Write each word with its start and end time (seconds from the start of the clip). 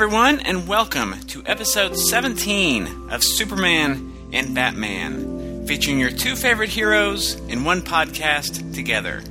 Everyone, 0.00 0.38
and 0.38 0.68
welcome 0.68 1.18
to 1.26 1.42
episode 1.44 1.98
17 1.98 3.10
of 3.10 3.24
Superman 3.24 4.12
and 4.32 4.54
Batman, 4.54 5.66
featuring 5.66 5.98
your 5.98 6.12
two 6.12 6.36
favorite 6.36 6.68
heroes 6.68 7.34
in 7.48 7.64
one 7.64 7.82
podcast 7.82 8.72
together. 8.76 9.24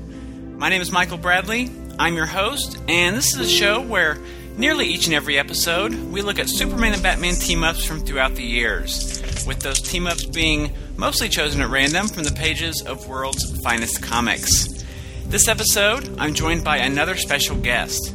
My 0.57 0.67
name 0.67 0.81
is 0.81 0.91
Michael 0.91 1.19
Bradley. 1.19 1.71
I'm 1.97 2.15
your 2.15 2.25
host, 2.25 2.79
and 2.89 3.15
this 3.15 3.33
is 3.33 3.39
a 3.39 3.47
show 3.47 3.79
where 3.79 4.17
nearly 4.57 4.87
each 4.87 5.05
and 5.05 5.15
every 5.15 5.39
episode 5.39 5.93
we 6.11 6.21
look 6.21 6.37
at 6.37 6.49
Superman 6.49 6.91
and 6.91 7.01
Batman 7.01 7.35
team 7.35 7.63
ups 7.63 7.85
from 7.85 8.01
throughout 8.01 8.35
the 8.35 8.43
years, 8.43 9.23
with 9.47 9.61
those 9.61 9.81
team 9.81 10.05
ups 10.05 10.25
being 10.25 10.73
mostly 10.97 11.29
chosen 11.29 11.61
at 11.61 11.69
random 11.69 12.09
from 12.09 12.25
the 12.25 12.33
pages 12.33 12.83
of 12.85 13.07
World's 13.07 13.57
Finest 13.61 14.03
Comics. 14.03 14.83
This 15.27 15.47
episode, 15.47 16.13
I'm 16.19 16.33
joined 16.33 16.65
by 16.65 16.79
another 16.79 17.15
special 17.15 17.55
guest. 17.55 18.13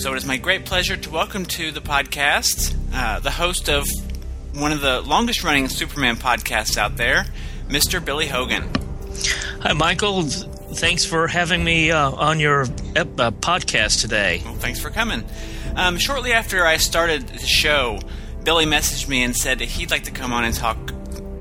So 0.00 0.14
it 0.14 0.16
is 0.16 0.24
my 0.24 0.38
great 0.38 0.64
pleasure 0.64 0.96
to 0.96 1.10
welcome 1.10 1.44
to 1.44 1.72
the 1.72 1.82
podcast 1.82 2.74
uh, 2.94 3.20
the 3.20 3.32
host 3.32 3.68
of 3.68 3.86
one 4.54 4.72
of 4.72 4.80
the 4.80 5.02
longest 5.02 5.44
running 5.44 5.68
Superman 5.68 6.16
podcasts 6.16 6.78
out 6.78 6.96
there, 6.96 7.26
Mr. 7.68 8.02
Billy 8.02 8.26
Hogan. 8.26 8.66
Hi, 9.60 9.74
Michael. 9.74 10.22
Thanks 10.22 11.04
for 11.04 11.28
having 11.28 11.62
me 11.62 11.90
uh, 11.90 12.12
on 12.12 12.40
your 12.40 12.62
ep- 12.96 13.20
uh, 13.20 13.30
podcast 13.30 14.00
today. 14.00 14.40
Well, 14.42 14.54
thanks 14.54 14.80
for 14.80 14.88
coming. 14.88 15.22
Um, 15.76 15.98
shortly 15.98 16.32
after 16.32 16.64
I 16.64 16.78
started 16.78 17.28
the 17.28 17.46
show, 17.46 18.00
Billy 18.42 18.64
messaged 18.64 19.06
me 19.06 19.22
and 19.22 19.36
said 19.36 19.58
that 19.58 19.68
he'd 19.68 19.90
like 19.90 20.04
to 20.04 20.12
come 20.12 20.32
on 20.32 20.44
and 20.44 20.54
talk, 20.54 20.78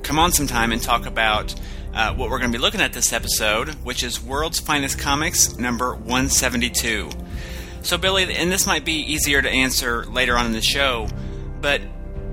come 0.03 0.19
on 0.19 0.34
sometime 0.34 0.74
and 0.74 0.81
talk 0.81 1.06
about 1.06 1.56
uh, 1.94 2.14
what 2.14 2.30
we're 2.30 2.40
going 2.40 2.52
to 2.52 2.58
be 2.58 2.62
looking 2.62 2.81
at 2.81 2.92
this 2.92 3.14
episode, 3.14 3.69
which 3.86 4.03
is 4.03 4.22
World's 4.22 4.59
Finest 4.59 5.00
Comics 5.00 5.58
number 5.58 5.96
172. 5.96 7.09
So, 7.81 7.97
Billy, 7.97 8.34
and 8.34 8.51
this 8.51 8.67
might 8.67 8.85
be 8.85 8.94
easier 8.94 9.41
to 9.41 9.50
answer 9.50 10.06
later 10.06 10.38
on 10.38 10.45
in 10.45 10.51
the 10.51 10.62
show, 10.62 11.07
but 11.62 11.81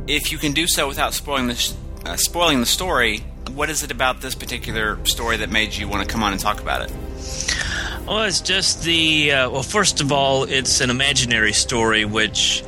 if 0.06 0.32
you 0.32 0.38
can 0.38 0.52
do 0.52 0.66
so 0.66 0.88
without 0.88 1.14
spoiling 1.14 1.48
the 1.48 1.74
uh, 2.04 2.16
spoiling 2.16 2.60
the 2.60 2.66
story, 2.66 3.24
what 3.52 3.70
is 3.70 3.82
it 3.82 3.90
about 3.90 4.20
this 4.20 4.34
particular 4.34 5.04
story 5.06 5.38
that 5.38 5.50
made 5.50 5.74
you 5.74 5.88
want 5.88 6.06
to 6.06 6.12
come 6.12 6.22
on 6.22 6.32
and 6.32 6.40
talk 6.40 6.60
about 6.60 6.82
it? 6.82 6.92
Well, 8.06 8.22
it's 8.22 8.40
just 8.40 8.84
the 8.84 9.32
uh, 9.32 9.50
well. 9.50 9.62
First 9.62 10.00
of 10.00 10.12
all, 10.12 10.44
it's 10.44 10.80
an 10.80 10.90
imaginary 10.90 11.52
story, 11.52 12.04
which 12.04 12.62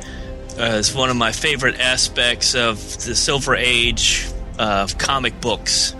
uh, 0.57 0.63
is 0.63 0.93
one 0.93 1.09
of 1.09 1.15
my 1.15 1.31
favorite 1.31 1.79
aspects 1.79 2.55
of 2.55 2.77
the 3.05 3.15
Silver 3.15 3.55
Age 3.55 4.27
of 4.57 4.97
comic 4.97 5.39
books. 5.39 5.95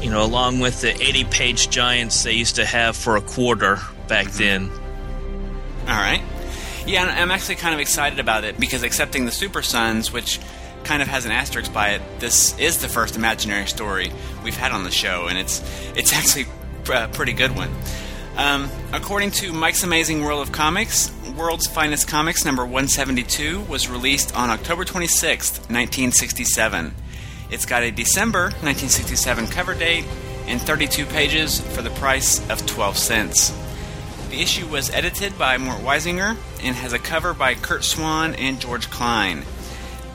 You 0.00 0.10
know, 0.10 0.22
along 0.22 0.60
with 0.60 0.82
the 0.82 0.92
80-page 0.92 1.70
giants 1.70 2.24
they 2.24 2.32
used 2.32 2.56
to 2.56 2.66
have 2.66 2.94
for 2.94 3.16
a 3.16 3.22
quarter 3.22 3.78
back 4.06 4.26
then. 4.32 4.70
All 5.86 6.00
right. 6.00 6.22
Yeah, 6.86 7.04
I'm 7.04 7.30
actually 7.30 7.56
kind 7.56 7.74
of 7.74 7.80
excited 7.80 8.18
about 8.18 8.44
it 8.44 8.58
because 8.60 8.82
accepting 8.82 9.24
the 9.24 9.32
Super 9.32 9.62
Sons, 9.62 10.12
which 10.12 10.40
kind 10.84 11.00
of 11.00 11.08
has 11.08 11.24
an 11.24 11.32
asterisk 11.32 11.72
by 11.72 11.90
it, 11.90 12.02
this 12.20 12.58
is 12.58 12.78
the 12.78 12.88
first 12.88 13.16
imaginary 13.16 13.66
story 13.66 14.12
we've 14.42 14.56
had 14.56 14.72
on 14.72 14.84
the 14.84 14.90
show, 14.90 15.26
and 15.28 15.38
it's 15.38 15.62
it's 15.96 16.12
actually 16.12 16.46
a 16.92 17.08
pretty 17.08 17.32
good 17.32 17.54
one. 17.56 17.70
Um, 18.36 18.68
according 18.92 19.30
to 19.32 19.52
Mike's 19.52 19.82
Amazing 19.84 20.24
World 20.24 20.42
of 20.42 20.52
Comics, 20.52 21.12
World's 21.36 21.66
Finest 21.66 22.08
Comics 22.08 22.44
number 22.44 22.64
172 22.64 23.62
was 23.62 23.88
released 23.88 24.36
on 24.36 24.50
October 24.50 24.84
26th, 24.84 25.58
1967. 25.70 26.94
It's 27.50 27.66
got 27.66 27.82
a 27.82 27.90
December 27.90 28.44
1967 28.62 29.46
cover 29.48 29.74
date 29.74 30.04
and 30.46 30.60
32 30.60 31.06
pages 31.06 31.60
for 31.60 31.82
the 31.82 31.90
price 31.90 32.38
of 32.50 32.64
12 32.66 32.96
cents. 32.96 33.52
The 34.34 34.42
issue 34.42 34.66
was 34.66 34.90
edited 34.90 35.38
by 35.38 35.58
Mort 35.58 35.78
Weisinger 35.82 36.36
and 36.60 36.74
has 36.74 36.92
a 36.92 36.98
cover 36.98 37.34
by 37.34 37.54
Curt 37.54 37.84
Swan 37.84 38.34
and 38.34 38.60
George 38.60 38.90
Klein. 38.90 39.44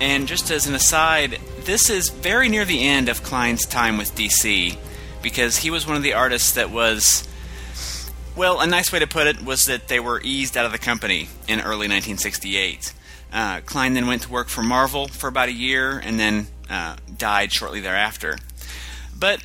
And 0.02 0.28
just 0.28 0.52
as 0.52 0.68
an 0.68 0.76
aside, 0.76 1.40
this 1.60 1.90
is 1.90 2.10
very 2.10 2.50
near 2.50 2.66
the 2.66 2.86
end 2.86 3.08
of 3.08 3.24
Klein's 3.24 3.66
time 3.66 3.98
with 3.98 4.14
DC 4.16 4.76
because 5.22 5.60
he 5.60 5.72
was 5.72 5.88
one 5.88 5.96
of 5.96 6.04
the 6.04 6.16
artists 6.16 6.52
that 6.52 6.70
was. 6.70 7.30
Well, 8.36 8.60
a 8.60 8.68
nice 8.68 8.92
way 8.92 9.00
to 9.00 9.08
put 9.08 9.26
it 9.26 9.42
was 9.42 9.68
that 9.68 9.88
they 9.88 10.02
were 10.02 10.20
eased 10.22 10.58
out 10.58 10.66
of 10.66 10.74
the 10.74 10.80
company 10.80 11.30
in 11.48 11.62
early 11.62 11.88
1968. 11.88 12.94
Uh, 13.32 13.62
Klein 13.62 13.94
then 13.94 14.06
went 14.06 14.24
to 14.24 14.30
work 14.30 14.50
for 14.50 14.62
Marvel 14.62 15.08
for 15.08 15.30
about 15.30 15.48
a 15.48 15.54
year 15.54 15.98
and 15.98 16.20
then 16.20 16.48
uh, 16.70 16.98
died 17.18 17.54
shortly 17.54 17.80
thereafter. 17.80 18.38
But 19.18 19.40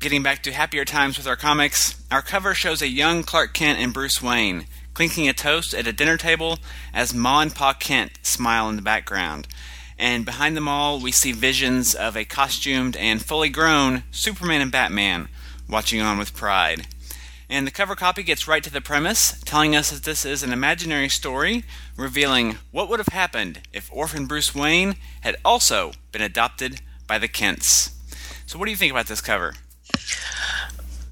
Getting 0.00 0.22
back 0.22 0.42
to 0.44 0.52
happier 0.52 0.86
times 0.86 1.18
with 1.18 1.26
our 1.26 1.36
comics, 1.36 2.02
our 2.10 2.22
cover 2.22 2.54
shows 2.54 2.80
a 2.80 2.88
young 2.88 3.22
Clark 3.22 3.52
Kent 3.52 3.78
and 3.80 3.92
Bruce 3.92 4.22
Wayne 4.22 4.64
clinking 4.94 5.28
a 5.28 5.34
toast 5.34 5.74
at 5.74 5.86
a 5.86 5.92
dinner 5.92 6.16
table 6.16 6.58
as 6.94 7.12
Ma 7.12 7.42
and 7.42 7.54
Pa 7.54 7.74
Kent 7.74 8.12
smile 8.22 8.70
in 8.70 8.76
the 8.76 8.82
background. 8.82 9.46
And 9.98 10.24
behind 10.24 10.56
them 10.56 10.68
all, 10.68 10.98
we 10.98 11.12
see 11.12 11.32
visions 11.32 11.94
of 11.94 12.16
a 12.16 12.24
costumed 12.24 12.96
and 12.96 13.22
fully 13.22 13.50
grown 13.50 14.04
Superman 14.10 14.62
and 14.62 14.72
Batman 14.72 15.28
watching 15.68 16.00
on 16.00 16.16
with 16.16 16.34
pride. 16.34 16.86
And 17.50 17.66
the 17.66 17.70
cover 17.70 17.94
copy 17.94 18.22
gets 18.22 18.48
right 18.48 18.64
to 18.64 18.72
the 18.72 18.80
premise, 18.80 19.38
telling 19.44 19.76
us 19.76 19.90
that 19.90 20.04
this 20.04 20.24
is 20.24 20.42
an 20.42 20.50
imaginary 20.50 21.10
story 21.10 21.62
revealing 21.94 22.56
what 22.70 22.88
would 22.88 23.00
have 23.00 23.08
happened 23.08 23.60
if 23.70 23.92
orphan 23.92 24.24
Bruce 24.24 24.54
Wayne 24.54 24.96
had 25.20 25.36
also 25.44 25.92
been 26.10 26.22
adopted 26.22 26.80
by 27.06 27.18
the 27.18 27.28
Kents. 27.28 27.90
So, 28.46 28.58
what 28.58 28.64
do 28.64 28.70
you 28.70 28.78
think 28.78 28.92
about 28.92 29.06
this 29.06 29.20
cover? 29.20 29.52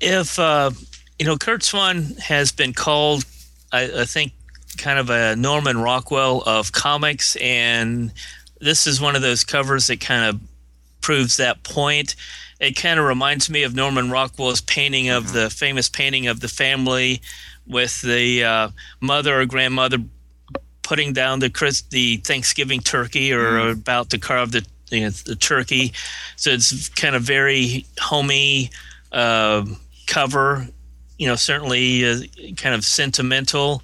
If 0.00 0.38
uh, 0.38 0.70
you 1.18 1.26
know, 1.26 1.36
Curt 1.36 1.62
Swan 1.62 2.02
has 2.22 2.52
been 2.52 2.72
called, 2.72 3.24
I, 3.72 4.02
I 4.02 4.04
think, 4.04 4.32
kind 4.76 4.98
of 4.98 5.10
a 5.10 5.34
Norman 5.36 5.78
Rockwell 5.78 6.42
of 6.46 6.72
comics, 6.72 7.36
and 7.36 8.12
this 8.60 8.86
is 8.86 9.00
one 9.00 9.16
of 9.16 9.22
those 9.22 9.44
covers 9.44 9.88
that 9.88 10.00
kind 10.00 10.24
of 10.24 10.40
proves 11.00 11.36
that 11.36 11.62
point. 11.64 12.14
It 12.60 12.76
kind 12.76 12.98
of 12.98 13.06
reminds 13.06 13.48
me 13.50 13.62
of 13.62 13.74
Norman 13.74 14.10
Rockwell's 14.10 14.60
painting 14.60 15.10
of 15.10 15.32
the 15.32 15.48
famous 15.50 15.88
painting 15.88 16.26
of 16.26 16.40
the 16.40 16.48
family 16.48 17.20
with 17.66 18.00
the 18.02 18.44
uh, 18.44 18.68
mother 19.00 19.40
or 19.40 19.46
grandmother 19.46 19.98
putting 20.82 21.12
down 21.12 21.38
the 21.38 21.50
Chris, 21.50 21.82
the 21.82 22.16
Thanksgiving 22.18 22.80
turkey 22.80 23.32
or 23.32 23.44
mm. 23.44 23.72
about 23.72 24.10
to 24.10 24.18
carve 24.18 24.52
the 24.52 24.66
you 24.90 25.02
know, 25.02 25.10
the 25.10 25.36
turkey. 25.36 25.92
So 26.36 26.50
it's 26.50 26.88
kind 26.88 27.14
of 27.14 27.22
very 27.22 27.84
homey 28.00 28.70
uh, 29.12 29.66
cover. 30.08 30.66
You 31.18 31.28
know, 31.28 31.36
certainly 31.36 32.04
uh, 32.04 32.20
kind 32.56 32.74
of 32.74 32.84
sentimental, 32.84 33.82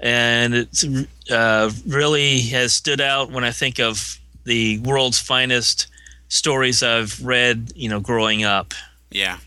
and 0.00 0.54
it's 0.54 0.84
uh, 1.30 1.70
really 1.86 2.40
has 2.40 2.74
stood 2.74 3.00
out 3.00 3.30
when 3.30 3.44
I 3.44 3.50
think 3.50 3.78
of 3.78 4.18
the 4.44 4.78
world's 4.78 5.18
finest 5.18 5.86
stories 6.28 6.82
I've 6.82 7.24
read. 7.24 7.72
You 7.74 7.88
know, 7.88 8.00
growing 8.00 8.44
up. 8.44 8.74
Yeah, 9.10 9.38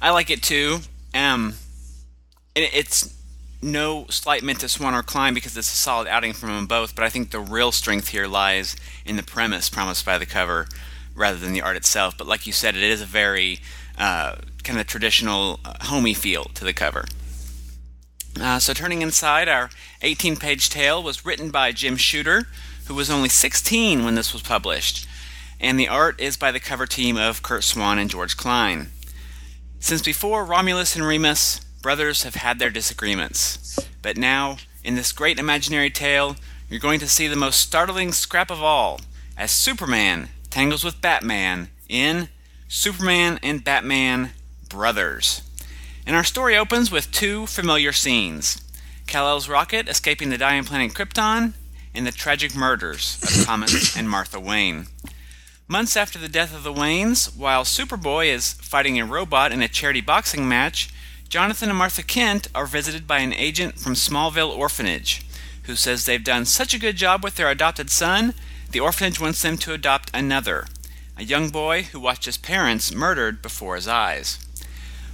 I 0.00 0.10
like 0.10 0.30
it 0.30 0.42
too. 0.42 0.78
Um, 1.14 1.54
it, 2.54 2.70
it's 2.74 3.14
no 3.60 4.06
slight 4.08 4.42
mint 4.42 4.60
to 4.60 4.68
Swan 4.68 4.94
or 4.94 5.02
Klein 5.02 5.34
because 5.34 5.56
it's 5.56 5.72
a 5.72 5.76
solid 5.76 6.06
outing 6.06 6.32
from 6.32 6.50
them 6.50 6.66
both, 6.66 6.94
but 6.94 7.04
I 7.04 7.08
think 7.08 7.30
the 7.30 7.40
real 7.40 7.72
strength 7.72 8.08
here 8.08 8.26
lies 8.26 8.76
in 9.04 9.16
the 9.16 9.22
premise 9.22 9.68
promised 9.68 10.04
by 10.04 10.18
the 10.18 10.26
cover 10.26 10.68
rather 11.14 11.38
than 11.38 11.52
the 11.52 11.62
art 11.62 11.76
itself. 11.76 12.16
But 12.16 12.26
like 12.26 12.46
you 12.46 12.52
said, 12.52 12.76
it 12.76 12.82
is 12.82 13.02
a 13.02 13.06
very 13.06 13.58
uh, 13.98 14.36
kind 14.64 14.78
of 14.78 14.86
traditional, 14.86 15.60
uh, 15.64 15.74
homey 15.82 16.14
feel 16.14 16.44
to 16.54 16.64
the 16.64 16.72
cover. 16.72 17.04
Uh, 18.40 18.58
so, 18.58 18.72
turning 18.72 19.02
inside, 19.02 19.48
our 19.48 19.70
18 20.02 20.36
page 20.36 20.70
tale 20.70 21.02
was 21.02 21.26
written 21.26 21.50
by 21.50 21.72
Jim 21.72 21.96
Shooter, 21.96 22.46
who 22.86 22.94
was 22.94 23.10
only 23.10 23.28
16 23.28 24.04
when 24.04 24.14
this 24.14 24.32
was 24.32 24.42
published, 24.42 25.06
and 25.60 25.78
the 25.78 25.88
art 25.88 26.20
is 26.20 26.36
by 26.36 26.52
the 26.52 26.60
cover 26.60 26.86
team 26.86 27.16
of 27.16 27.42
Curt 27.42 27.64
Swan 27.64 27.98
and 27.98 28.08
George 28.08 28.36
Klein. 28.36 28.88
Since 29.80 30.02
before 30.02 30.44
Romulus 30.44 30.94
and 30.94 31.04
Remus, 31.04 31.60
brothers 31.82 32.22
have 32.22 32.36
had 32.36 32.58
their 32.58 32.70
disagreements. 32.70 33.78
But 34.02 34.16
now, 34.16 34.58
in 34.84 34.94
this 34.94 35.12
great 35.12 35.38
imaginary 35.38 35.90
tale, 35.90 36.36
you're 36.68 36.80
going 36.80 37.00
to 37.00 37.08
see 37.08 37.26
the 37.26 37.36
most 37.36 37.60
startling 37.60 38.12
scrap 38.12 38.50
of 38.50 38.62
all 38.62 39.00
as 39.36 39.50
Superman 39.50 40.28
tangles 40.50 40.84
with 40.84 41.00
Batman 41.00 41.68
in 41.88 42.28
Superman 42.68 43.38
and 43.42 43.64
Batman 43.64 44.30
Brothers. 44.68 45.42
And 46.06 46.14
our 46.14 46.24
story 46.24 46.56
opens 46.56 46.90
with 46.90 47.10
two 47.10 47.46
familiar 47.46 47.92
scenes 47.92 48.62
Kal-El's 49.06 49.48
rocket 49.48 49.88
escaping 49.88 50.30
the 50.30 50.38
dying 50.38 50.64
planet 50.64 50.92
Krypton, 50.94 51.54
and 51.94 52.06
the 52.06 52.12
tragic 52.12 52.54
murders 52.54 53.18
of 53.22 53.44
Thomas 53.46 53.96
and 53.96 54.08
Martha 54.08 54.38
Wayne. 54.38 54.86
Months 55.66 55.96
after 55.96 56.18
the 56.18 56.28
death 56.28 56.54
of 56.54 56.62
the 56.62 56.72
Waynes, 56.72 57.36
while 57.36 57.64
Superboy 57.64 58.26
is 58.26 58.52
fighting 58.52 59.00
a 59.00 59.04
robot 59.04 59.50
in 59.50 59.62
a 59.62 59.68
charity 59.68 60.00
boxing 60.00 60.48
match, 60.48 60.90
Jonathan 61.28 61.68
and 61.68 61.78
Martha 61.78 62.02
Kent 62.02 62.48
are 62.54 62.66
visited 62.66 63.06
by 63.06 63.18
an 63.18 63.32
agent 63.32 63.78
from 63.78 63.94
Smallville 63.94 64.56
Orphanage 64.56 65.26
who 65.68 65.76
says 65.76 66.06
they've 66.06 66.24
done 66.24 66.46
such 66.46 66.72
a 66.72 66.78
good 66.78 66.96
job 66.96 67.22
with 67.22 67.36
their 67.36 67.50
adopted 67.50 67.90
son, 67.90 68.32
the 68.70 68.80
orphanage 68.80 69.20
wants 69.20 69.42
them 69.42 69.58
to 69.58 69.74
adopt 69.74 70.10
another, 70.14 70.66
a 71.18 71.24
young 71.24 71.50
boy 71.50 71.82
who 71.82 71.98
watched 71.98 72.26
his 72.26 72.36
parents 72.36 72.94
murdered 72.94 73.42
before 73.42 73.74
his 73.74 73.88
eyes. 73.88 74.38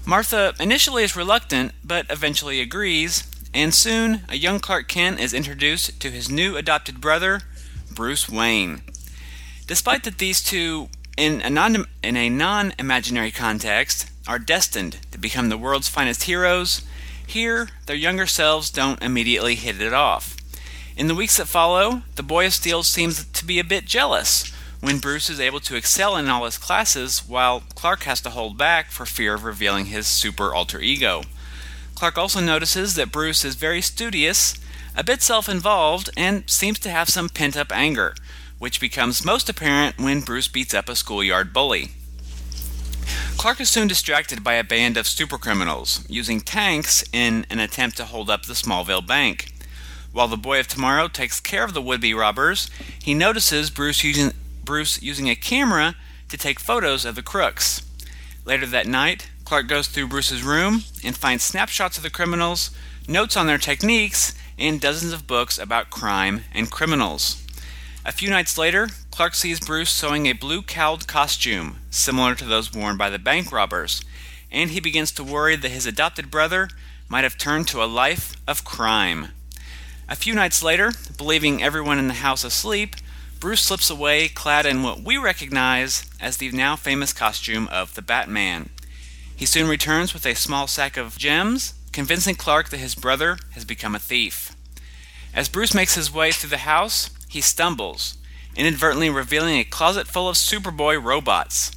Martha 0.04 0.52
initially 0.60 1.02
is 1.02 1.16
reluctant, 1.16 1.72
but 1.82 2.04
eventually 2.10 2.60
agrees, 2.60 3.24
and 3.54 3.74
soon 3.74 4.20
a 4.28 4.36
young 4.36 4.60
Clark 4.60 4.86
Kent 4.86 5.18
is 5.18 5.32
introduced 5.32 5.98
to 6.00 6.10
his 6.10 6.28
new 6.28 6.56
adopted 6.56 7.00
brother, 7.00 7.40
Bruce 7.90 8.28
Wayne. 8.28 8.82
Despite 9.66 10.04
that 10.04 10.18
these 10.18 10.42
two, 10.42 10.90
in 11.16 11.40
a 11.40 11.48
non 11.48 11.86
in 12.02 12.16
a 12.18 12.28
non-imaginary 12.28 13.30
context, 13.30 14.10
are 14.28 14.38
destined 14.38 14.98
to 15.10 15.18
become 15.18 15.48
the 15.48 15.56
world's 15.56 15.88
finest 15.88 16.24
heroes, 16.24 16.82
here 17.26 17.70
their 17.86 17.96
younger 17.96 18.26
selves 18.26 18.70
don't 18.70 19.02
immediately 19.02 19.54
hit 19.54 19.80
it 19.80 19.94
off. 19.94 20.36
In 20.98 21.08
the 21.08 21.14
weeks 21.14 21.38
that 21.38 21.46
follow, 21.46 22.02
the 22.16 22.22
Boy 22.22 22.46
of 22.46 22.52
Steel 22.52 22.82
seems 22.82 23.24
to 23.24 23.44
be 23.46 23.58
a 23.58 23.64
bit 23.64 23.86
jealous 23.86 24.53
when 24.84 24.98
Bruce 24.98 25.30
is 25.30 25.40
able 25.40 25.60
to 25.60 25.76
excel 25.76 26.14
in 26.14 26.28
all 26.28 26.44
his 26.44 26.58
classes 26.58 27.26
while 27.26 27.62
Clark 27.74 28.02
has 28.02 28.20
to 28.20 28.28
hold 28.28 28.58
back 28.58 28.90
for 28.90 29.06
fear 29.06 29.32
of 29.32 29.42
revealing 29.42 29.86
his 29.86 30.06
super 30.06 30.52
alter 30.52 30.78
ego. 30.78 31.22
Clark 31.94 32.18
also 32.18 32.38
notices 32.38 32.94
that 32.94 33.10
Bruce 33.10 33.46
is 33.46 33.54
very 33.54 33.80
studious, 33.80 34.58
a 34.94 35.02
bit 35.02 35.22
self 35.22 35.48
involved, 35.48 36.10
and 36.18 36.50
seems 36.50 36.78
to 36.80 36.90
have 36.90 37.08
some 37.08 37.30
pent 37.30 37.56
up 37.56 37.72
anger, 37.72 38.14
which 38.58 38.78
becomes 38.78 39.24
most 39.24 39.48
apparent 39.48 39.98
when 39.98 40.20
Bruce 40.20 40.48
beats 40.48 40.74
up 40.74 40.90
a 40.90 40.94
schoolyard 40.94 41.54
bully. 41.54 41.92
Clark 43.38 43.62
is 43.62 43.70
soon 43.70 43.88
distracted 43.88 44.44
by 44.44 44.54
a 44.54 44.64
band 44.64 44.98
of 44.98 45.06
supercriminals 45.06 46.04
using 46.10 46.42
tanks 46.42 47.02
in 47.10 47.46
an 47.48 47.58
attempt 47.58 47.96
to 47.96 48.04
hold 48.04 48.28
up 48.28 48.44
the 48.44 48.52
Smallville 48.52 49.06
Bank. 49.06 49.50
While 50.12 50.28
the 50.28 50.36
Boy 50.36 50.60
of 50.60 50.68
Tomorrow 50.68 51.08
takes 51.08 51.40
care 51.40 51.64
of 51.64 51.72
the 51.72 51.82
would 51.82 52.02
be 52.02 52.12
robbers, 52.12 52.68
he 53.02 53.14
notices 53.14 53.70
Bruce 53.70 54.04
using, 54.04 54.32
Bruce 54.64 55.02
using 55.02 55.28
a 55.28 55.36
camera 55.36 55.94
to 56.28 56.36
take 56.36 56.58
photos 56.60 57.04
of 57.04 57.14
the 57.14 57.22
crooks. 57.22 57.82
Later 58.44 58.66
that 58.66 58.86
night, 58.86 59.30
Clark 59.44 59.68
goes 59.68 59.88
through 59.88 60.08
Bruce's 60.08 60.42
room 60.42 60.84
and 61.04 61.16
finds 61.16 61.44
snapshots 61.44 61.96
of 61.96 62.02
the 62.02 62.10
criminals, 62.10 62.70
notes 63.06 63.36
on 63.36 63.46
their 63.46 63.58
techniques, 63.58 64.34
and 64.58 64.80
dozens 64.80 65.12
of 65.12 65.26
books 65.26 65.58
about 65.58 65.90
crime 65.90 66.44
and 66.52 66.70
criminals. 66.70 67.44
A 68.06 68.12
few 68.12 68.30
nights 68.30 68.58
later, 68.58 68.88
Clark 69.10 69.34
sees 69.34 69.60
Bruce 69.60 69.90
sewing 69.90 70.26
a 70.26 70.32
blue 70.32 70.62
cowled 70.62 71.06
costume, 71.06 71.78
similar 71.90 72.34
to 72.34 72.44
those 72.44 72.72
worn 72.72 72.96
by 72.96 73.08
the 73.08 73.18
bank 73.18 73.50
robbers, 73.52 74.02
and 74.50 74.70
he 74.70 74.80
begins 74.80 75.10
to 75.12 75.24
worry 75.24 75.56
that 75.56 75.70
his 75.70 75.86
adopted 75.86 76.30
brother 76.30 76.68
might 77.08 77.24
have 77.24 77.38
turned 77.38 77.68
to 77.68 77.82
a 77.82 77.86
life 77.86 78.34
of 78.46 78.64
crime. 78.64 79.28
A 80.08 80.16
few 80.16 80.34
nights 80.34 80.62
later, 80.62 80.92
believing 81.16 81.62
everyone 81.62 81.98
in 81.98 82.08
the 82.08 82.14
house 82.14 82.44
asleep, 82.44 82.96
Bruce 83.44 83.60
slips 83.60 83.90
away 83.90 84.26
clad 84.28 84.64
in 84.64 84.82
what 84.82 85.02
we 85.02 85.18
recognize 85.18 86.06
as 86.18 86.38
the 86.38 86.50
now 86.52 86.76
famous 86.76 87.12
costume 87.12 87.68
of 87.68 87.94
the 87.94 88.00
Batman. 88.00 88.70
He 89.36 89.44
soon 89.44 89.68
returns 89.68 90.14
with 90.14 90.24
a 90.24 90.34
small 90.34 90.66
sack 90.66 90.96
of 90.96 91.18
gems, 91.18 91.74
convincing 91.92 92.36
Clark 92.36 92.70
that 92.70 92.78
his 92.78 92.94
brother 92.94 93.36
has 93.50 93.66
become 93.66 93.94
a 93.94 93.98
thief. 93.98 94.56
As 95.34 95.50
Bruce 95.50 95.74
makes 95.74 95.94
his 95.94 96.10
way 96.10 96.32
through 96.32 96.48
the 96.48 96.56
house, 96.56 97.10
he 97.28 97.42
stumbles, 97.42 98.16
inadvertently 98.56 99.10
revealing 99.10 99.58
a 99.58 99.64
closet 99.64 100.06
full 100.06 100.26
of 100.26 100.36
Superboy 100.36 101.04
robots. 101.04 101.70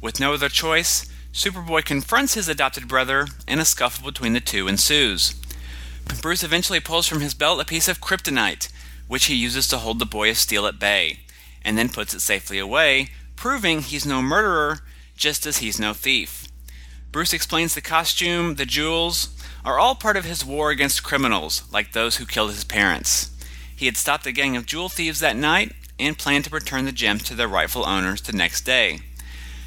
With 0.00 0.20
no 0.20 0.34
other 0.34 0.48
choice, 0.48 1.04
Superboy 1.32 1.84
confronts 1.84 2.34
his 2.34 2.48
adopted 2.48 2.86
brother, 2.86 3.26
and 3.48 3.58
a 3.58 3.64
scuffle 3.64 4.06
between 4.08 4.34
the 4.34 4.40
two 4.40 4.68
ensues. 4.68 5.34
Bruce 6.22 6.44
eventually 6.44 6.78
pulls 6.78 7.08
from 7.08 7.22
his 7.22 7.34
belt 7.34 7.60
a 7.60 7.64
piece 7.64 7.88
of 7.88 8.00
kryptonite, 8.00 8.68
which 9.08 9.24
he 9.24 9.34
uses 9.34 9.66
to 9.66 9.78
hold 9.78 9.98
the 9.98 10.06
Boy 10.06 10.30
of 10.30 10.36
Steel 10.36 10.66
at 10.66 10.78
bay, 10.78 11.20
and 11.62 11.76
then 11.76 11.88
puts 11.88 12.14
it 12.14 12.20
safely 12.20 12.58
away, 12.58 13.08
proving 13.34 13.80
he's 13.80 14.06
no 14.06 14.22
murderer, 14.22 14.78
just 15.16 15.46
as 15.46 15.58
he's 15.58 15.80
no 15.80 15.92
thief. 15.92 16.46
Bruce 17.10 17.32
explains 17.32 17.74
the 17.74 17.80
costume, 17.80 18.54
the 18.54 18.66
jewels, 18.66 19.34
are 19.64 19.78
all 19.78 19.94
part 19.94 20.16
of 20.16 20.24
his 20.24 20.44
war 20.44 20.70
against 20.70 21.02
criminals, 21.02 21.64
like 21.72 21.92
those 21.92 22.16
who 22.16 22.26
killed 22.26 22.50
his 22.50 22.64
parents. 22.64 23.30
He 23.74 23.86
had 23.86 23.96
stopped 23.96 24.26
a 24.26 24.32
gang 24.32 24.56
of 24.56 24.66
jewel 24.66 24.88
thieves 24.88 25.20
that 25.20 25.36
night 25.36 25.72
and 25.98 26.18
planned 26.18 26.44
to 26.44 26.50
return 26.50 26.84
the 26.84 26.92
gems 26.92 27.22
to 27.24 27.34
their 27.34 27.48
rightful 27.48 27.86
owners 27.86 28.20
the 28.22 28.32
next 28.32 28.62
day. 28.62 29.00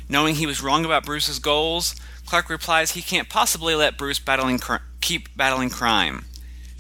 Knowing 0.07 0.35
he 0.35 0.45
was 0.45 0.61
wrong 0.61 0.85
about 0.85 1.05
Bruce's 1.05 1.39
goals, 1.39 1.95
Clark 2.25 2.49
replies 2.49 2.91
he 2.91 3.01
can't 3.01 3.29
possibly 3.29 3.75
let 3.75 3.97
Bruce 3.97 4.19
battling 4.19 4.59
cr- 4.59 4.75
keep 5.01 5.35
battling 5.35 5.69
crime, 5.69 6.25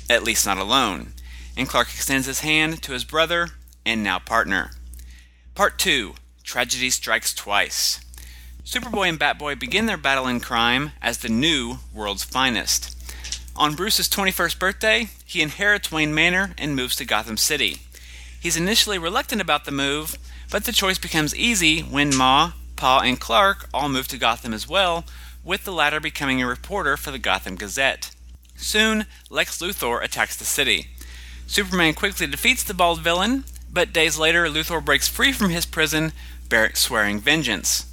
at 0.09 0.23
least 0.23 0.45
not 0.45 0.57
alone 0.57 1.13
and 1.55 1.67
Clark 1.67 1.87
extends 1.89 2.27
his 2.27 2.41
hand 2.41 2.81
to 2.83 2.93
his 2.93 3.03
brother 3.03 3.49
and 3.85 4.03
now 4.03 4.19
partner. 4.19 4.71
Part 5.55 5.77
2 5.79 6.15
Tragedy 6.43 6.89
Strikes 6.89 7.33
Twice. 7.33 7.99
Superboy 8.63 9.09
and 9.09 9.19
Batboy 9.19 9.59
begin 9.59 9.85
their 9.85 9.97
battle 9.97 10.27
in 10.27 10.39
crime 10.39 10.91
as 11.01 11.17
the 11.17 11.29
new 11.29 11.77
world's 11.93 12.23
finest. 12.23 12.97
On 13.55 13.75
Bruce's 13.75 14.07
21st 14.07 14.59
birthday, 14.59 15.09
he 15.25 15.41
inherits 15.41 15.91
Wayne 15.91 16.13
Manor 16.13 16.53
and 16.57 16.75
moves 16.75 16.95
to 16.95 17.05
Gotham 17.05 17.37
City. 17.37 17.79
He's 18.39 18.57
initially 18.57 18.97
reluctant 18.97 19.41
about 19.41 19.65
the 19.65 19.71
move, 19.71 20.17
but 20.49 20.65
the 20.65 20.71
choice 20.71 20.97
becomes 20.97 21.35
easy 21.35 21.81
when 21.81 22.15
Ma, 22.15 22.53
Pa, 22.75 23.01
and 23.01 23.19
Clark 23.19 23.67
all 23.73 23.89
move 23.89 24.07
to 24.07 24.17
Gotham 24.17 24.53
as 24.53 24.67
well, 24.67 25.05
with 25.43 25.63
the 25.63 25.71
latter 25.71 25.99
becoming 25.99 26.41
a 26.41 26.47
reporter 26.47 26.97
for 26.97 27.11
the 27.11 27.19
Gotham 27.19 27.55
Gazette. 27.55 28.11
Soon, 28.55 29.05
Lex 29.29 29.59
Luthor 29.59 30.03
attacks 30.03 30.37
the 30.37 30.45
city. 30.45 30.87
Superman 31.51 31.93
quickly 31.95 32.27
defeats 32.27 32.63
the 32.63 32.73
bald 32.73 33.01
villain, 33.01 33.43
but 33.69 33.91
days 33.91 34.17
later, 34.17 34.45
Luthor 34.45 34.79
breaks 34.79 35.09
free 35.09 35.33
from 35.33 35.49
his 35.49 35.65
prison, 35.65 36.13
swearing 36.75 37.19
vengeance. 37.19 37.85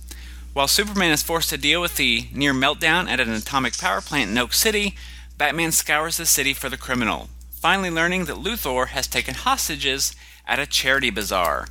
While 0.53 0.69
Superman 0.69 1.11
is 1.11 1.25
forced 1.25 1.49
to 1.49 1.59
deal 1.59 1.81
with 1.81 1.97
the 1.97 2.29
near 2.33 2.55
meltdown 2.55 3.09
at 3.09 3.19
an 3.19 3.33
atomic 3.33 3.77
power 3.77 4.01
plant 4.01 4.31
in 4.31 4.39
Oak 4.39 4.53
City, 4.53 4.95
Batman 5.39 5.73
scours 5.73 6.19
the 6.19 6.25
city 6.25 6.55
for 6.55 6.69
the 6.69 6.77
criminal, 6.77 7.31
finally 7.51 7.91
learning 7.91 8.27
that 8.27 8.37
Luthor 8.37 8.87
has 8.91 9.09
taken 9.09 9.35
hostages 9.35 10.15
at 10.47 10.61
a 10.61 10.65
charity 10.65 11.11
bazaar. 11.11 11.67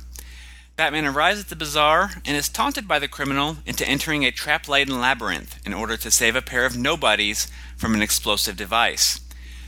Batman 0.76 1.06
arrives 1.06 1.40
at 1.40 1.48
the 1.48 1.56
bazaar 1.56 2.10
and 2.26 2.36
is 2.36 2.50
taunted 2.50 2.86
by 2.86 2.98
the 2.98 3.08
criminal 3.08 3.56
into 3.64 3.88
entering 3.88 4.26
a 4.26 4.30
trap 4.30 4.68
laden 4.68 5.00
labyrinth 5.00 5.58
in 5.64 5.72
order 5.72 5.96
to 5.96 6.10
save 6.10 6.36
a 6.36 6.42
pair 6.42 6.66
of 6.66 6.76
nobodies 6.76 7.50
from 7.78 7.94
an 7.94 8.02
explosive 8.02 8.58
device 8.58 9.20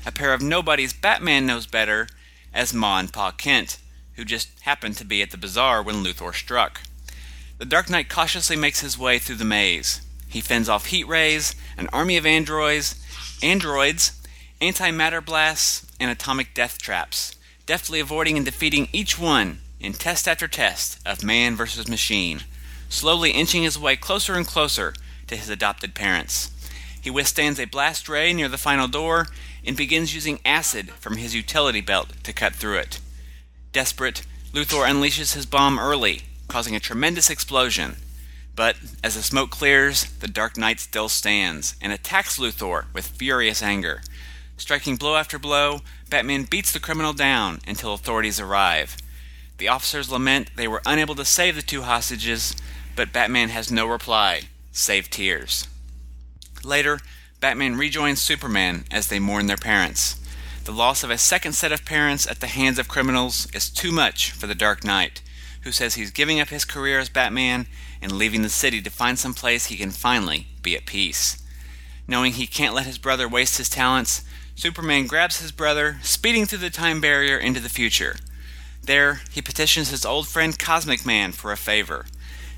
a 0.04 0.12
pair 0.12 0.32
of 0.32 0.42
nobodies 0.42 0.92
Batman 0.92 1.46
knows 1.46 1.66
better 1.66 2.08
as 2.52 2.74
Ma 2.74 2.98
and 2.98 3.12
Pa 3.12 3.30
Kent, 3.30 3.78
who 4.14 4.24
just 4.24 4.48
happened 4.60 4.96
to 4.96 5.04
be 5.04 5.22
at 5.22 5.30
the 5.30 5.36
bazaar 5.36 5.82
when 5.82 6.04
Luthor 6.04 6.34
struck. 6.34 6.82
The 7.58 7.64
Dark 7.64 7.90
Knight 7.90 8.08
cautiously 8.08 8.56
makes 8.56 8.80
his 8.80 8.98
way 8.98 9.18
through 9.18 9.36
the 9.36 9.44
maze. 9.44 10.00
He 10.28 10.40
fends 10.40 10.68
off 10.68 10.86
heat 10.86 11.06
rays, 11.06 11.54
an 11.76 11.88
army 11.92 12.16
of 12.16 12.24
androids, 12.24 12.94
androids, 13.42 14.12
antimatter 14.60 15.24
blasts, 15.24 15.86
and 15.98 16.10
atomic 16.10 16.54
death 16.54 16.78
traps, 16.78 17.34
deftly 17.66 18.00
avoiding 18.00 18.36
and 18.36 18.44
defeating 18.44 18.88
each 18.92 19.18
one 19.18 19.60
in 19.80 19.92
test 19.92 20.28
after 20.28 20.48
test 20.48 20.98
of 21.06 21.24
man 21.24 21.56
versus 21.56 21.88
machine, 21.88 22.40
slowly 22.88 23.30
inching 23.30 23.62
his 23.62 23.78
way 23.78 23.96
closer 23.96 24.34
and 24.34 24.46
closer 24.46 24.94
to 25.26 25.36
his 25.36 25.48
adopted 25.48 25.94
parents. 25.94 26.50
He 27.00 27.10
withstands 27.10 27.58
a 27.58 27.64
blast 27.64 28.08
ray 28.08 28.32
near 28.32 28.48
the 28.48 28.58
final 28.58 28.88
door 28.88 29.28
and 29.64 29.76
begins 29.76 30.14
using 30.14 30.40
acid 30.44 30.90
from 30.90 31.16
his 31.16 31.34
utility 31.34 31.80
belt 31.80 32.12
to 32.22 32.32
cut 32.32 32.54
through 32.54 32.78
it. 32.78 33.00
Desperate, 33.72 34.22
Luthor 34.52 34.88
unleashes 34.88 35.34
his 35.34 35.46
bomb 35.46 35.78
early, 35.78 36.22
causing 36.48 36.74
a 36.74 36.80
tremendous 36.80 37.30
explosion. 37.30 37.96
But 38.56 38.76
as 39.02 39.14
the 39.14 39.22
smoke 39.22 39.50
clears, 39.50 40.04
the 40.20 40.28
Dark 40.28 40.56
Knight 40.56 40.80
still 40.80 41.08
stands 41.08 41.76
and 41.80 41.92
attacks 41.92 42.38
Luthor 42.38 42.92
with 42.92 43.06
furious 43.06 43.62
anger. 43.62 44.02
Striking 44.56 44.96
blow 44.96 45.16
after 45.16 45.38
blow, 45.38 45.80
Batman 46.10 46.42
beats 46.42 46.72
the 46.72 46.80
criminal 46.80 47.12
down 47.12 47.60
until 47.66 47.94
authorities 47.94 48.40
arrive. 48.40 48.96
The 49.58 49.68
officers 49.68 50.10
lament 50.10 50.50
they 50.56 50.68
were 50.68 50.82
unable 50.84 51.14
to 51.14 51.24
save 51.24 51.56
the 51.56 51.62
two 51.62 51.82
hostages, 51.82 52.54
but 52.96 53.12
Batman 53.12 53.50
has 53.50 53.70
no 53.70 53.86
reply, 53.86 54.42
save 54.72 55.08
tears. 55.08 55.68
Later, 56.64 57.00
Batman 57.40 57.76
rejoins 57.76 58.20
Superman 58.20 58.84
as 58.90 59.08
they 59.08 59.18
mourn 59.18 59.46
their 59.46 59.56
parents. 59.56 60.20
The 60.64 60.72
loss 60.72 61.02
of 61.02 61.10
a 61.10 61.16
second 61.16 61.54
set 61.54 61.72
of 61.72 61.86
parents 61.86 62.26
at 62.26 62.40
the 62.40 62.46
hands 62.46 62.78
of 62.78 62.86
criminals 62.86 63.48
is 63.54 63.70
too 63.70 63.90
much 63.90 64.30
for 64.30 64.46
the 64.46 64.54
Dark 64.54 64.84
Knight, 64.84 65.22
who 65.62 65.72
says 65.72 65.94
he's 65.94 66.10
giving 66.10 66.38
up 66.38 66.48
his 66.48 66.66
career 66.66 66.98
as 66.98 67.08
Batman 67.08 67.66
and 68.02 68.12
leaving 68.12 68.42
the 68.42 68.50
city 68.50 68.82
to 68.82 68.90
find 68.90 69.18
some 69.18 69.32
place 69.32 69.66
he 69.66 69.78
can 69.78 69.90
finally 69.90 70.48
be 70.62 70.76
at 70.76 70.84
peace. 70.84 71.42
Knowing 72.06 72.34
he 72.34 72.46
can't 72.46 72.74
let 72.74 72.84
his 72.84 72.98
brother 72.98 73.26
waste 73.26 73.56
his 73.56 73.70
talents, 73.70 74.22
Superman 74.54 75.06
grabs 75.06 75.40
his 75.40 75.50
brother, 75.50 75.98
speeding 76.02 76.44
through 76.44 76.58
the 76.58 76.68
time 76.68 77.00
barrier 77.00 77.38
into 77.38 77.60
the 77.60 77.70
future. 77.70 78.16
There, 78.82 79.22
he 79.30 79.40
petitions 79.40 79.90
his 79.90 80.04
old 80.04 80.28
friend 80.28 80.58
Cosmic 80.58 81.06
Man 81.06 81.32
for 81.32 81.52
a 81.52 81.56
favor 81.56 82.04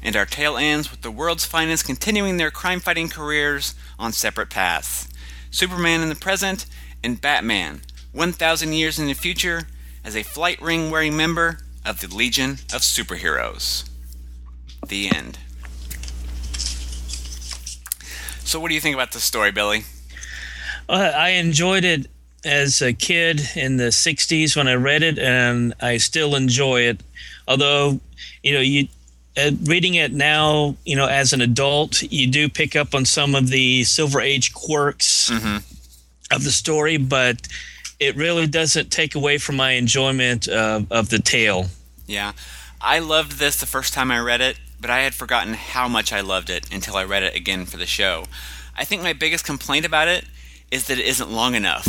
and 0.02 0.16
our 0.16 0.26
tale 0.26 0.56
ends 0.56 0.90
with 0.90 1.02
the 1.02 1.10
world's 1.10 1.44
finest 1.44 1.86
continuing 1.86 2.36
their 2.36 2.50
crime 2.50 2.80
fighting 2.80 3.08
careers 3.08 3.74
on 3.98 4.12
separate 4.12 4.50
paths. 4.50 5.08
Superman 5.50 6.00
in 6.00 6.08
the 6.08 6.14
present, 6.14 6.66
and 7.04 7.20
Batman, 7.20 7.82
1,000 8.12 8.72
years 8.72 8.98
in 8.98 9.06
the 9.06 9.14
future, 9.14 9.68
as 10.04 10.16
a 10.16 10.22
flight 10.22 10.60
ring 10.60 10.90
wearing 10.90 11.16
member 11.16 11.58
of 11.84 12.00
the 12.00 12.14
Legion 12.14 12.52
of 12.72 12.82
Superheroes. 12.82 13.88
The 14.86 15.08
end. 15.14 15.38
So, 18.44 18.58
what 18.60 18.68
do 18.68 18.74
you 18.74 18.80
think 18.80 18.94
about 18.94 19.12
this 19.12 19.22
story, 19.22 19.52
Billy? 19.52 19.84
Uh, 20.88 21.12
I 21.14 21.30
enjoyed 21.30 21.84
it 21.84 22.08
as 22.44 22.82
a 22.82 22.92
kid 22.92 23.40
in 23.54 23.76
the 23.76 23.84
60s 23.84 24.56
when 24.56 24.68
I 24.68 24.74
read 24.74 25.02
it, 25.02 25.18
and 25.18 25.74
I 25.80 25.96
still 25.98 26.34
enjoy 26.34 26.82
it. 26.82 27.02
Although, 27.46 28.00
you 28.42 28.52
know, 28.52 28.60
you 28.60 28.88
uh, 29.36 29.50
reading 29.64 29.94
it 29.94 30.12
now, 30.12 30.76
you 30.84 30.96
know, 30.96 31.06
as 31.06 31.32
an 31.32 31.40
adult, 31.40 32.02
you 32.02 32.26
do 32.26 32.48
pick 32.48 32.76
up 32.76 32.94
on 32.94 33.04
some 33.04 33.34
of 33.34 33.48
the 33.48 33.84
Silver 33.84 34.20
Age 34.20 34.52
quirks 34.52 35.30
Mm-hmm. 35.30 35.56
of 36.34 36.44
the 36.44 36.50
story, 36.50 36.96
but 36.96 37.46
it 38.00 38.16
really 38.16 38.46
doesn't 38.46 38.90
take 38.90 39.14
away 39.14 39.38
from 39.38 39.56
my 39.56 39.72
enjoyment 39.72 40.48
of, 40.48 40.90
of 40.90 41.08
the 41.08 41.18
tale. 41.18 41.66
Yeah. 42.06 42.32
I 42.80 42.98
loved 42.98 43.32
this 43.38 43.60
the 43.60 43.66
first 43.66 43.94
time 43.94 44.10
I 44.10 44.18
read 44.18 44.40
it, 44.40 44.58
but 44.80 44.90
I 44.90 45.00
had 45.02 45.14
forgotten 45.14 45.54
how 45.54 45.86
much 45.88 46.12
I 46.12 46.20
loved 46.20 46.50
it 46.50 46.72
until 46.74 46.96
I 46.96 47.04
read 47.04 47.22
it 47.22 47.36
again 47.36 47.64
for 47.64 47.76
the 47.76 47.86
show. 47.86 48.24
I 48.76 48.84
think 48.84 49.02
my 49.02 49.12
biggest 49.12 49.44
complaint 49.44 49.86
about 49.86 50.08
it 50.08 50.24
is 50.72 50.86
that 50.88 50.98
it 50.98 51.04
isn't 51.04 51.30
long 51.30 51.54
enough. 51.54 51.86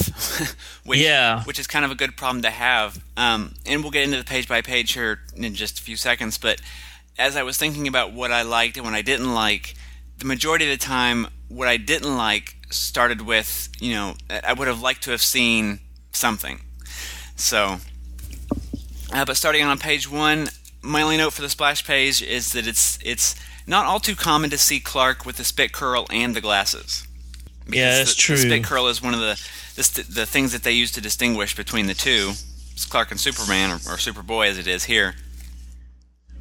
which, 0.85 0.99
Yeah. 0.99 1.43
Which 1.45 1.57
is 1.57 1.65
kind 1.67 1.83
of 1.85 1.89
a 1.91 1.95
good 1.95 2.15
problem 2.15 2.41
to 2.43 2.49
have. 2.51 3.01
Um, 3.17 3.55
and 3.65 3.81
we'll 3.81 3.91
get 3.91 4.03
into 4.03 4.17
the 4.17 4.23
page 4.25 4.47
by 4.47 4.61
page 4.61 4.91
here 4.93 5.21
in 5.35 5.55
just 5.55 5.79
a 5.79 5.81
few 5.81 5.95
seconds. 5.95 6.37
But 6.37 6.61
as 7.17 7.35
I 7.35 7.43
was 7.43 7.57
thinking 7.57 7.87
about 7.87 8.13
what 8.13 8.31
I 8.31 8.41
liked 8.41 8.77
and 8.77 8.85
what 8.85 8.95
I 8.95 9.01
didn't 9.01 9.33
like, 9.33 9.75
the 10.17 10.25
majority 10.25 10.65
of 10.65 10.71
the 10.71 10.83
time, 10.83 11.27
what 11.47 11.67
I 11.67 11.77
didn't 11.77 12.15
like 12.15 12.55
started 12.69 13.21
with, 13.21 13.69
you 13.79 13.93
know, 13.93 14.15
I 14.29 14.53
would 14.53 14.67
have 14.67 14.81
liked 14.81 15.03
to 15.03 15.11
have 15.11 15.21
seen 15.21 15.79
something. 16.11 16.61
So, 17.35 17.77
uh, 19.11 19.25
but 19.25 19.37
starting 19.37 19.63
on 19.63 19.77
page 19.77 20.09
one, 20.09 20.49
my 20.81 21.01
only 21.01 21.17
note 21.17 21.33
for 21.33 21.41
the 21.41 21.49
splash 21.49 21.85
page 21.85 22.21
is 22.21 22.51
that 22.53 22.67
it's 22.67 22.99
it's 23.03 23.35
not 23.65 23.85
all 23.85 23.99
too 23.99 24.15
common 24.15 24.49
to 24.49 24.57
see 24.57 24.79
Clark 24.79 25.25
with 25.25 25.37
the 25.37 25.43
spit 25.43 25.71
curl 25.71 26.05
and 26.09 26.35
the 26.35 26.41
glasses. 26.41 27.07
Because 27.65 27.77
Yeah, 27.77 27.97
that's 27.97 28.15
the, 28.15 28.21
true. 28.21 28.35
The 28.35 28.41
spit 28.41 28.63
curl 28.63 28.87
is 28.87 29.01
one 29.01 29.13
of 29.13 29.19
the 29.19 29.41
the, 29.75 30.05
the 30.09 30.25
things 30.25 30.51
that 30.51 30.63
they 30.63 30.73
use 30.73 30.91
to 30.93 31.01
distinguish 31.01 31.55
between 31.55 31.87
the 31.87 31.93
two. 31.93 32.33
It's 32.73 32.85
Clark 32.85 33.11
and 33.11 33.19
Superman, 33.19 33.71
or, 33.71 33.75
or 33.75 33.97
Superboy 33.97 34.47
as 34.47 34.57
it 34.57 34.67
is 34.67 34.83
here. 34.85 35.15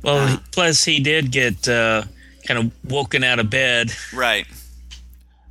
Well, 0.03 0.41
plus 0.51 0.85
he 0.85 1.01
did 1.01 1.31
get 1.31 1.69
uh, 1.69 2.03
kind 2.47 2.59
of 2.59 2.91
woken 2.91 3.23
out 3.23 3.39
of 3.39 3.51
bed. 3.51 3.93
Right. 4.13 4.47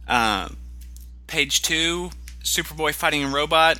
Uh, 0.07 0.49
page 1.27 1.61
two, 1.61 2.11
Superboy 2.43 2.93
fighting 2.93 3.23
a 3.23 3.29
robot, 3.29 3.79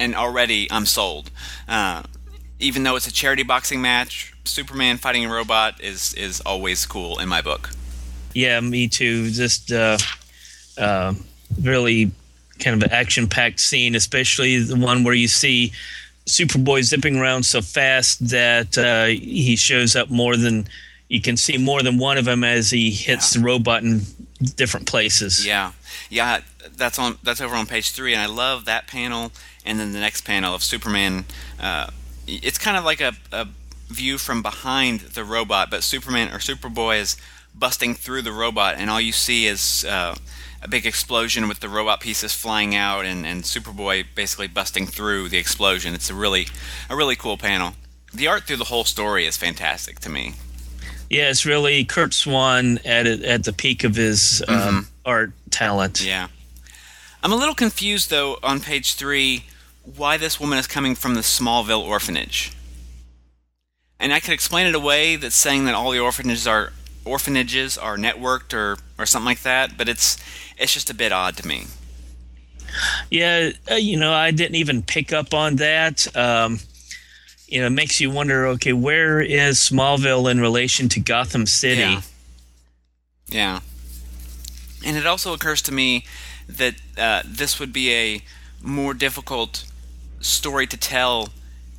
and 0.00 0.14
already 0.14 0.68
I'm 0.70 0.86
sold. 0.86 1.30
Uh, 1.68 2.02
even 2.58 2.82
though 2.82 2.96
it's 2.96 3.06
a 3.06 3.12
charity 3.12 3.44
boxing 3.44 3.80
match, 3.80 4.34
Superman 4.44 4.96
fighting 4.96 5.24
a 5.24 5.32
robot 5.32 5.80
is 5.80 6.14
is 6.14 6.40
always 6.40 6.84
cool 6.84 7.20
in 7.20 7.28
my 7.28 7.40
book. 7.40 7.70
Yeah, 8.34 8.58
me 8.60 8.88
too. 8.88 9.30
Just 9.30 9.70
uh, 9.70 9.98
uh, 10.76 11.14
really 11.62 12.10
kind 12.58 12.82
of 12.82 12.82
an 12.82 12.92
action-packed 12.92 13.60
scene, 13.60 13.94
especially 13.94 14.58
the 14.58 14.76
one 14.76 15.04
where 15.04 15.14
you 15.14 15.28
see 15.28 15.72
Superboy 16.28 16.82
zipping 16.84 17.16
around 17.16 17.44
so 17.44 17.62
fast 17.62 18.28
that 18.28 18.76
uh, 18.76 19.06
he 19.06 19.56
shows 19.56 19.96
up 19.96 20.10
more 20.10 20.36
than 20.36 20.68
you 21.08 21.22
can 21.22 21.36
see 21.36 21.56
more 21.56 21.82
than 21.82 21.98
one 21.98 22.18
of 22.18 22.26
them 22.26 22.44
as 22.44 22.70
he 22.70 22.90
hits 22.90 23.32
the 23.32 23.40
robot 23.40 23.82
in 23.82 24.02
different 24.56 24.86
places. 24.86 25.46
Yeah, 25.46 25.72
yeah, 26.10 26.40
that's 26.76 26.98
on 26.98 27.18
that's 27.22 27.40
over 27.40 27.56
on 27.56 27.66
page 27.66 27.92
three, 27.92 28.12
and 28.12 28.20
I 28.20 28.26
love 28.26 28.66
that 28.66 28.86
panel. 28.86 29.32
And 29.64 29.80
then 29.80 29.92
the 29.92 30.00
next 30.00 30.22
panel 30.22 30.54
of 30.54 30.62
Superman. 30.62 31.24
Uh, 31.60 31.88
it's 32.26 32.58
kind 32.58 32.76
of 32.76 32.84
like 32.84 33.00
a, 33.00 33.14
a 33.32 33.48
view 33.88 34.18
from 34.18 34.42
behind 34.42 35.00
the 35.00 35.24
robot, 35.24 35.70
but 35.70 35.82
Superman 35.82 36.28
or 36.28 36.38
Superboy 36.38 37.00
is 37.00 37.16
busting 37.54 37.94
through 37.94 38.22
the 38.22 38.32
robot, 38.32 38.76
and 38.78 38.90
all 38.90 39.00
you 39.00 39.12
see 39.12 39.46
is 39.46 39.84
uh, 39.86 40.14
a 40.60 40.68
big 40.68 40.86
explosion 40.86 41.48
with 41.48 41.60
the 41.60 41.68
robot 41.68 42.00
pieces 42.00 42.34
flying 42.34 42.74
out, 42.74 43.04
and, 43.04 43.24
and 43.24 43.44
Superboy 43.44 44.06
basically 44.14 44.48
busting 44.48 44.86
through 44.86 45.28
the 45.28 45.38
explosion. 45.38 45.94
It's 45.94 46.10
a 46.10 46.14
really 46.14 46.48
a 46.90 46.96
really 46.96 47.16
cool 47.16 47.36
panel. 47.36 47.74
The 48.12 48.26
art 48.26 48.44
through 48.44 48.56
the 48.56 48.64
whole 48.64 48.84
story 48.84 49.26
is 49.26 49.36
fantastic 49.36 50.00
to 50.00 50.08
me. 50.08 50.34
Yeah, 51.10 51.30
it's 51.30 51.46
really 51.46 51.84
Curt 51.84 52.12
Swan 52.12 52.78
at 52.84 53.06
at 53.06 53.44
the 53.44 53.52
peak 53.52 53.84
of 53.84 53.94
his 53.96 54.42
um, 54.48 54.88
art 55.04 55.32
talent. 55.50 55.94
Mm-hmm. 55.94 56.08
Yeah. 56.08 56.28
I'm 57.22 57.32
a 57.32 57.36
little 57.36 57.54
confused 57.54 58.10
though 58.10 58.38
on 58.42 58.60
page 58.60 58.94
three 58.94 59.44
why 59.96 60.16
this 60.16 60.38
woman 60.38 60.58
is 60.58 60.66
coming 60.66 60.94
from 60.94 61.14
the 61.14 61.20
Smallville 61.20 61.82
orphanage. 61.82 62.52
And 64.00 64.12
I 64.12 64.20
could 64.20 64.34
explain 64.34 64.66
it 64.66 64.74
away 64.74 65.16
that 65.16 65.32
saying 65.32 65.64
that 65.64 65.74
all 65.74 65.90
the 65.90 65.98
orphanages 65.98 66.46
are 66.46 66.72
orphanages 67.08 67.78
are 67.78 67.96
networked 67.96 68.54
or, 68.54 68.76
or 68.98 69.06
something 69.06 69.26
like 69.26 69.42
that, 69.42 69.76
but 69.76 69.88
it's 69.88 70.16
it's 70.56 70.72
just 70.72 70.90
a 70.90 70.94
bit 70.94 71.12
odd 71.12 71.36
to 71.38 71.46
me. 71.46 71.64
Yeah, 73.10 73.50
uh, 73.70 73.74
you 73.74 73.96
know, 73.96 74.12
I 74.12 74.30
didn't 74.30 74.56
even 74.56 74.82
pick 74.82 75.12
up 75.12 75.32
on 75.34 75.56
that. 75.56 76.14
Um, 76.16 76.60
you 77.46 77.60
know, 77.60 77.66
it 77.66 77.70
makes 77.70 78.00
you 78.00 78.10
wonder. 78.10 78.46
Okay, 78.48 78.72
where 78.72 79.20
is 79.20 79.58
Smallville 79.58 80.30
in 80.30 80.40
relation 80.40 80.88
to 80.90 81.00
Gotham 81.00 81.46
City? 81.46 81.80
Yeah. 81.80 82.02
Yeah. 83.30 83.60
And 84.84 84.96
it 84.96 85.06
also 85.06 85.32
occurs 85.32 85.62
to 85.62 85.72
me 85.72 86.04
that 86.48 86.74
uh, 86.96 87.22
this 87.26 87.60
would 87.60 87.72
be 87.72 87.92
a 87.92 88.22
more 88.62 88.94
difficult 88.94 89.64
story 90.20 90.66
to 90.66 90.76
tell 90.76 91.28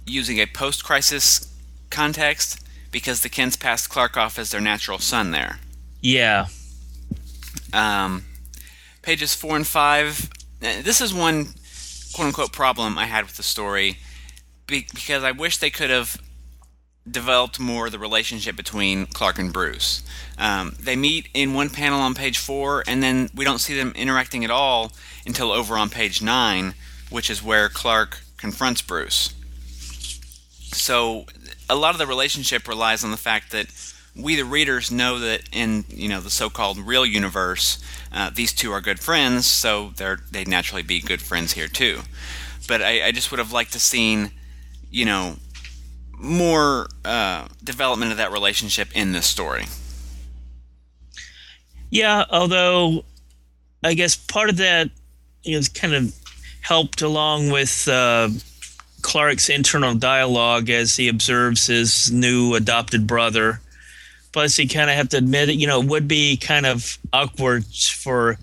using 0.06 0.40
a 0.40 0.46
post 0.46 0.84
crisis 0.84 1.52
context 1.90 2.64
because 2.92 3.22
the 3.22 3.30
Kents 3.30 3.56
passed 3.56 3.90
Clark 3.90 4.18
off 4.18 4.40
as 4.40 4.52
their 4.52 4.62
natural 4.62 5.00
son 5.00 5.32
there. 5.32 5.60
Yeah, 6.02 6.48
Um, 7.74 8.26
pages 9.02 9.34
four 9.36 9.56
and 9.56 9.68
five. 9.68 10.30
uh, 10.64 10.82
This 10.82 11.02
is 11.02 11.14
one 11.14 11.54
quote 12.14 12.28
unquote 12.28 12.52
problem 12.54 12.98
I 12.98 13.06
had 13.06 13.26
with 13.26 13.38
the 13.38 13.44
story 13.44 13.98
because 14.68 15.24
I 15.24 15.32
wish 15.32 15.58
they 15.58 15.70
could 15.70 15.90
have 15.90 16.18
developed 17.10 17.60
more 17.60 17.90
the 17.90 17.98
relationship 18.00 18.56
between 18.56 19.06
Clark 19.08 19.40
and 19.40 19.52
Bruce. 19.54 20.04
Um, 20.38 20.76
they 20.80 20.96
meet 20.96 21.28
in 21.34 21.54
one 21.54 21.70
panel 21.70 22.00
on 22.02 22.14
page 22.14 22.38
four, 22.38 22.84
and 22.88 23.02
then 23.02 23.30
we 23.34 23.46
don't 23.46 23.60
see 23.60 23.76
them 23.76 23.94
interacting 23.96 24.44
at 24.46 24.52
all 24.52 24.92
until 25.26 25.52
over 25.52 25.78
on 25.78 25.90
page 25.90 26.22
nine, 26.22 26.76
which 27.10 27.30
is 27.30 27.42
where 27.44 27.68
Clark 27.70 28.20
confronts 28.38 28.82
Bruce. 28.82 29.34
So 30.72 31.26
a 31.70 31.76
lot 31.76 31.94
of 31.94 32.00
the 32.00 32.08
relationship 32.08 32.68
relies 32.68 33.04
on 33.04 33.12
the 33.12 33.18
fact 33.18 33.52
that 33.52 33.68
we 34.16 34.36
the 34.36 34.44
readers 34.44 34.92
know 34.92 35.20
that 35.20 35.42
in 35.52 35.86
you 35.90 36.10
know 36.10 36.20
the 36.20 36.30
so-called 36.30 36.78
real 36.80 37.06
universe 37.06 37.82
uh, 38.12 38.30
these 38.34 38.52
two 38.52 38.72
are 38.72 38.82
good 38.82 39.00
friends 39.00 39.46
so 39.46 39.92
they're 39.96 40.20
they'd 40.32 40.48
naturally 40.48 40.84
be 40.84 41.00
good 41.00 41.22
friends 41.22 41.54
here 41.54 41.68
too 41.68 42.00
but 42.68 42.82
I, 42.82 43.08
I 43.08 43.12
just 43.12 43.32
would 43.32 43.40
have 43.40 43.54
liked 43.54 43.74
to 43.74 43.80
seen 43.80 44.32
you 44.90 45.06
know 45.06 45.36
more 46.18 46.90
uh, 47.06 47.48
development 47.64 48.12
of 48.12 48.18
that 48.18 48.32
relationship 48.32 48.90
in 48.94 49.14
this 49.14 49.26
story 49.26 49.66
yeah. 51.90 52.26
Although, 52.30 53.04
I 53.84 53.94
guess 53.94 54.16
part 54.16 54.50
of 54.50 54.58
that 54.58 54.90
is 55.44 55.70
kind 55.70 55.94
of 55.94 56.16
helped 56.62 57.02
along 57.02 57.50
with 57.50 57.88
uh, 57.88 58.30
Clark's 59.02 59.50
internal 59.50 59.96
dialogue 59.96 60.70
as 60.70 60.96
he 60.96 61.08
observes 61.08 61.68
his 61.68 62.12
new 62.12 62.56
adopted 62.56 63.08
brother. 63.08 63.62
Plus, 64.32 64.58
you 64.60 64.68
kind 64.68 64.90
of 64.90 64.96
have 64.96 65.10
to 65.10 65.18
admit 65.18 65.50
it. 65.50 65.56
You 65.56 65.68
know, 65.68 65.82
it 65.82 65.88
would 65.88 66.08
be 66.08 66.38
kind 66.38 66.66
of 66.66 66.98
awkward 67.12 67.66
for 67.66 68.38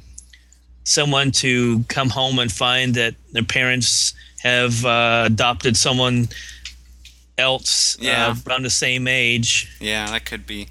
someone 0.85 1.31
to 1.33 1.83
come 1.89 2.09
home 2.11 2.39
and 2.39 2.51
find 2.51 2.95
that 2.95 3.15
their 3.33 3.43
parents 3.45 4.15
have 4.43 4.85
uh, 4.85 5.25
adopted 5.27 5.77
someone 5.77 6.29
else 7.39 7.97
Yeah. 8.01 8.29
uh, 8.29 8.35
around 8.49 8.63
the 8.63 8.71
same 8.71 9.07
age. 9.09 9.77
Yeah, 9.81 10.07
that 10.11 10.25
could 10.25 10.47
be. 10.47 10.69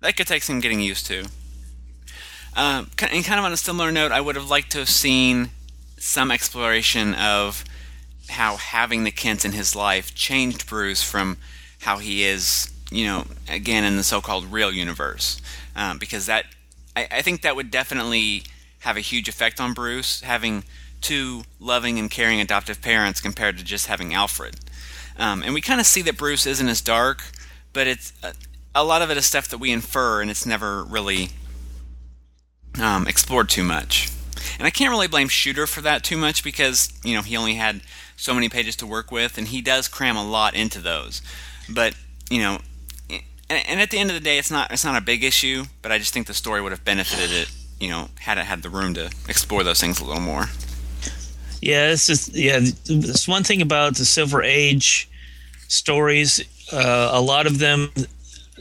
That 0.00 0.16
could 0.16 0.26
take 0.26 0.42
some 0.42 0.60
getting 0.60 0.80
used 0.80 1.06
to. 1.06 1.26
Um, 2.56 2.90
and 3.10 3.24
kind 3.24 3.38
of 3.38 3.44
on 3.44 3.52
a 3.52 3.56
similar 3.56 3.92
note, 3.92 4.12
I 4.12 4.20
would 4.20 4.36
have 4.36 4.48
liked 4.50 4.72
to 4.72 4.78
have 4.78 4.88
seen 4.88 5.50
some 5.98 6.30
exploration 6.30 7.14
of 7.14 7.64
how 8.30 8.56
having 8.56 9.04
the 9.04 9.10
Kents 9.10 9.44
in 9.44 9.52
his 9.52 9.76
life 9.76 10.14
changed 10.14 10.66
Bruce 10.66 11.02
from 11.02 11.36
how 11.80 11.98
he 11.98 12.24
is, 12.24 12.70
you 12.90 13.04
know, 13.04 13.24
again 13.48 13.84
in 13.84 13.96
the 13.96 14.02
so-called 14.02 14.46
real 14.46 14.72
universe, 14.72 15.40
um, 15.76 15.98
because 15.98 16.26
that 16.26 16.46
I, 16.96 17.08
I 17.10 17.22
think 17.22 17.42
that 17.42 17.56
would 17.56 17.70
definitely 17.70 18.44
have 18.80 18.96
a 18.96 19.00
huge 19.00 19.28
effect 19.28 19.60
on 19.60 19.74
Bruce 19.74 20.22
having 20.22 20.64
two 21.00 21.42
loving 21.58 21.98
and 21.98 22.10
caring 22.10 22.40
adoptive 22.40 22.82
parents 22.82 23.20
compared 23.20 23.58
to 23.58 23.64
just 23.64 23.86
having 23.86 24.14
Alfred. 24.14 24.56
Um, 25.18 25.42
and 25.42 25.54
we 25.54 25.60
kind 25.60 25.80
of 25.80 25.86
see 25.86 26.02
that 26.02 26.16
Bruce 26.16 26.46
isn't 26.46 26.68
as 26.68 26.80
dark, 26.80 27.22
but 27.72 27.86
it's 27.86 28.12
a, 28.22 28.34
a 28.74 28.84
lot 28.84 29.02
of 29.02 29.10
it 29.10 29.16
is 29.16 29.26
stuff 29.26 29.48
that 29.48 29.58
we 29.58 29.70
infer, 29.70 30.20
and 30.20 30.30
it's 30.30 30.46
never 30.46 30.84
really 30.84 31.30
um, 32.80 33.06
explored 33.06 33.48
too 33.48 33.64
much. 33.64 34.10
And 34.58 34.66
I 34.66 34.70
can't 34.70 34.90
really 34.90 35.08
blame 35.08 35.28
Shooter 35.28 35.66
for 35.66 35.80
that 35.82 36.04
too 36.04 36.16
much 36.16 36.44
because 36.44 36.92
you 37.04 37.14
know 37.14 37.22
he 37.22 37.36
only 37.36 37.54
had 37.54 37.80
so 38.20 38.34
many 38.34 38.48
pages 38.48 38.76
to 38.76 38.86
work 38.86 39.10
with, 39.10 39.38
and 39.38 39.48
he 39.48 39.60
does 39.60 39.88
cram 39.88 40.16
a 40.16 40.24
lot 40.24 40.54
into 40.54 40.80
those. 40.80 41.22
But 41.68 41.94
you 42.30 42.40
know, 42.40 42.58
and, 43.08 43.64
and 43.68 43.80
at 43.80 43.90
the 43.90 43.98
end 43.98 44.10
of 44.10 44.14
the 44.14 44.20
day, 44.20 44.38
it's 44.38 44.50
not 44.50 44.72
it's 44.72 44.84
not 44.84 45.00
a 45.00 45.04
big 45.04 45.24
issue. 45.24 45.64
But 45.82 45.92
I 45.92 45.98
just 45.98 46.12
think 46.12 46.26
the 46.26 46.34
story 46.34 46.60
would 46.60 46.72
have 46.72 46.84
benefited 46.84 47.32
it, 47.32 47.50
you 47.78 47.88
know, 47.88 48.08
had 48.20 48.38
it 48.38 48.44
had 48.44 48.62
the 48.62 48.70
room 48.70 48.94
to 48.94 49.06
explore 49.28 49.64
those 49.64 49.80
things 49.80 50.00
a 50.00 50.04
little 50.04 50.22
more. 50.22 50.46
Yeah, 51.62 51.90
it's 51.90 52.06
just 52.06 52.34
yeah. 52.34 52.60
This 52.86 53.26
one 53.26 53.42
thing 53.42 53.62
about 53.62 53.96
the 53.96 54.04
Silver 54.04 54.42
Age 54.42 55.08
stories. 55.68 56.40
Uh, 56.72 57.10
a 57.12 57.20
lot 57.20 57.46
of 57.46 57.58
them 57.58 57.90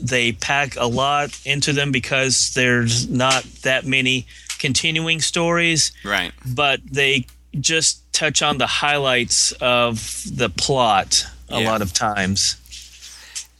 they 0.01 0.31
pack 0.31 0.75
a 0.77 0.85
lot 0.85 1.37
into 1.45 1.73
them 1.73 1.91
because 1.91 2.53
there's 2.53 3.09
not 3.09 3.43
that 3.63 3.85
many 3.85 4.25
continuing 4.59 5.21
stories. 5.21 5.91
Right. 6.03 6.31
But 6.45 6.79
they 6.89 7.25
just 7.59 8.08
touch 8.19 8.41
on 8.41 8.57
the 8.57 8.67
highlights 8.67 9.53
of 9.53 10.23
the 10.29 10.49
plot 10.49 11.25
a 11.47 11.61
Yeah. 11.61 11.71
lot 11.71 11.81
of 11.81 11.93
times. 11.93 12.57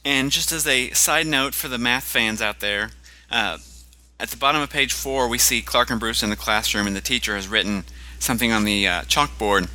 And 0.04 0.30
just 0.30 0.52
as 0.52 0.66
a 0.66 0.90
side 0.92 1.26
note 1.26 1.54
for 1.54 1.68
the 1.68 1.78
math 1.78 2.04
fans 2.04 2.42
out 2.42 2.60
there, 2.60 2.90
uh, 3.30 3.56
at 4.18 4.28
the 4.30 4.36
bottom 4.36 4.60
of 4.60 4.68
page 4.68 4.92
four, 4.92 5.28
we 5.28 5.38
see 5.38 5.62
Clark 5.62 5.88
and 5.88 5.98
Bruce 5.98 6.22
in 6.22 6.28
the 6.28 6.36
classroom, 6.36 6.86
and 6.86 6.94
the 6.94 7.00
teacher 7.00 7.36
has 7.36 7.48
written 7.48 7.84
something 8.18 8.52
on 8.52 8.64
the 8.64 8.86
uh, 8.86 9.02
chalkboard. 9.02 9.68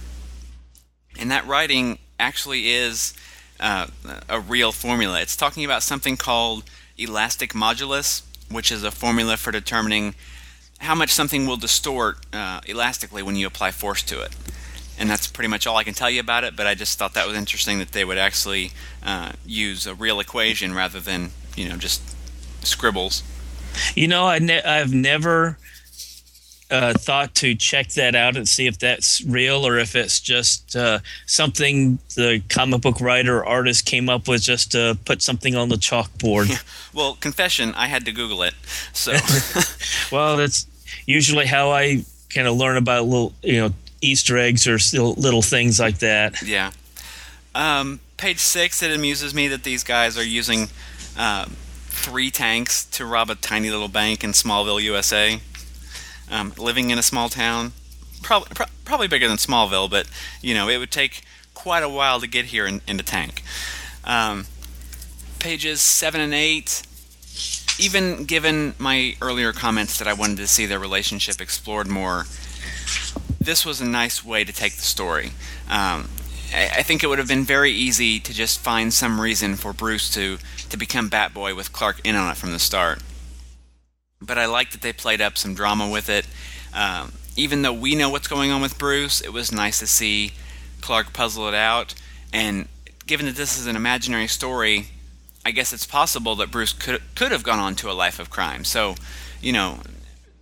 And 1.18 1.32
that 1.32 1.48
writing 1.48 1.98
actually 2.20 2.70
is 2.70 3.16
uh, 3.60 3.88
a 4.30 4.40
real 4.40 4.72
formula. 4.72 5.20
It's 5.20 5.36
talking 5.36 5.66
about 5.66 5.82
something 5.82 6.16
called 6.16 6.64
elastic 6.96 7.54
modulus, 7.54 8.22
which 8.52 8.72
is 8.72 8.84
a 8.84 8.92
formula 8.92 9.36
for 9.38 9.52
determining 9.52 10.14
how 10.80 10.94
much 10.94 11.10
something 11.10 11.48
will 11.48 11.58
distort 11.58 12.18
uh, 12.34 12.60
elastically 12.68 13.24
when 13.24 13.36
you 13.36 13.48
apply 13.48 13.72
force 13.72 14.04
to 14.04 14.22
it. 14.22 14.36
And 14.98 15.10
that's 15.10 15.28
pretty 15.28 15.50
much 15.50 15.68
all 15.68 15.78
I 15.78 15.84
can 15.84 15.94
tell 15.94 16.10
you 16.10 16.20
about 16.20 16.44
it. 16.44 16.56
But 16.56 16.68
I 16.68 16.76
just 16.76 16.98
thought 16.98 17.14
that 17.14 17.28
was 17.28 17.38
interesting 17.38 17.80
that 17.80 17.92
they 17.92 18.06
would 18.06 18.18
actually 18.18 18.72
uh, 19.04 19.34
use 19.46 19.86
a 19.86 19.94
real 19.94 20.20
equation 20.20 20.74
rather 20.74 21.00
than 21.00 21.32
you 21.56 21.68
know 21.68 21.78
just 21.78 22.02
scribbles. 22.66 23.24
You 23.94 24.08
know, 24.08 24.26
I 24.26 24.40
ne- 24.40 24.64
I've 24.64 24.94
never 24.94 25.58
uh, 26.72 26.94
thought 26.94 27.36
to 27.36 27.54
check 27.56 27.90
that 27.90 28.16
out 28.16 28.36
and 28.36 28.48
see 28.48 28.66
if 28.68 28.80
that's 28.80 29.24
real 29.24 29.68
or 29.68 29.78
if 29.78 29.96
it's 29.96 30.20
just 30.20 30.76
uh, 30.76 31.00
something 31.26 32.00
the 32.16 32.42
comic 32.50 32.82
book 32.82 33.00
writer 33.00 33.40
or 33.40 33.46
artist 33.46 33.86
came 33.86 34.10
up 34.10 34.28
with 34.28 34.42
just 34.42 34.72
to 34.72 34.98
put 35.06 35.22
something 35.22 35.56
on 35.56 35.70
the 35.70 35.76
chalkboard. 35.76 36.62
Well, 36.96 37.16
confession, 37.20 37.74
I 37.76 37.88
had 37.88 38.06
to 38.06 38.14
Google 38.14 38.42
it. 38.44 38.54
So 38.94 39.12
well, 40.16 40.38
that's 40.38 40.66
usually 41.06 41.46
how 41.46 41.72
I 41.72 42.06
kind 42.34 42.48
of 42.48 42.56
learn 42.56 42.78
about 42.78 43.04
little, 43.04 43.34
you 43.44 43.60
know, 43.60 43.74
Easter 44.06 44.38
eggs 44.38 44.68
or 44.68 44.78
little 44.94 45.42
things 45.42 45.80
like 45.80 46.00
that. 46.00 46.42
yeah. 46.42 46.72
Um, 47.54 48.00
page 48.18 48.40
six, 48.40 48.84
it 48.84 48.92
amuses 48.92 49.34
me 49.34 49.48
that 49.48 49.64
these 49.64 49.84
guys 49.84 50.18
are 50.18 50.24
using 50.24 50.68
uh, 51.18 51.46
three 51.48 52.30
tanks 52.30 52.86
to 52.86 53.06
rob 53.06 53.30
a 53.30 53.36
tiny 53.36 53.70
little 53.70 53.88
bank 53.88 54.24
in 54.24 54.32
Smallville, 54.32 54.82
USA. 54.82 55.40
Um, 56.30 56.54
living 56.58 56.90
in 56.90 56.98
a 56.98 57.04
small 57.04 57.30
town, 57.30 57.74
probably 58.22 58.50
pro- 58.54 58.66
probably 58.84 59.08
bigger 59.08 59.28
than 59.28 59.38
Smallville, 59.38 59.90
but 59.90 60.10
you 60.42 60.54
know 60.54 60.68
it 60.68 60.78
would 60.80 60.92
take 60.92 61.22
quite 61.54 61.84
a 61.84 61.90
while 61.90 62.20
to 62.20 62.28
get 62.28 62.46
here 62.46 62.66
in, 62.66 62.82
in 62.88 63.00
a 63.00 63.04
tank. 63.04 63.44
Um, 64.04 64.46
pages 65.40 65.82
seven 65.82 66.22
and 66.22 66.34
eight. 66.34 66.82
Even 67.78 68.24
given 68.24 68.74
my 68.80 69.16
earlier 69.22 69.52
comments 69.52 70.00
that 70.00 70.08
I 70.08 70.14
wanted 70.14 70.38
to 70.38 70.48
see 70.48 70.66
their 70.66 70.80
relationship 70.80 71.42
explored 71.42 71.88
more, 71.88 72.26
this 73.40 73.66
was 73.66 73.82
a 73.82 73.86
nice 73.86 74.24
way 74.24 74.44
to 74.44 74.54
take 74.54 74.76
the 74.76 74.82
story. 74.82 75.32
Um, 75.70 76.10
I, 76.54 76.70
I 76.78 76.84
think 76.84 77.04
it 77.04 77.08
would 77.08 77.20
have 77.20 77.28
been 77.28 77.44
very 77.44 77.72
easy 77.72 78.20
to 78.20 78.34
just 78.34 78.60
find 78.60 78.94
some 78.94 79.20
reason 79.22 79.56
for 79.56 79.74
Bruce 79.74 80.10
to, 80.12 80.38
to 80.70 80.78
become 80.78 81.10
Batboy 81.10 81.56
with 81.56 81.72
Clark 81.72 82.02
in 82.04 82.16
on 82.16 82.32
it 82.32 82.38
from 82.38 82.52
the 82.52 82.60
start. 82.60 83.02
But 84.22 84.38
I 84.38 84.46
like 84.46 84.72
that 84.72 84.82
they 84.82 84.94
played 84.94 85.22
up 85.22 85.38
some 85.38 85.54
drama 85.54 85.90
with 85.90 86.10
it. 86.10 86.28
Um, 86.74 87.14
even 87.36 87.62
though 87.62 87.74
we 87.74 87.96
know 87.96 88.10
what's 88.10 88.28
going 88.28 88.52
on 88.52 88.62
with 88.62 88.78
Bruce, 88.78 89.22
it 89.22 89.34
was 89.34 89.52
nice 89.52 89.80
to 89.80 89.88
see 89.88 90.32
Clark 90.82 91.14
puzzle 91.14 91.48
it 91.48 91.54
out. 91.54 91.94
And 92.34 92.68
given 93.06 93.26
that 93.28 93.36
this 93.36 93.58
is 93.58 93.68
an 93.68 93.76
imaginary 93.76 94.28
story, 94.28 94.88
I 95.46 95.52
guess 95.52 95.74
it's 95.74 95.86
possible 95.86 96.36
that 96.38 96.50
Bruce 96.50 96.74
could 96.74 97.02
could 97.14 97.32
have 97.32 97.44
gone 97.44 97.60
on 97.60 97.76
to 97.76 97.92
a 97.92 97.94
life 97.94 98.20
of 98.20 98.30
crime. 98.30 98.64
So, 98.64 98.96
you 99.42 99.54
know, 99.54 99.80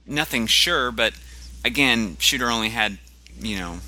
nothing 0.05 0.47
sure, 0.47 0.91
but 0.91 1.13
again, 1.65 2.17
Shooter 2.19 2.49
only 2.49 2.69
had, 2.69 2.97
you 3.39 3.57
know, 3.57 3.79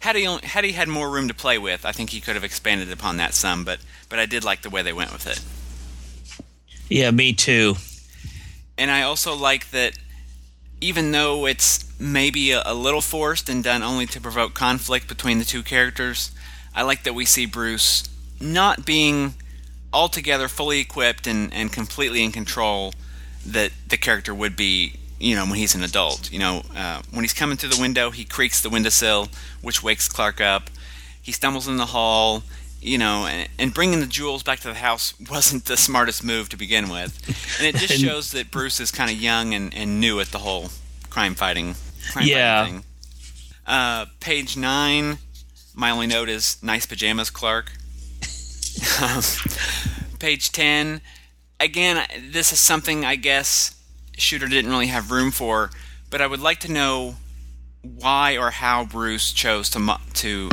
had 0.00 0.16
he 0.16 0.26
only, 0.26 0.46
had 0.46 0.64
he 0.64 0.72
had 0.72 0.88
more 0.88 1.10
room 1.10 1.28
to 1.28 1.34
play 1.34 1.58
with, 1.58 1.84
I 1.84 1.92
think 1.92 2.10
he 2.10 2.20
could 2.20 2.34
have 2.34 2.44
expanded 2.44 2.90
upon 2.90 3.16
that 3.18 3.34
some. 3.34 3.64
But 3.64 3.80
but 4.08 4.18
I 4.18 4.26
did 4.26 4.44
like 4.44 4.62
the 4.62 4.70
way 4.70 4.82
they 4.82 4.92
went 4.92 5.12
with 5.12 5.26
it, 5.26 5.40
Yeah, 6.88 7.10
me 7.10 7.32
too. 7.32 7.76
and 8.78 8.90
I 8.90 9.02
also 9.02 9.34
like 9.34 9.70
that 9.70 9.98
even 10.80 11.12
though 11.12 11.46
it's 11.46 11.84
maybe 12.00 12.52
a, 12.52 12.62
a 12.64 12.72
little 12.72 13.02
forced 13.02 13.48
and 13.50 13.62
done 13.62 13.82
only 13.82 14.06
to 14.06 14.20
provoke 14.20 14.54
conflict 14.54 15.06
between 15.08 15.38
the 15.38 15.44
two 15.44 15.62
characters, 15.62 16.30
I 16.74 16.82
like 16.82 17.02
that 17.04 17.14
we 17.14 17.26
see 17.26 17.44
Bruce 17.44 18.08
not 18.40 18.86
being 18.86 19.34
altogether 19.92 20.48
fully 20.48 20.80
equipped 20.80 21.26
and, 21.26 21.52
and 21.52 21.70
completely 21.70 22.24
in 22.24 22.32
control 22.32 22.94
that 23.44 23.72
the 23.86 23.98
character 23.98 24.34
would 24.34 24.56
be, 24.56 24.94
you 25.20 25.36
know, 25.36 25.44
when 25.44 25.54
he's 25.54 25.74
an 25.74 25.82
adult. 25.84 26.32
You 26.32 26.38
know, 26.40 26.62
uh, 26.74 27.02
when 27.12 27.22
he's 27.22 27.32
coming 27.34 27.56
through 27.56 27.70
the 27.70 27.80
window, 27.80 28.10
he 28.10 28.24
creaks 28.24 28.60
the 28.60 28.70
windowsill, 28.70 29.28
which 29.62 29.82
wakes 29.82 30.08
Clark 30.08 30.40
up. 30.40 30.70
He 31.22 31.30
stumbles 31.32 31.68
in 31.68 31.76
the 31.76 31.86
hall, 31.86 32.42
you 32.80 32.98
know, 32.98 33.26
and, 33.26 33.48
and 33.58 33.74
bringing 33.74 34.00
the 34.00 34.06
jewels 34.06 34.42
back 34.42 34.60
to 34.60 34.68
the 34.68 34.74
house 34.74 35.14
wasn't 35.30 35.66
the 35.66 35.76
smartest 35.76 36.24
move 36.24 36.48
to 36.48 36.56
begin 36.56 36.88
with. 36.88 37.20
And 37.58 37.66
it 37.68 37.78
just 37.78 38.00
shows 38.04 38.32
that 38.32 38.50
Bruce 38.50 38.80
is 38.80 38.90
kind 38.90 39.10
of 39.10 39.16
young 39.20 39.54
and, 39.54 39.72
and 39.74 40.00
new 40.00 40.18
at 40.20 40.28
the 40.28 40.38
whole 40.38 40.70
crime 41.10 41.34
fighting, 41.34 41.74
crime 42.12 42.26
Yeah. 42.26 42.64
fighting 42.64 42.80
thing. 42.80 42.86
Uh, 43.66 44.06
page 44.20 44.56
nine. 44.56 45.18
My 45.74 45.90
only 45.90 46.06
note 46.08 46.28
is 46.28 46.56
nice 46.62 46.86
pajamas, 46.86 47.30
Clark. 47.30 47.72
Um, 49.02 49.22
page 50.18 50.52
10 50.52 51.00
again 51.58 52.06
this 52.30 52.52
is 52.52 52.60
something 52.60 53.04
i 53.04 53.16
guess 53.16 53.74
shooter 54.20 54.46
didn't 54.46 54.70
really 54.70 54.88
have 54.88 55.10
room 55.10 55.30
for 55.30 55.70
but 56.10 56.20
i 56.20 56.26
would 56.26 56.40
like 56.40 56.60
to 56.60 56.70
know 56.70 57.16
why 57.82 58.36
or 58.36 58.50
how 58.50 58.84
bruce 58.84 59.32
chose 59.32 59.70
to 59.70 59.78
mo- 59.78 59.96
to 60.12 60.50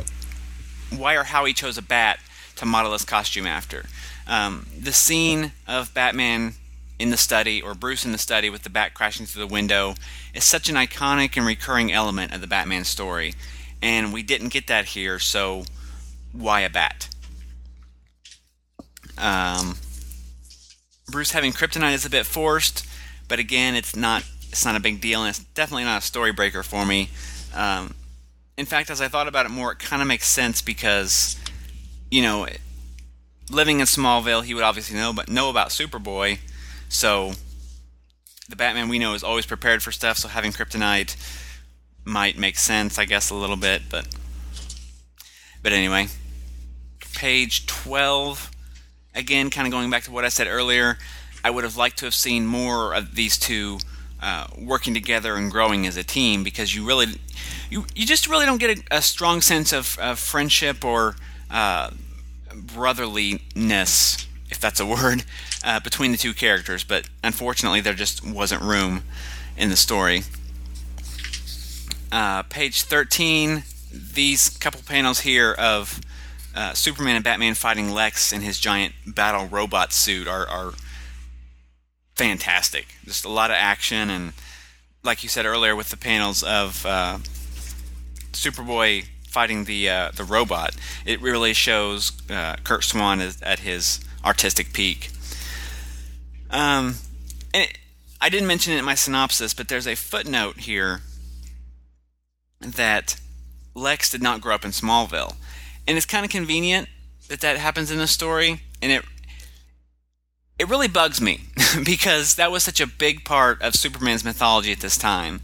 why 0.95 1.15
or 1.15 1.23
how 1.23 1.45
he 1.45 1.53
chose 1.53 1.77
a 1.77 1.81
bat 1.81 2.19
to 2.55 2.65
model 2.65 2.93
his 2.93 3.03
costume 3.03 3.45
after. 3.45 3.85
Um, 4.25 4.65
the 4.77 4.93
scene 4.93 5.51
of 5.67 5.93
batman 5.93 6.53
in 6.97 7.11
the 7.11 7.17
study 7.17 7.61
or 7.61 7.73
bruce 7.75 8.05
in 8.05 8.11
the 8.13 8.17
study 8.17 8.49
with 8.49 8.63
the 8.63 8.69
bat 8.69 8.93
crashing 8.93 9.25
through 9.25 9.45
the 9.45 9.53
window 9.53 9.95
is 10.33 10.43
such 10.43 10.69
an 10.69 10.75
iconic 10.75 11.37
and 11.37 11.45
recurring 11.45 11.91
element 11.91 12.33
of 12.33 12.41
the 12.41 12.47
batman 12.47 12.83
story 12.83 13.35
and 13.81 14.11
we 14.11 14.23
didn't 14.23 14.49
get 14.49 14.67
that 14.67 14.85
here 14.85 15.19
so 15.19 15.63
why 16.31 16.61
a 16.61 16.69
bat? 16.69 17.09
Um, 19.17 19.77
Bruce 21.09 21.31
having 21.31 21.51
kryptonite 21.51 21.93
is 21.93 22.05
a 22.05 22.09
bit 22.09 22.25
forced, 22.25 22.85
but 23.27 23.39
again, 23.39 23.75
it's 23.75 23.95
not 23.95 24.23
it's 24.49 24.65
not 24.65 24.75
a 24.75 24.79
big 24.79 25.01
deal, 25.01 25.21
and 25.21 25.29
it's 25.29 25.39
definitely 25.39 25.83
not 25.83 26.01
a 26.01 26.05
story 26.05 26.31
breaker 26.31 26.63
for 26.63 26.85
me. 26.85 27.09
Um, 27.53 27.93
in 28.57 28.65
fact, 28.65 28.89
as 28.89 29.01
I 29.01 29.07
thought 29.07 29.27
about 29.27 29.45
it 29.45 29.49
more, 29.49 29.71
it 29.71 29.79
kind 29.79 30.01
of 30.01 30.07
makes 30.07 30.27
sense 30.27 30.61
because, 30.61 31.39
you 32.09 32.21
know, 32.21 32.47
living 33.51 33.79
in 33.79 33.85
Smallville, 33.85 34.43
he 34.43 34.53
would 34.53 34.63
obviously 34.63 34.97
know 34.97 35.13
but 35.13 35.29
know 35.29 35.49
about 35.49 35.69
Superboy, 35.69 36.39
so 36.89 37.33
the 38.49 38.55
Batman 38.55 38.89
we 38.89 38.99
know 38.99 39.13
is 39.13 39.23
always 39.23 39.45
prepared 39.45 39.83
for 39.83 39.91
stuff. 39.91 40.17
So 40.17 40.27
having 40.27 40.51
kryptonite 40.51 41.15
might 42.05 42.37
make 42.37 42.57
sense, 42.57 42.97
I 42.97 43.05
guess, 43.05 43.29
a 43.29 43.35
little 43.35 43.57
bit, 43.57 43.83
but 43.89 44.07
but 45.61 45.73
anyway, 45.73 46.07
page 47.13 47.65
twelve 47.65 48.51
again, 49.13 49.49
kind 49.49 49.67
of 49.67 49.71
going 49.71 49.89
back 49.89 50.03
to 50.03 50.11
what 50.11 50.23
I 50.23 50.29
said 50.29 50.47
earlier, 50.47 50.97
I 51.43 51.49
would 51.49 51.63
have 51.63 51.77
liked 51.77 51.97
to 51.99 52.05
have 52.05 52.15
seen 52.15 52.45
more 52.45 52.93
of 52.93 53.15
these 53.15 53.37
two 53.37 53.79
uh, 54.21 54.47
working 54.57 54.93
together 54.93 55.35
and 55.35 55.51
growing 55.51 55.85
as 55.85 55.97
a 55.97 56.03
team 56.03 56.43
because 56.43 56.75
you 56.75 56.85
really, 56.85 57.19
you 57.69 57.85
you 57.95 58.05
just 58.05 58.27
really 58.27 58.45
don't 58.45 58.59
get 58.59 58.79
a, 58.79 58.97
a 58.97 59.01
strong 59.01 59.41
sense 59.41 59.71
of, 59.71 59.97
of 59.99 60.19
friendship 60.19 60.83
or 60.83 61.15
uh, 61.51 61.91
brotherliness, 62.53 64.27
if 64.49 64.59
that's 64.59 64.79
a 64.79 64.85
word, 64.85 65.23
uh, 65.63 65.79
between 65.79 66.11
the 66.11 66.17
two 66.17 66.33
characters. 66.33 66.83
But 66.83 67.09
unfortunately, 67.23 67.81
there 67.81 67.93
just 67.93 68.25
wasn't 68.25 68.61
room 68.61 69.03
in 69.55 69.69
the 69.69 69.75
story. 69.75 70.23
Uh, 72.11 72.43
page 72.43 72.83
13, 72.83 73.63
these 73.91 74.49
couple 74.49 74.81
panels 74.81 75.19
here 75.19 75.53
of 75.53 75.99
uh, 76.55 76.73
Superman 76.73 77.15
and 77.15 77.23
Batman 77.23 77.53
fighting 77.53 77.91
Lex 77.91 78.31
in 78.31 78.41
his 78.41 78.59
giant 78.59 78.93
battle 79.05 79.45
robot 79.47 79.93
suit 79.93 80.27
are, 80.27 80.47
are 80.47 80.73
fantastic. 82.17 82.95
Just 83.05 83.25
a 83.25 83.29
lot 83.29 83.51
of 83.51 83.55
action, 83.57 84.09
and 84.09 84.33
like 85.03 85.23
you 85.23 85.29
said 85.29 85.45
earlier, 85.45 85.75
with 85.75 85.89
the 85.89 85.97
panels 85.97 86.43
of 86.43 86.85
uh, 86.85 87.19
Superboy 88.33 89.05
fighting 89.29 89.65
the 89.65 89.89
uh, 89.89 90.11
the 90.15 90.23
robot, 90.23 90.75
it 91.05 91.21
really 91.21 91.53
shows 91.53 92.11
uh, 92.29 92.55
Curt 92.63 92.83
Swan 92.83 93.21
is 93.21 93.41
at 93.41 93.59
his 93.59 93.99
artistic 94.25 94.73
peak. 94.73 95.11
Um, 96.49 96.95
and 97.53 97.63
it, 97.63 97.77
I 98.19 98.29
didn't 98.29 98.47
mention 98.47 98.73
it 98.73 98.79
in 98.79 98.85
my 98.85 98.95
synopsis, 98.95 99.53
but 99.53 99.67
there's 99.67 99.87
a 99.87 99.95
footnote 99.95 100.61
here 100.61 101.01
that 102.59 103.19
Lex 103.75 104.09
did 104.09 104.23
not 104.23 104.41
grow 104.41 104.55
up 104.55 104.65
in 104.65 104.71
Smallville, 104.71 105.35
and 105.87 105.97
it's 105.97 106.05
kind 106.07 106.25
of 106.25 106.31
convenient 106.31 106.89
that 107.29 107.41
that 107.41 107.57
happens 107.57 107.91
in 107.91 107.99
the 107.99 108.07
story, 108.07 108.61
and 108.81 108.91
it 108.91 109.05
it 110.59 110.67
really 110.69 110.87
bugs 110.87 111.21
me 111.21 111.41
because 111.85 112.35
that 112.35 112.51
was 112.51 112.63
such 112.63 112.81
a 112.81 112.87
big 112.87 113.23
part 113.23 113.61
of 113.61 113.75
Superman's 113.75 114.23
mythology 114.23 114.71
at 114.71 114.79
this 114.79 114.97
time. 114.97 115.41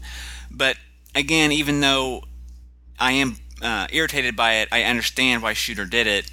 But 0.50 0.76
again, 1.14 1.52
even 1.52 1.80
though 1.80 2.24
I 2.98 3.12
am 3.12 3.36
uh, 3.62 3.86
irritated 3.92 4.36
by 4.36 4.54
it, 4.54 4.68
I 4.72 4.82
understand 4.82 5.42
why 5.42 5.52
Shooter 5.52 5.84
did 5.84 6.06
it, 6.06 6.30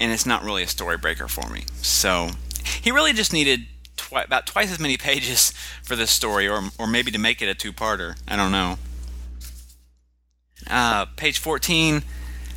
and 0.00 0.12
it's 0.12 0.26
not 0.26 0.42
really 0.42 0.62
a 0.62 0.68
story 0.68 0.96
breaker 0.96 1.28
for 1.28 1.48
me. 1.48 1.64
So 1.76 2.30
he 2.64 2.90
really 2.90 3.12
just 3.12 3.32
needed 3.32 3.66
twi- 3.96 4.22
about 4.22 4.46
twice 4.46 4.72
as 4.72 4.80
many 4.80 4.96
pages 4.98 5.52
for 5.82 5.96
this 5.96 6.10
story, 6.10 6.48
or 6.48 6.62
or 6.78 6.86
maybe 6.86 7.10
to 7.10 7.18
make 7.18 7.40
it 7.40 7.48
a 7.48 7.54
two-parter. 7.54 8.16
I 8.26 8.36
don't 8.36 8.52
know. 8.52 8.78
Uh, 10.68 11.04
page 11.16 11.38
14, 11.38 12.02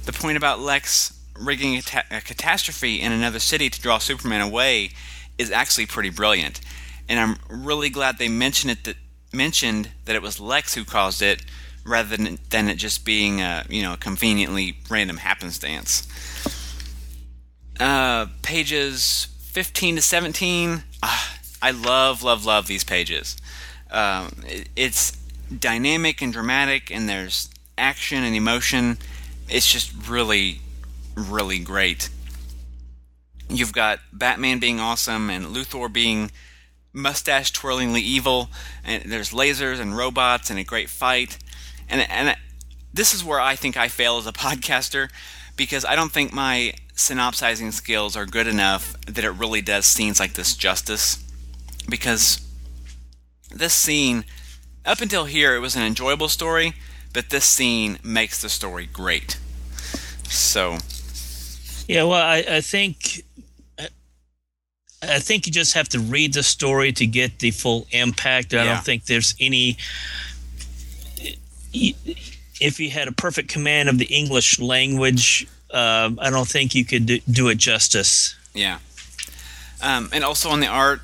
the 0.05 0.13
point 0.13 0.37
about 0.37 0.59
Lex 0.59 1.13
rigging 1.37 1.75
a, 1.75 1.81
ta- 1.81 2.05
a 2.09 2.21
catastrophe 2.21 3.01
in 3.01 3.11
another 3.11 3.37
city 3.39 3.69
to 3.69 3.81
draw 3.81 3.97
Superman 3.97 4.41
away 4.41 4.91
is 5.38 5.52
actually 5.52 5.86
pretty 5.86 6.10
brilliant, 6.10 6.62
and 7.08 7.19
I'm 7.19 7.38
really 7.50 7.89
glad 7.89 8.17
they 8.17 8.30
mentioned 8.30 8.71
it 8.71 8.84
that 8.86 8.95
mentioned 9.34 9.91
that 10.06 10.15
it 10.15 10.21
was 10.21 10.39
Lex 10.39 10.73
who 10.73 10.84
caused 10.84 11.21
it, 11.21 11.43
rather 11.86 12.15
than 12.15 12.38
than 12.50 12.69
it 12.69 12.76
just 12.76 13.06
being 13.06 13.41
a 13.41 13.65
you 13.69 13.82
know 13.82 13.95
conveniently 14.00 14.78
random 14.89 15.17
happenstance. 15.17 16.08
Uh, 17.80 18.28
pages 18.41 19.28
15 19.41 19.97
to 19.97 20.02
17. 20.02 20.84
Ah, 21.04 21.38
I 21.62 21.71
love 21.71 22.23
love 22.23 22.45
love 22.45 22.67
these 22.67 22.84
pages. 22.84 23.38
Um, 23.91 24.43
it, 24.45 24.69
it's 24.76 25.17
dynamic 25.58 26.21
and 26.21 26.34
dramatic, 26.34 26.91
and 26.91 27.08
there's 27.08 27.50
action 27.78 28.23
and 28.23 28.36
emotion. 28.36 28.97
It's 29.50 29.71
just 29.71 29.93
really 30.08 30.60
really 31.15 31.60
great. 31.60 32.10
You've 33.49 33.73
got 33.73 33.99
Batman 34.12 34.60
being 34.60 34.79
awesome 34.79 35.29
and 35.29 35.45
Luthor 35.45 35.91
being 35.91 36.31
mustache 36.93 37.53
twirlingly 37.53 38.01
evil, 38.01 38.49
and 38.83 39.03
there's 39.03 39.31
lasers 39.31 39.79
and 39.79 39.95
robots 39.95 40.49
and 40.49 40.60
a 40.60 40.63
great 40.63 40.89
fight. 40.89 41.38
And 41.89 42.01
and 42.10 42.36
this 42.93 43.13
is 43.13 43.23
where 43.23 43.39
I 43.39 43.55
think 43.55 43.77
I 43.77 43.88
fail 43.88 44.17
as 44.17 44.27
a 44.27 44.31
podcaster 44.33 45.10
because 45.55 45.86
I 45.86 45.95
don't 45.95 46.12
think 46.12 46.33
my 46.33 46.73
synopsizing 46.93 47.71
skills 47.71 48.15
are 48.15 48.25
good 48.25 48.47
enough 48.47 48.99
that 49.05 49.23
it 49.23 49.31
really 49.31 49.62
does 49.62 49.86
scenes 49.86 50.19
like 50.19 50.33
this 50.33 50.55
justice. 50.55 51.23
Because 51.89 52.41
this 53.49 53.73
scene, 53.73 54.25
up 54.86 54.99
until 54.99 55.25
here, 55.25 55.55
it 55.55 55.60
was 55.60 55.75
an 55.75 55.83
enjoyable 55.83 56.27
story, 56.27 56.73
but 57.13 57.29
this 57.29 57.45
scene 57.45 57.97
makes 58.03 58.41
the 58.41 58.49
story 58.49 58.86
great. 58.86 59.38
So. 60.23 60.77
Yeah, 61.88 62.03
well, 62.03 62.21
I, 62.21 62.43
I 62.49 62.62
think 62.62 63.23
I 65.01 65.19
think 65.19 65.45
you 65.45 65.53
just 65.53 65.73
have 65.73 65.89
to 65.89 65.99
read 65.99 66.33
the 66.33 66.43
story 66.43 66.91
to 66.93 67.05
get 67.05 67.39
the 67.39 67.51
full 67.51 67.88
impact. 67.91 68.53
I 68.53 68.57
Yeah. 68.57 68.73
don't 68.75 68.83
think 68.86 69.05
there's 69.05 69.36
any. 69.39 69.77
If 72.60 72.79
you 72.79 72.89
had 72.89 73.07
a 73.07 73.12
perfect 73.12 73.49
command 73.49 73.89
of 73.89 73.99
the 73.99 74.05
English 74.05 74.60
language, 74.60 75.47
um, 75.71 76.17
I 76.21 76.29
don't 76.31 76.47
think 76.47 76.73
you 76.73 76.83
could 76.86 77.05
do, 77.05 77.19
do 77.29 77.49
it 77.49 77.55
justice. 77.60 78.36
Yeah. 78.55 78.79
Um, 79.81 80.10
and 80.12 80.23
also 80.23 80.49
on 80.49 80.60
the 80.60 80.67
art, 80.67 81.01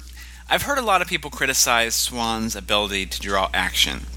I've 0.49 0.63
heard 0.63 0.79
a 0.79 0.81
lot 0.81 1.01
of 1.03 1.07
people 1.07 1.29
criticize 1.29 1.93
Swan's 1.95 2.55
ability 2.55 3.05
to 3.05 3.19
draw 3.19 3.49
action. 3.53 4.07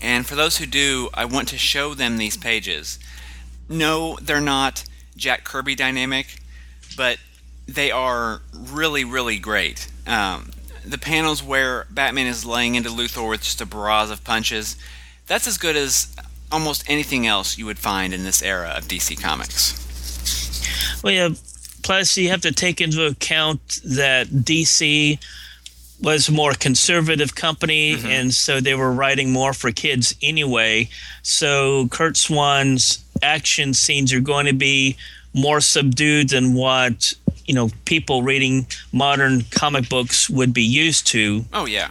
And 0.00 0.26
for 0.26 0.34
those 0.34 0.56
who 0.58 0.66
do, 0.66 1.10
I 1.12 1.24
want 1.26 1.48
to 1.48 1.58
show 1.58 1.92
them 1.92 2.16
these 2.16 2.36
pages. 2.38 2.98
No, 3.68 4.16
they're 4.22 4.40
not 4.40 4.84
Jack 5.16 5.44
Kirby 5.44 5.74
dynamic, 5.74 6.36
but 6.96 7.18
they 7.68 7.90
are 7.90 8.40
really, 8.52 9.04
really 9.04 9.38
great. 9.38 9.88
Um, 10.06 10.50
the 10.84 10.98
panels 10.98 11.42
where 11.42 11.86
Batman 11.90 12.26
is 12.26 12.46
laying 12.46 12.74
into 12.74 12.88
Luthor 12.88 13.28
with 13.28 13.42
just 13.42 13.60
a 13.60 13.66
barrage 13.66 14.10
of 14.10 14.24
punches, 14.24 14.76
that's 15.26 15.46
as 15.46 15.58
good 15.58 15.76
as 15.76 16.16
almost 16.50 16.88
anything 16.88 17.26
else 17.26 17.58
you 17.58 17.66
would 17.66 17.78
find 17.78 18.14
in 18.14 18.24
this 18.24 18.42
era 18.42 18.72
of 18.76 18.84
DC 18.88 19.20
Comics. 19.20 19.84
Well, 21.02 21.12
yeah. 21.12 21.28
Plus, 21.82 22.16
you 22.16 22.30
have 22.30 22.40
to 22.42 22.52
take 22.52 22.80
into 22.80 23.06
account 23.06 23.80
that 23.84 24.28
DC 24.28 25.18
was 26.00 26.28
a 26.28 26.32
more 26.32 26.52
conservative 26.52 27.34
company, 27.34 27.96
and 28.04 28.32
so 28.32 28.60
they 28.60 28.74
were 28.74 28.92
writing 28.92 29.30
more 29.30 29.52
for 29.52 29.72
kids 29.72 30.14
anyway. 30.22 30.88
So 31.22 31.88
Curt 31.88 32.16
Swan's 32.16 33.04
action 33.22 33.74
scenes 33.74 34.12
are 34.12 34.20
going 34.20 34.46
to 34.46 34.52
be 34.52 34.96
more 35.38 35.60
subdued 35.60 36.30
than 36.30 36.54
what 36.54 37.12
you 37.46 37.54
know 37.54 37.70
people 37.84 38.22
reading 38.22 38.66
modern 38.92 39.42
comic 39.50 39.88
books 39.88 40.28
would 40.28 40.52
be 40.52 40.62
used 40.62 41.06
to. 41.08 41.44
Oh, 41.52 41.66
yeah. 41.66 41.90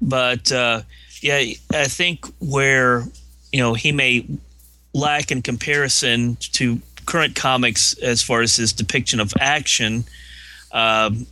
But 0.00 0.50
uh, 0.50 0.82
yeah, 1.20 1.42
I 1.72 1.84
think 1.84 2.26
where 2.40 3.04
you 3.52 3.60
know 3.60 3.74
he 3.74 3.92
may 3.92 4.26
lack 4.92 5.30
in 5.30 5.42
comparison 5.42 6.36
to 6.40 6.80
current 7.06 7.34
comics 7.34 7.94
as 7.98 8.22
far 8.22 8.42
as 8.42 8.56
his 8.56 8.72
depiction 8.72 9.20
of 9.20 9.32
action, 9.40 10.04
um, 10.72 11.26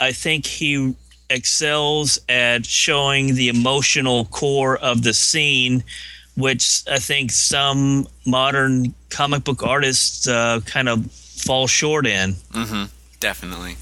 I 0.00 0.12
think 0.12 0.46
he 0.46 0.94
excels 1.30 2.18
at 2.28 2.66
showing 2.66 3.34
the 3.34 3.48
emotional 3.48 4.26
core 4.26 4.76
of 4.78 5.02
the 5.02 5.14
scene, 5.14 5.82
which 6.36 6.82
I 6.90 6.98
think 6.98 7.30
some 7.30 8.06
modern 8.26 8.94
comic 9.10 9.44
book 9.44 9.62
artists 9.62 10.26
uh, 10.26 10.60
kind 10.64 10.88
of 10.88 11.10
fall 11.12 11.66
short 11.66 12.06
in. 12.06 12.34
Mm-hmm. 12.52 12.84
Definitely. 13.20 13.76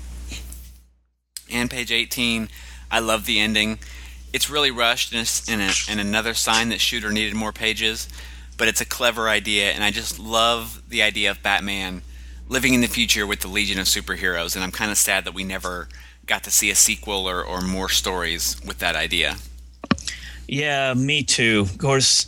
And 1.52 1.70
page 1.70 1.92
18, 1.92 2.48
I 2.90 3.00
love 3.00 3.26
the 3.26 3.40
ending. 3.40 3.78
It's 4.32 4.50
really 4.50 4.70
rushed 4.70 5.12
and, 5.12 5.22
it's, 5.22 5.48
a, 5.48 5.90
and 5.90 6.00
another 6.00 6.34
sign 6.34 6.68
that 6.68 6.80
Shooter 6.80 7.10
needed 7.10 7.34
more 7.34 7.52
pages, 7.52 8.08
but 8.56 8.68
it's 8.68 8.80
a 8.80 8.84
clever 8.84 9.28
idea, 9.28 9.72
and 9.72 9.82
I 9.82 9.90
just 9.90 10.18
love 10.18 10.82
the 10.88 11.02
idea 11.02 11.30
of 11.30 11.42
Batman 11.42 12.02
living 12.48 12.74
in 12.74 12.80
the 12.80 12.86
future 12.86 13.26
with 13.26 13.40
the 13.40 13.48
Legion 13.48 13.78
of 13.78 13.86
Superheroes, 13.86 14.54
and 14.54 14.62
I'm 14.62 14.70
kind 14.70 14.90
of 14.90 14.98
sad 14.98 15.24
that 15.24 15.34
we 15.34 15.44
never 15.44 15.88
got 16.26 16.44
to 16.44 16.50
see 16.50 16.70
a 16.70 16.74
sequel 16.74 17.28
or, 17.28 17.42
or 17.42 17.60
more 17.60 17.88
stories 17.88 18.60
with 18.64 18.78
that 18.78 18.94
idea. 18.94 19.36
Yeah, 20.50 20.94
me 20.94 21.22
too. 21.22 21.60
Of 21.60 21.78
course, 21.78 22.26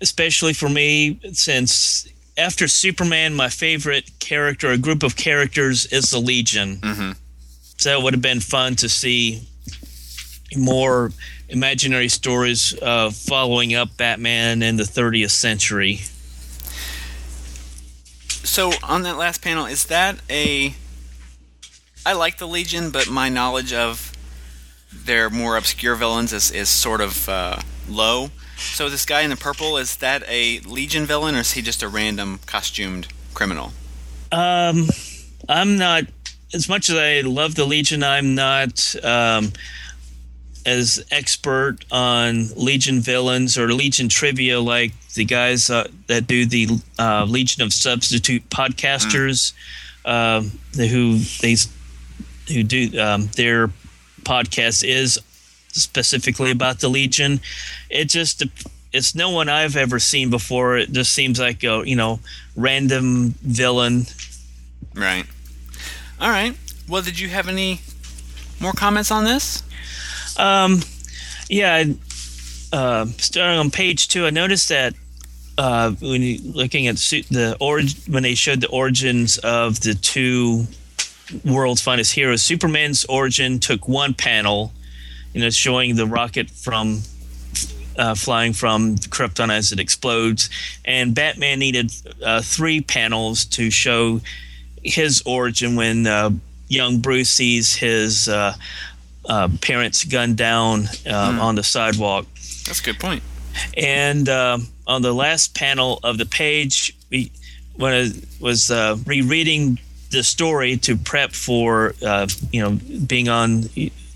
especially 0.00 0.54
for 0.54 0.68
me, 0.68 1.20
since 1.32 2.08
after 2.36 2.66
Superman, 2.66 3.32
my 3.34 3.48
favorite 3.48 4.10
character, 4.18 4.72
a 4.72 4.76
group 4.76 5.04
of 5.04 5.14
characters, 5.14 5.86
is 5.86 6.10
the 6.10 6.18
Legion. 6.18 6.78
Mhm. 6.78 7.16
So 7.76 7.96
it 7.96 8.02
would 8.02 8.12
have 8.14 8.22
been 8.22 8.40
fun 8.40 8.74
to 8.76 8.88
see 8.88 9.42
more 10.56 11.12
imaginary 11.48 12.08
stories 12.08 12.74
uh, 12.82 13.10
following 13.10 13.72
up 13.72 13.96
Batman 13.96 14.64
in 14.64 14.76
the 14.76 14.82
30th 14.84 15.30
century. 15.30 16.00
So 18.42 18.72
on 18.82 19.02
that 19.04 19.16
last 19.16 19.42
panel, 19.42 19.66
is 19.66 19.84
that 19.86 20.18
a? 20.28 20.74
I 22.04 22.14
like 22.14 22.38
the 22.38 22.48
Legion, 22.48 22.90
but 22.90 23.08
my 23.08 23.28
knowledge 23.28 23.72
of 23.72 24.10
their 24.92 25.30
more 25.30 25.56
obscure 25.56 25.94
villains 25.94 26.32
is, 26.32 26.50
is 26.50 26.68
sort 26.68 27.00
of 27.00 27.28
uh, 27.28 27.60
low. 27.88 28.30
So 28.56 28.88
this 28.88 29.06
guy 29.06 29.22
in 29.22 29.30
the 29.30 29.36
purple 29.36 29.76
is 29.76 29.96
that 29.96 30.22
a 30.28 30.60
Legion 30.60 31.06
villain, 31.06 31.34
or 31.34 31.40
is 31.40 31.52
he 31.52 31.62
just 31.62 31.82
a 31.82 31.88
random 31.88 32.40
costumed 32.46 33.08
criminal? 33.32 33.72
Um, 34.32 34.88
I'm 35.48 35.78
not 35.78 36.04
as 36.52 36.68
much 36.68 36.90
as 36.90 36.96
I 36.96 37.26
love 37.26 37.54
the 37.54 37.64
Legion. 37.64 38.02
I'm 38.02 38.34
not 38.34 38.94
um, 39.02 39.52
as 40.66 41.04
expert 41.10 41.78
on 41.90 42.48
Legion 42.56 43.00
villains 43.00 43.56
or 43.56 43.72
Legion 43.72 44.08
trivia 44.08 44.60
like 44.60 44.92
the 45.14 45.24
guys 45.24 45.70
uh, 45.70 45.88
that 46.06 46.26
do 46.26 46.44
the 46.44 46.68
uh, 46.98 47.24
Legion 47.24 47.62
of 47.62 47.72
Substitute 47.72 48.48
podcasters, 48.50 49.52
um, 50.04 50.58
the, 50.72 50.86
who 50.86 51.18
they 51.40 51.56
who 52.52 52.62
do 52.62 53.00
um, 53.00 53.28
their 53.36 53.70
podcast 54.24 54.84
is 54.84 55.18
specifically 55.72 56.50
about 56.50 56.80
the 56.80 56.88
Legion. 56.88 57.40
It 57.88 58.06
just 58.06 58.42
it's 58.92 59.14
no 59.14 59.30
one 59.30 59.48
I've 59.48 59.76
ever 59.76 59.98
seen 59.98 60.30
before. 60.30 60.76
It 60.78 60.92
just 60.92 61.12
seems 61.12 61.38
like 61.38 61.62
a 61.64 61.82
you 61.84 61.96
know 61.96 62.20
random 62.56 63.34
villain. 63.42 64.06
Right. 64.94 65.24
All 66.20 66.30
right. 66.30 66.56
Well, 66.88 67.02
did 67.02 67.18
you 67.18 67.28
have 67.28 67.48
any 67.48 67.80
more 68.60 68.72
comments 68.72 69.10
on 69.10 69.24
this? 69.24 69.62
Um, 70.36 70.80
yeah, 71.48 71.84
uh, 72.72 73.06
starting 73.18 73.58
on 73.58 73.70
page 73.70 74.08
two, 74.08 74.26
I 74.26 74.30
noticed 74.30 74.68
that 74.68 74.94
uh, 75.58 75.92
when 75.92 76.22
you 76.22 76.38
looking 76.42 76.86
at 76.86 76.96
the 76.96 77.56
origin, 77.60 78.12
when 78.12 78.22
they 78.22 78.34
showed 78.34 78.60
the 78.60 78.68
origins 78.68 79.38
of 79.38 79.80
the 79.80 79.94
two 79.94 80.66
world's 81.44 81.80
finest 81.80 82.12
heroes, 82.12 82.42
Superman's 82.42 83.04
origin 83.04 83.58
took 83.58 83.88
one 83.88 84.14
panel, 84.14 84.72
you 85.32 85.40
know, 85.40 85.50
showing 85.50 85.96
the 85.96 86.06
rocket 86.06 86.50
from 86.50 87.02
uh, 88.00 88.14
flying 88.14 88.52
from 88.52 88.96
Krypton 88.96 89.50
as 89.50 89.72
it 89.72 89.80
explodes, 89.80 90.48
and 90.84 91.14
Batman 91.14 91.58
needed 91.58 91.92
uh, 92.24 92.40
three 92.40 92.80
panels 92.80 93.44
to 93.46 93.70
show 93.70 94.20
his 94.82 95.22
origin 95.26 95.76
when 95.76 96.06
uh, 96.06 96.30
young 96.68 97.00
Bruce 97.00 97.28
sees 97.28 97.76
his 97.76 98.28
uh, 98.28 98.54
uh, 99.28 99.48
parents 99.60 100.04
gunned 100.04 100.36
down 100.36 100.84
mm. 100.84 101.40
on 101.40 101.56
the 101.56 101.62
sidewalk. 101.62 102.26
That's 102.66 102.80
a 102.80 102.84
good 102.84 102.98
point. 102.98 103.22
And 103.76 104.28
um, 104.28 104.68
on 104.86 105.02
the 105.02 105.12
last 105.12 105.54
panel 105.54 106.00
of 106.02 106.16
the 106.16 106.26
page, 106.26 106.96
we, 107.10 107.30
when 107.76 107.92
I 107.92 108.10
was 108.40 108.70
rereading 109.04 109.78
the 110.10 110.22
story 110.22 110.76
to 110.78 110.96
prep 110.96 111.32
for 111.32 111.94
you 112.52 112.62
know 112.62 112.78
being 113.06 113.28
on 113.28 113.64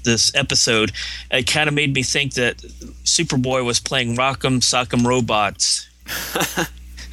this 0.05 0.35
episode, 0.35 0.93
it 1.31 1.47
kind 1.47 1.69
of 1.69 1.75
made 1.75 1.95
me 1.95 2.03
think 2.03 2.35
that 2.35 2.59
Superboy 3.05 3.65
was 3.65 3.81
playing 3.81 4.17
Rock'em 4.17 4.61
Sock'em 4.61 5.05
Robots. 5.05 5.89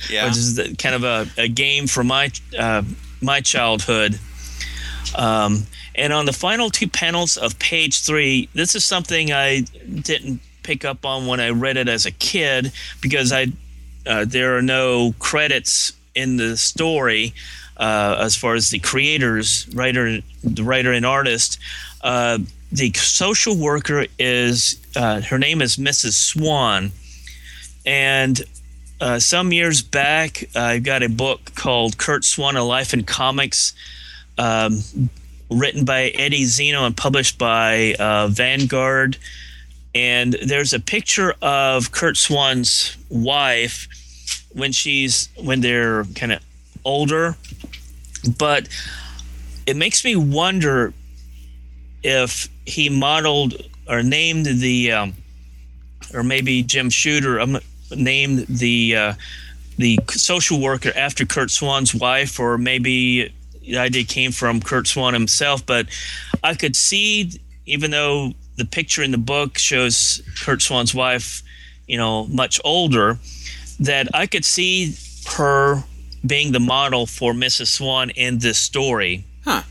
yeah, 0.10 0.26
which 0.26 0.38
is 0.38 0.56
the, 0.56 0.76
kind 0.76 0.96
of 0.96 1.04
a, 1.04 1.28
a 1.38 1.48
game 1.48 1.88
from 1.88 2.08
my 2.08 2.30
uh, 2.58 2.84
my 3.22 3.41
childhood. 3.41 4.20
Um, 5.15 5.65
and 5.96 6.13
on 6.13 6.26
the 6.26 6.34
final 6.34 6.70
two 6.70 6.88
panels 6.88 7.38
of 7.38 7.58
page 7.60 8.04
three, 8.04 8.50
this 8.54 8.76
is 8.76 8.86
something 8.86 9.32
I 9.32 9.62
didn't 9.62 10.39
pick 10.63 10.86
up 10.86 11.06
on 11.06 11.28
when 11.28 11.39
I 11.39 11.50
read 11.50 11.78
it 11.78 11.89
as 11.89 12.06
a 12.06 12.12
kid 12.12 12.72
because 13.02 13.32
I 13.32 13.48
uh, 14.06 14.26
there 14.28 14.58
are 14.58 14.62
no 14.62 15.13
credits 15.20 15.94
in 16.15 16.38
the 16.38 16.58
story 16.58 17.34
uh, 17.82 18.15
as 18.20 18.36
far 18.36 18.54
as 18.54 18.70
the 18.70 18.80
creators, 18.80 19.67
writer, 19.74 20.20
the 20.44 20.63
writer 20.63 20.94
and 20.94 21.06
artist. 21.06 21.60
Uh, 22.02 22.38
the 22.72 22.94
social 22.94 23.58
worker 23.58 24.06
is 24.17 24.80
uh, 24.96 25.22
her 25.22 25.38
name 25.38 25.62
is 25.62 25.76
Mrs. 25.76 26.13
Swan, 26.13 26.91
and 27.86 28.41
uh, 29.02 29.20
some 29.20 29.52
years 29.52 29.82
back 29.82 30.46
I 30.56 30.80
got 30.80 31.04
a 31.04 31.10
book 31.10 31.54
called 31.56 31.98
Curt 31.98 32.24
Swan: 32.24 32.56
A 32.56 32.63
Life 32.63 32.94
in 32.94 33.04
Comics, 33.04 33.74
um, 34.38 34.80
written 35.50 35.84
by 35.84 36.10
Eddy 36.10 36.46
Zeno 36.46 36.86
and 36.86 36.96
published 36.96 37.38
by 37.38 37.96
uh, 38.00 38.28
Vanguard. 38.28 39.17
And 39.94 40.38
there's 40.46 40.72
a 40.72 40.80
picture 40.80 41.34
of 41.41 41.91
Curt 41.91 42.15
Swan's 42.15 42.96
wife 43.10 43.89
when 44.54 44.72
she's 44.72 45.28
when 45.36 45.60
they're 45.60 46.06
kind 46.15 46.32
of 46.32 46.41
older, 46.86 47.36
but 48.38 48.67
it 49.65 49.75
makes 49.75 50.03
me 50.03 50.15
wonder 50.15 50.93
if 52.03 52.49
he 52.65 52.89
modeled 52.89 53.55
or 53.88 54.03
named 54.03 54.45
the, 54.45 54.91
um, 54.91 55.13
or 56.13 56.23
maybe 56.23 56.63
Jim 56.63 56.89
Shooter 56.89 57.39
um, 57.39 57.60
named 57.95 58.45
the 58.47 58.95
uh, 58.95 59.13
the 59.77 59.99
social 60.10 60.60
worker 60.62 60.91
after 60.95 61.25
Curt 61.25 61.49
Swan's 61.49 61.95
wife, 61.95 62.39
or 62.39 62.57
maybe 62.57 63.34
the 63.62 63.77
idea 63.77 64.03
came 64.03 64.31
from 64.31 64.62
Curt 64.62 64.88
Swan 64.88 65.13
himself. 65.13 65.65
But 65.65 65.88
I 66.43 66.53
could 66.53 66.75
see, 66.75 67.39
even 67.65 67.91
though 67.91 68.34
the 68.57 68.65
picture 68.65 69.01
in 69.01 69.12
the 69.12 69.17
book 69.17 69.57
shows 69.57 70.21
Curt 70.43 70.62
Swan's 70.62 70.93
wife, 70.93 71.41
you 71.88 71.97
know, 71.97 72.27
much 72.27 72.60
older, 72.63 73.17
that 73.79 74.07
I 74.13 74.27
could 74.27 74.45
see 74.45 74.95
her 75.36 75.84
being 76.25 76.51
the 76.51 76.60
model 76.60 77.05
for 77.05 77.34
Mrs. 77.34 77.67
Swan 77.67 78.10
in 78.12 78.39
this 78.39 78.57
story. 78.57 79.25
Huh. 79.43 79.63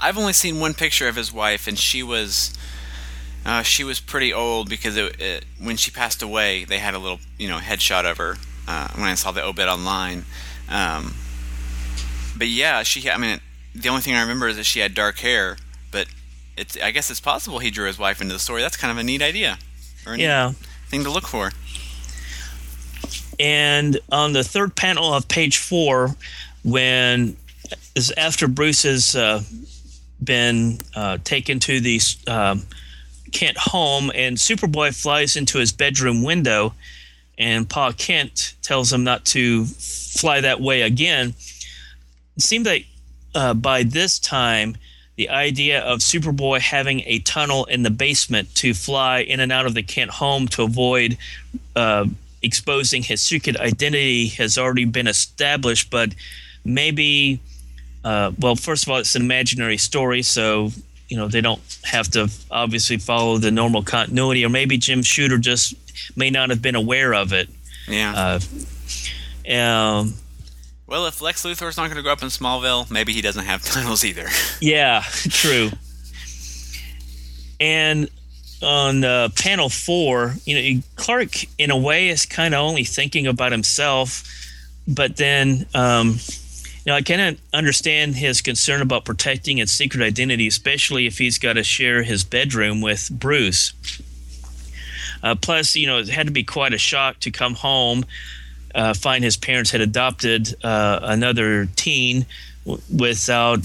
I've 0.00 0.18
only 0.18 0.32
seen 0.32 0.60
one 0.60 0.74
picture 0.74 1.08
of 1.08 1.16
his 1.16 1.32
wife, 1.32 1.66
and 1.66 1.78
she 1.78 2.02
was 2.02 2.56
uh, 3.44 3.62
she 3.62 3.84
was 3.84 4.00
pretty 4.00 4.32
old 4.32 4.68
because 4.68 4.96
it, 4.96 5.20
it, 5.20 5.44
when 5.60 5.76
she 5.76 5.90
passed 5.90 6.22
away, 6.22 6.64
they 6.64 6.78
had 6.78 6.94
a 6.94 6.98
little 6.98 7.20
you 7.38 7.48
know 7.48 7.58
headshot 7.58 8.08
of 8.08 8.18
her 8.18 8.36
uh, 8.68 8.88
when 8.94 9.04
I 9.04 9.14
saw 9.14 9.30
the 9.30 9.42
obit 9.42 9.68
online. 9.68 10.24
Um, 10.68 11.14
but 12.36 12.48
yeah, 12.48 12.82
she. 12.82 13.08
I 13.10 13.16
mean, 13.16 13.40
the 13.74 13.88
only 13.88 14.02
thing 14.02 14.14
I 14.14 14.20
remember 14.20 14.48
is 14.48 14.56
that 14.56 14.64
she 14.64 14.80
had 14.80 14.94
dark 14.94 15.18
hair. 15.18 15.56
But 15.90 16.06
it's. 16.56 16.76
I 16.80 16.90
guess 16.90 17.10
it's 17.10 17.20
possible 17.20 17.58
he 17.58 17.70
drew 17.70 17.86
his 17.86 17.98
wife 17.98 18.20
into 18.20 18.32
the 18.32 18.38
story. 18.38 18.62
That's 18.62 18.76
kind 18.76 18.90
of 18.90 18.98
a 18.98 19.04
neat 19.04 19.22
idea. 19.22 19.58
Or 20.06 20.16
yeah. 20.16 20.52
thing 20.88 21.04
to 21.04 21.10
look 21.10 21.26
for. 21.26 21.52
And 23.38 23.98
on 24.10 24.32
the 24.32 24.44
third 24.44 24.76
panel 24.76 25.12
of 25.12 25.28
page 25.28 25.58
four, 25.58 26.10
when 26.64 27.36
is 27.94 28.12
after 28.16 28.48
Bruce's 28.48 29.16
uh, 29.16 29.42
been 30.22 30.78
uh, 30.94 31.18
taken 31.24 31.58
to 31.60 31.80
the 31.80 32.00
um, 32.26 32.62
Kent 33.32 33.56
home, 33.56 34.12
and 34.14 34.36
Superboy 34.36 34.94
flies 34.94 35.36
into 35.36 35.58
his 35.58 35.72
bedroom 35.72 36.22
window, 36.22 36.74
and 37.38 37.68
Pa 37.68 37.92
Kent 37.92 38.54
tells 38.62 38.92
him 38.92 39.04
not 39.04 39.24
to 39.26 39.64
fly 39.64 40.40
that 40.40 40.60
way 40.60 40.82
again. 40.82 41.34
It 42.36 42.42
seemed 42.42 42.66
like 42.66 42.86
uh, 43.34 43.54
by 43.54 43.82
this 43.82 44.18
time, 44.18 44.76
the 45.16 45.30
idea 45.30 45.80
of 45.80 45.98
Superboy 46.00 46.60
having 46.60 47.00
a 47.00 47.18
tunnel 47.20 47.64
in 47.66 47.82
the 47.82 47.90
basement 47.90 48.54
to 48.56 48.74
fly 48.74 49.20
in 49.20 49.40
and 49.40 49.52
out 49.52 49.66
of 49.66 49.74
the 49.74 49.82
Kent 49.82 50.10
home 50.10 50.48
to 50.48 50.62
avoid 50.62 51.18
uh, 51.76 52.06
exposing 52.42 53.02
his 53.02 53.20
secret 53.20 53.56
identity 53.56 54.28
has 54.28 54.58
already 54.58 54.84
been 54.84 55.06
established, 55.06 55.90
but 55.90 56.14
maybe 56.64 57.40
uh, 58.04 58.32
well, 58.38 58.56
first 58.56 58.84
of 58.84 58.88
all, 58.90 58.98
it's 58.98 59.14
an 59.14 59.22
imaginary 59.22 59.76
story, 59.76 60.22
so 60.22 60.70
you 61.08 61.16
know 61.16 61.28
they 61.28 61.40
don't 61.40 61.60
have 61.84 62.08
to 62.08 62.30
obviously 62.50 62.96
follow 62.96 63.38
the 63.38 63.50
normal 63.50 63.82
continuity, 63.82 64.44
or 64.44 64.48
maybe 64.48 64.76
Jim 64.76 65.02
Shooter 65.02 65.38
just 65.38 65.74
may 66.16 66.30
not 66.30 66.50
have 66.50 66.60
been 66.60 66.74
aware 66.74 67.14
of 67.14 67.32
it. 67.32 67.48
Yeah. 67.86 68.38
Uh, 69.48 69.52
um, 69.52 70.14
well, 70.86 71.06
if 71.06 71.20
Lex 71.20 71.44
Luthor's 71.44 71.76
not 71.76 71.86
going 71.86 71.96
to 71.96 72.02
grow 72.02 72.12
up 72.12 72.22
in 72.22 72.28
Smallville, 72.28 72.90
maybe 72.90 73.12
he 73.12 73.20
doesn't 73.20 73.44
have 73.44 73.62
tunnels 73.64 74.04
either. 74.04 74.28
yeah, 74.60 75.02
true. 75.28 75.70
And 77.60 78.10
on 78.62 79.04
uh, 79.04 79.28
panel 79.36 79.68
four, 79.68 80.34
you 80.44 80.74
know, 80.74 80.82
Clark 80.96 81.58
in 81.58 81.70
a 81.70 81.76
way 81.76 82.08
is 82.08 82.26
kind 82.26 82.54
of 82.54 82.60
only 82.60 82.84
thinking 82.84 83.26
about 83.26 83.52
himself, 83.52 84.24
but 84.86 85.16
then 85.16 85.66
um, 85.74 86.18
now, 86.84 86.96
I 86.96 87.02
cannot 87.02 87.36
understand 87.52 88.16
his 88.16 88.40
concern 88.40 88.82
about 88.82 89.04
protecting 89.04 89.58
his 89.58 89.70
secret 89.70 90.02
identity, 90.02 90.48
especially 90.48 91.06
if 91.06 91.18
he's 91.18 91.38
got 91.38 91.52
to 91.52 91.62
share 91.62 92.02
his 92.02 92.24
bedroom 92.24 92.80
with 92.80 93.08
Bruce. 93.10 93.72
Uh, 95.22 95.36
plus, 95.36 95.76
you 95.76 95.86
know, 95.86 95.98
it 95.98 96.08
had 96.08 96.26
to 96.26 96.32
be 96.32 96.42
quite 96.42 96.74
a 96.74 96.78
shock 96.78 97.20
to 97.20 97.30
come 97.30 97.54
home, 97.54 98.04
uh, 98.74 98.94
find 98.94 99.22
his 99.22 99.36
parents 99.36 99.70
had 99.70 99.80
adopted 99.80 100.56
uh, 100.64 100.98
another 101.02 101.66
teen 101.76 102.26
w- 102.64 102.82
without 102.92 103.60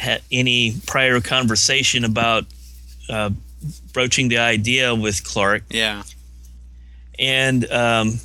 ha- 0.00 0.18
any 0.30 0.76
prior 0.86 1.20
conversation 1.20 2.04
about 2.04 2.44
uh, 3.08 3.30
broaching 3.94 4.28
the 4.28 4.38
idea 4.38 4.94
with 4.94 5.24
Clark. 5.24 5.62
Yeah. 5.70 6.02
And 7.18 7.70
um, 7.70 8.18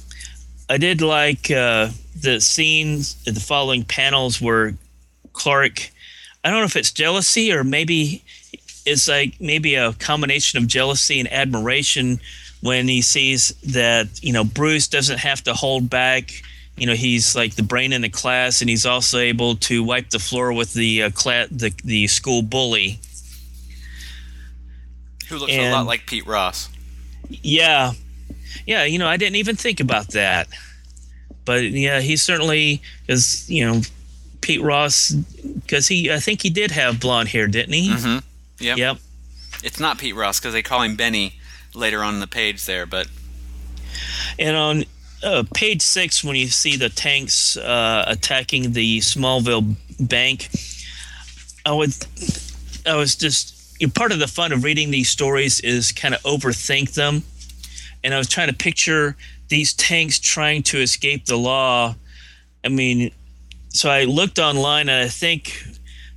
I 0.69 0.77
did 0.77 1.01
like 1.01 1.49
uh, 1.49 1.89
the 2.19 2.41
scenes, 2.41 3.15
the 3.23 3.39
following 3.39 3.85
panels 3.85 4.41
where 4.41 4.73
Clark, 5.31 5.89
I 6.43 6.49
don't 6.49 6.59
know 6.59 6.65
if 6.65 6.75
it's 6.75 6.91
jealousy 6.91 7.53
or 7.53 7.63
maybe 7.63 8.23
it's 8.85 9.07
like 9.07 9.39
maybe 9.39 9.75
a 9.75 9.93
combination 9.93 10.57
of 10.57 10.67
jealousy 10.67 11.19
and 11.19 11.31
admiration 11.31 12.19
when 12.61 12.87
he 12.87 13.01
sees 13.01 13.49
that 13.63 14.07
you 14.21 14.33
know 14.33 14.43
Bruce 14.43 14.87
doesn't 14.87 15.19
have 15.19 15.43
to 15.43 15.53
hold 15.53 15.89
back. 15.89 16.31
You 16.77 16.87
know 16.87 16.93
he's 16.93 17.35
like 17.35 17.55
the 17.55 17.63
brain 17.63 17.93
in 17.93 18.01
the 18.01 18.09
class, 18.09 18.61
and 18.61 18.69
he's 18.69 18.85
also 18.85 19.19
able 19.19 19.55
to 19.57 19.83
wipe 19.83 20.09
the 20.09 20.19
floor 20.19 20.53
with 20.53 20.73
the 20.73 21.03
uh, 21.03 21.09
cla- 21.11 21.47
the 21.51 21.73
the 21.83 22.07
school 22.07 22.41
bully, 22.41 22.99
who 25.29 25.37
looks 25.37 25.53
and, 25.53 25.73
a 25.73 25.77
lot 25.77 25.85
like 25.85 26.05
Pete 26.05 26.25
Ross. 26.25 26.69
Yeah, 27.29 27.93
yeah. 28.65 28.83
You 28.83 28.99
know 28.99 29.07
I 29.07 29.17
didn't 29.17 29.37
even 29.37 29.55
think 29.55 29.79
about 29.79 30.09
that 30.09 30.47
but 31.49 31.63
yeah, 31.63 31.99
he 31.99 32.15
certainly 32.15 32.79
is. 33.07 33.49
You 33.49 33.65
know, 33.65 33.81
Pete 34.39 34.61
Ross 34.61 35.09
because 35.09 35.87
he 35.87 36.11
I 36.13 36.19
think 36.19 36.43
he 36.43 36.51
did 36.51 36.69
have 36.69 36.99
blonde 36.99 37.29
hair, 37.29 37.47
didn't 37.47 37.73
he? 37.73 37.89
Mm-hmm. 37.89 38.19
Yep. 38.63 38.77
Yep. 38.77 38.97
It's 39.63 39.79
not 39.79 39.97
Pete 39.97 40.15
Ross 40.15 40.39
because 40.39 40.53
they 40.53 40.61
call 40.61 40.83
him 40.83 40.95
Benny 40.95 41.39
later 41.73 42.03
on 42.03 42.13
in 42.13 42.19
the 42.19 42.27
page 42.27 42.67
there, 42.67 42.85
but 42.85 43.07
and 44.37 44.55
on 44.55 44.83
uh, 45.23 45.43
page 45.55 45.81
six 45.81 46.23
when 46.23 46.35
you 46.35 46.49
see 46.49 46.75
the 46.77 46.89
tanks 46.89 47.57
uh, 47.57 48.05
attacking 48.05 48.73
the 48.73 48.99
Smallville 48.99 49.75
bank, 49.99 50.49
I 51.65 51.73
would 51.73 51.95
I 52.85 52.93
was 52.93 53.15
just 53.15 53.58
part 53.93 54.11
of 54.11 54.19
the 54.19 54.27
fun 54.27 54.51
of 54.51 54.63
reading 54.63 54.91
these 54.91 55.09
stories 55.09 55.59
is 55.61 55.91
kind 55.91 56.13
of 56.13 56.21
overthink 56.23 56.93
them, 56.93 57.23
and 58.03 58.13
I 58.13 58.17
was 58.17 58.27
trying 58.27 58.49
to 58.49 58.53
picture 58.53 59.15
these 59.47 59.73
tanks 59.73 60.19
trying 60.19 60.63
to 60.63 60.79
escape 60.79 61.25
the 61.25 61.37
law. 61.37 61.95
I 62.63 62.67
mean, 62.67 63.11
so 63.69 63.89
I 63.89 64.03
looked 64.03 64.39
online, 64.39 64.89
and 64.89 65.05
I 65.05 65.07
think 65.07 65.63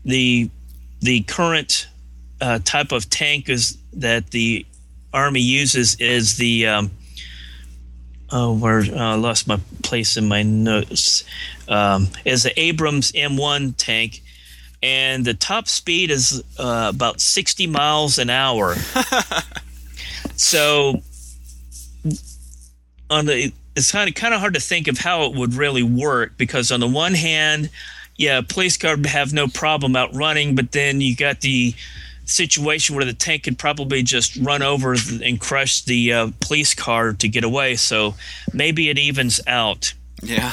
the 0.05 0.51
the 1.01 1.22
current 1.22 1.88
uh, 2.40 2.59
type 2.64 2.92
of 2.92 3.09
tank 3.11 3.48
is 3.48 3.79
that 3.94 4.31
the 4.31 4.66
Army 5.12 5.40
uses 5.40 5.94
is 5.96 6.37
the 6.37 6.66
um, 6.66 6.90
oh, 8.31 8.55
where 8.55 8.81
uh, 8.81 9.12
I 9.12 9.14
lost 9.14 9.46
my 9.46 9.61
place 9.83 10.16
in 10.16 10.27
my 10.27 10.42
notes. 10.42 11.25
Um, 11.68 12.09
is 12.25 12.42
the 12.42 12.59
Abrams 12.59 13.12
M1 13.12 13.75
tank, 13.77 14.21
and 14.83 15.25
the 15.25 15.35
top 15.35 15.68
speed 15.68 16.11
is 16.11 16.42
uh, 16.59 16.90
about 16.92 17.21
60 17.21 17.66
miles 17.68 18.18
an 18.18 18.31
hour. 18.31 18.75
so, 20.37 21.01
on 23.09 23.27
the 23.27 23.53
it's 23.75 23.92
kind 23.92 24.09
of 24.09 24.14
kind 24.14 24.35
of 24.35 24.40
hard 24.40 24.55
to 24.55 24.61
think 24.61 24.88
of 24.88 24.99
how 24.99 25.25
it 25.25 25.35
would 25.35 25.55
really 25.55 25.83
work 25.83 26.37
because 26.37 26.71
on 26.71 26.81
the 26.81 26.88
one 26.88 27.14
hand, 27.14 27.71
yeah, 28.16 28.40
police 28.47 28.77
car 28.77 28.97
would 28.97 29.07
have 29.07 29.33
no 29.33 29.49
problem 29.49 29.97
outrunning, 29.97 30.55
but 30.55 30.73
then 30.73 31.01
you 31.01 31.16
got 31.16 31.40
the 31.40 31.75
situation 32.25 32.95
where 32.95 33.05
the 33.05 33.12
tank 33.12 33.45
could 33.45 33.59
probably 33.59 34.03
just 34.03 34.37
run 34.37 34.62
over 34.62 34.95
and 35.23 35.40
crush 35.40 35.83
the 35.83 36.12
uh, 36.12 36.31
police 36.40 36.75
car 36.75 37.12
to 37.14 37.29
get 37.29 37.45
away. 37.45 37.77
So 37.77 38.14
maybe 38.53 38.90
it 38.90 38.99
evens 38.99 39.40
out. 39.47 39.95
Yeah. 40.23 40.53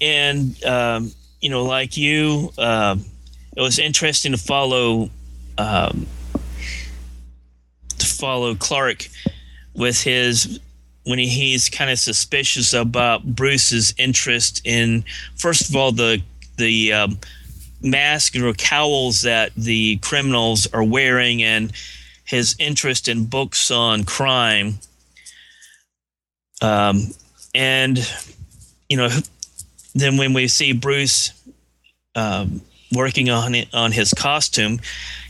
And 0.00 0.62
um, 0.64 1.12
you 1.44 1.50
know, 1.50 1.62
like 1.62 1.98
you, 1.98 2.50
uh, 2.56 2.96
it 3.54 3.60
was 3.60 3.78
interesting 3.78 4.32
to 4.32 4.38
follow 4.38 5.10
um, 5.58 6.06
to 7.98 8.06
follow 8.06 8.54
Clark 8.54 9.06
with 9.74 10.02
his 10.02 10.58
when 11.04 11.18
he, 11.18 11.28
he's 11.28 11.68
kind 11.68 11.90
of 11.90 11.98
suspicious 11.98 12.72
about 12.72 13.22
Bruce's 13.24 13.92
interest 13.98 14.62
in 14.64 15.04
first 15.36 15.68
of 15.68 15.76
all 15.76 15.92
the 15.92 16.22
the 16.56 16.94
um, 16.94 17.18
mask 17.82 18.34
or 18.36 18.54
cowls 18.54 19.20
that 19.20 19.54
the 19.54 19.98
criminals 19.98 20.66
are 20.72 20.82
wearing 20.82 21.42
and 21.42 21.72
his 22.24 22.56
interest 22.58 23.06
in 23.06 23.26
books 23.26 23.70
on 23.70 24.04
crime. 24.04 24.78
Um, 26.62 27.08
and, 27.54 27.98
you 28.88 28.96
know, 28.96 29.10
then 29.94 30.16
when 30.16 30.32
we 30.32 30.48
see 30.48 30.72
Bruce 30.72 31.32
um, 32.14 32.60
working 32.92 33.30
on 33.30 33.54
it, 33.54 33.68
on 33.74 33.92
his 33.92 34.12
costume, 34.12 34.80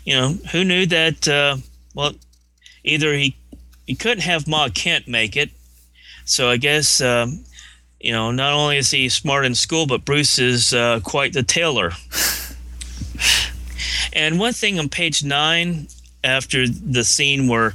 you 0.05 0.15
know, 0.15 0.31
who 0.53 0.65
knew 0.65 0.87
that, 0.87 1.29
uh, 1.29 1.57
well, 1.95 2.13
either 2.83 3.13
he, 3.15 3.37
he 3.87 3.95
couldn't 3.95 4.23
have 4.23 4.49
Ma 4.49 4.69
Kent 4.69 5.09
make 5.09 5.37
it. 5.37 5.51
So 6.25 6.49
I 6.49 6.57
guess, 6.57 7.01
um, 7.01 7.45
you 8.01 8.13
know, 8.13 8.31
not 8.31 8.53
only 8.53 8.79
is 8.79 8.91
he 8.91 9.09
smart 9.09 9.45
in 9.45 9.55
school, 9.55 9.87
but 9.87 10.05
Bruce 10.05 10.39
is 10.39 10.73
uh, 10.75 11.01
quite 11.03 11.33
the 11.33 11.43
tailor. 11.43 11.93
And 14.15 14.39
one 14.39 14.53
thing 14.53 14.79
on 14.79 14.89
page 14.89 15.25
nine, 15.25 15.89
after 16.23 16.69
the 16.69 17.05
scene 17.05 17.49
where 17.49 17.75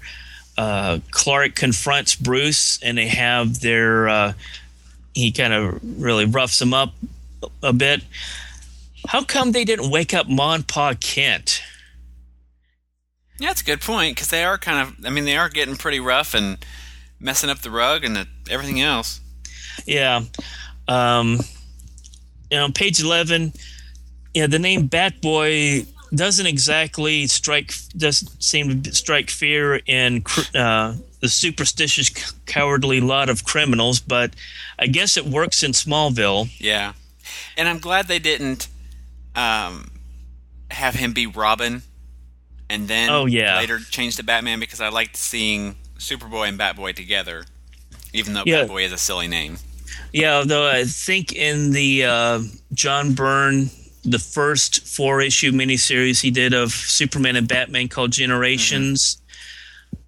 uh, 0.58 1.00
Clark 1.12 1.56
confronts 1.56 2.16
Bruce 2.16 2.80
and 2.82 2.98
they 2.98 3.08
have 3.08 3.60
their, 3.60 4.10
uh, 4.10 4.34
he 5.20 5.32
kind 5.32 5.54
of 5.54 5.80
really 6.02 6.26
roughs 6.26 6.62
him 6.62 6.74
up 6.74 6.94
a 7.62 7.74
bit. 7.74 8.04
How 9.08 9.24
come 9.24 9.52
they 9.52 9.66
didn't 9.66 9.90
wake 9.90 10.14
up 10.14 10.28
Mon 10.28 10.64
Pa 10.64 10.94
Kent? 11.00 11.62
Yeah, 13.40 13.48
that's 13.48 13.62
a 13.62 13.66
good 13.66 13.82
point 13.82 14.16
because 14.16 14.30
they 14.30 14.44
are 14.44 14.58
kind 14.58 14.88
of, 14.88 15.06
I 15.06 15.10
mean, 15.10 15.26
they 15.26 15.38
are 15.38 15.50
getting 15.50 15.78
pretty 15.78 16.00
rough 16.00 16.34
and 16.34 16.58
messing 17.20 17.50
up 17.50 17.60
the 17.60 17.72
rug 17.72 18.04
and 18.04 18.16
the, 18.16 18.28
everything 18.50 18.82
else. 18.82 19.22
Yeah. 19.86 20.24
Um, 20.88 21.40
you 22.52 22.58
know, 22.58 22.70
page 22.70 23.02
11, 23.02 23.54
yeah, 24.34 24.48
the 24.48 24.60
name 24.60 24.88
Bat 24.88 25.22
Boy 25.22 25.86
doesn't 26.14 26.48
exactly 26.48 27.28
strike 27.28 27.74
doesn't 27.96 28.42
seem 28.44 28.82
to 28.82 28.94
strike 28.94 29.30
fear 29.30 29.76
in 29.86 30.24
uh, 30.56 30.96
the 31.20 31.30
superstitious, 31.30 32.10
cowardly 32.46 33.02
lot 33.02 33.30
of 33.30 33.44
criminals, 33.44 34.00
but 34.00 34.34
I 34.78 34.88
guess 34.88 35.18
it 35.18 35.26
works 35.26 35.64
in 35.64 35.72
Smallville. 35.72 36.50
Yeah, 36.60 36.94
and 37.58 37.68
I'm 37.68 37.80
glad 37.80 38.08
they 38.08 38.20
didn't 38.20 38.68
um, 39.36 39.92
have 40.72 40.96
him 40.96 41.14
be 41.14 41.28
Robin, 41.28 41.82
and 42.70 42.88
then 42.88 43.10
oh 43.10 43.26
yeah 43.26 43.58
later 43.58 43.80
change 43.80 44.16
to 44.18 44.24
Batman 44.24 44.60
because 44.60 44.82
I 44.82 44.90
liked 44.90 45.18
seeing 45.18 45.76
Superboy 45.98 46.48
and 46.50 46.60
Batboy 46.60 46.96
together, 46.96 47.46
even 48.14 48.34
though 48.34 48.44
Yeah. 48.46 48.64
Batboy 48.66 48.86
is 48.86 48.92
a 48.94 48.98
silly 48.98 49.28
name. 49.28 49.58
Yeah, 50.14 50.44
though 50.46 50.68
I 50.68 50.86
think 50.86 51.34
in 51.34 51.72
the 51.72 52.06
uh, 52.06 52.42
John 52.74 53.14
Byrne, 53.14 53.70
the 54.04 54.18
first 54.18 54.88
four 54.88 55.22
issue 55.22 55.52
miniseries 55.52 56.22
he 56.22 56.32
did 56.32 56.54
of 56.54 56.72
Superman 56.72 57.36
and 57.36 57.48
Batman 57.48 57.90
called 57.90 58.12
Generations, 58.12 59.19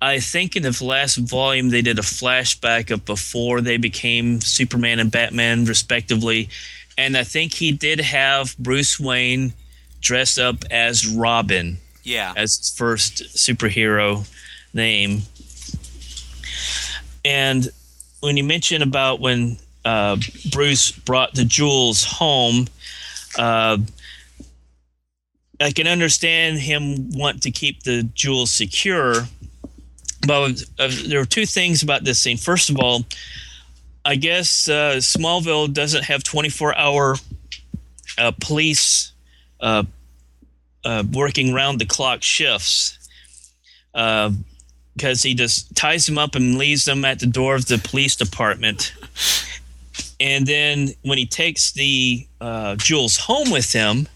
I 0.01 0.19
think 0.19 0.55
in 0.55 0.63
the 0.63 0.83
last 0.83 1.17
volume 1.17 1.69
they 1.69 1.81
did 1.81 1.99
a 1.99 2.03
flashback 2.03 2.89
of 2.89 3.05
before 3.05 3.61
they 3.61 3.77
became 3.77 4.41
Superman 4.41 4.99
and 4.99 5.11
Batman, 5.11 5.65
respectively. 5.65 6.49
And 6.97 7.15
I 7.15 7.23
think 7.23 7.53
he 7.53 7.71
did 7.71 7.99
have 7.99 8.57
Bruce 8.57 8.99
Wayne 8.99 9.53
dress 10.01 10.37
up 10.37 10.65
as 10.71 11.07
Robin 11.07 11.77
Yeah, 12.03 12.33
as 12.35 12.57
his 12.57 12.73
first 12.75 13.23
superhero 13.35 14.27
name. 14.73 15.21
And 17.23 17.69
when 18.21 18.37
you 18.37 18.43
mention 18.43 18.81
about 18.81 19.19
when 19.19 19.57
uh, 19.85 20.17
Bruce 20.51 20.91
brought 20.91 21.33
the 21.35 21.45
jewels 21.45 22.03
home, 22.03 22.67
uh, 23.37 23.77
I 25.59 25.71
can 25.71 25.87
understand 25.87 26.59
him 26.59 27.11
want 27.11 27.43
to 27.43 27.51
keep 27.51 27.83
the 27.83 28.03
jewels 28.15 28.51
secure. 28.51 29.27
But 30.25 30.63
uh, 30.79 30.89
there 31.07 31.19
are 31.19 31.25
two 31.25 31.45
things 31.45 31.83
about 31.83 32.03
this 32.03 32.19
scene. 32.19 32.37
First 32.37 32.69
of 32.69 32.77
all, 32.79 33.05
I 34.05 34.15
guess 34.15 34.67
uh, 34.67 34.95
Smallville 34.97 35.73
doesn't 35.73 36.03
have 36.05 36.23
24 36.23 36.75
hour 36.77 37.15
uh, 38.17 38.31
police 38.39 39.11
uh, 39.59 39.83
uh, 40.83 41.03
working 41.11 41.53
round 41.53 41.79
the 41.79 41.85
clock 41.85 42.23
shifts 42.23 42.97
because 43.93 45.23
he 45.23 45.33
just 45.33 45.75
ties 45.75 46.05
them 46.05 46.17
up 46.17 46.35
and 46.35 46.57
leaves 46.57 46.85
them 46.85 47.05
at 47.05 47.19
the 47.19 47.25
door 47.25 47.55
of 47.55 47.65
the 47.67 47.77
police 47.77 48.15
department. 48.15 48.93
And 50.19 50.45
then 50.45 50.89
when 51.01 51.17
he 51.17 51.25
takes 51.25 51.71
the 51.71 52.27
uh, 52.39 52.75
jewels 52.75 53.17
home 53.17 53.49
with 53.49 53.73
him, 53.73 54.07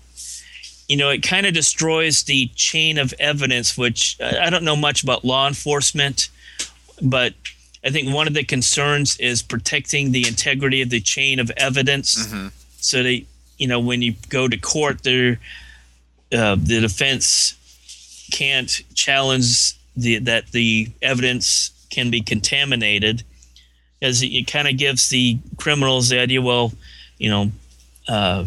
you 0.88 0.98
know, 0.98 1.10
it 1.10 1.24
kind 1.24 1.46
of 1.46 1.54
destroys 1.54 2.24
the 2.24 2.48
chain 2.56 2.98
of 2.98 3.14
evidence, 3.20 3.78
which 3.78 4.18
I 4.22 4.50
don't 4.50 4.64
know 4.64 4.76
much 4.76 5.04
about 5.04 5.26
law 5.26 5.48
enforcement, 5.48 6.30
but 7.02 7.34
I 7.84 7.90
think 7.90 8.14
one 8.14 8.28
of 8.28 8.34
the 8.34 8.44
concerns 8.44 9.18
is 9.20 9.42
protecting 9.42 10.12
the 10.12 10.28
integrity 10.28 10.82
of 10.82 10.90
the 10.90 11.02
chain 11.02 11.40
of 11.40 11.52
evidence. 11.58 12.32
So 12.78 13.04
that, 13.04 13.24
you 13.58 13.68
know, 13.68 13.80
when 13.80 14.02
you 14.02 14.16
go 14.30 14.48
to 14.48 14.58
court, 14.58 15.04
there, 15.04 15.40
uh, 16.32 16.56
the 16.56 16.82
defense 16.82 17.56
can't 18.32 18.82
challenge 18.94 19.74
the, 19.96 20.20
that 20.20 20.52
the 20.52 20.90
evidence 21.02 21.72
can 21.90 22.12
be 22.12 22.22
contaminated, 22.22 23.24
as 24.02 24.22
it, 24.22 24.28
it 24.28 24.48
kind 24.48 24.68
of 24.68 24.78
gives 24.78 25.10
the 25.10 25.40
criminals 25.58 26.10
the 26.10 26.20
idea. 26.20 26.42
Well, 26.42 26.74
you 27.18 27.30
know, 27.30 27.52
uh, 28.08 28.46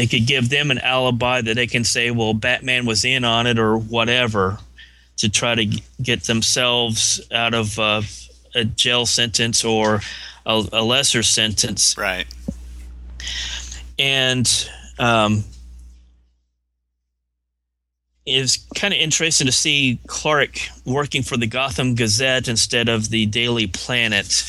it 0.00 0.10
could 0.10 0.26
give 0.26 0.48
them 0.48 0.70
an 0.70 0.78
alibi 0.78 1.42
that 1.42 1.54
they 1.54 1.66
can 1.66 1.84
say, 1.84 2.10
"Well, 2.10 2.32
Batman 2.34 2.86
was 2.86 3.04
in 3.04 3.24
on 3.24 3.46
it" 3.46 3.58
or 3.58 3.76
whatever, 3.76 4.58
to 5.18 5.28
try 5.28 5.54
to 5.54 5.66
g- 5.66 5.82
get 6.02 6.22
themselves 6.22 7.20
out 7.30 7.52
of 7.52 7.78
uh, 7.78 8.02
a 8.54 8.64
jail 8.64 9.04
sentence 9.04 9.64
or 9.64 10.00
a, 10.46 10.64
a 10.72 10.82
lesser 10.82 11.22
sentence 11.22 11.96
right. 11.98 12.26
and 13.98 14.68
um, 14.98 15.44
it 18.26 18.40
was 18.40 18.56
kind 18.74 18.94
of 18.94 19.00
interesting 19.00 19.46
to 19.46 19.52
see 19.52 19.98
Clark 20.06 20.58
working 20.84 21.22
for 21.22 21.36
the 21.36 21.46
Gotham 21.46 21.94
Gazette 21.94 22.48
instead 22.48 22.88
of 22.88 23.10
the 23.10 23.26
Daily 23.26 23.66
Planet. 23.66 24.44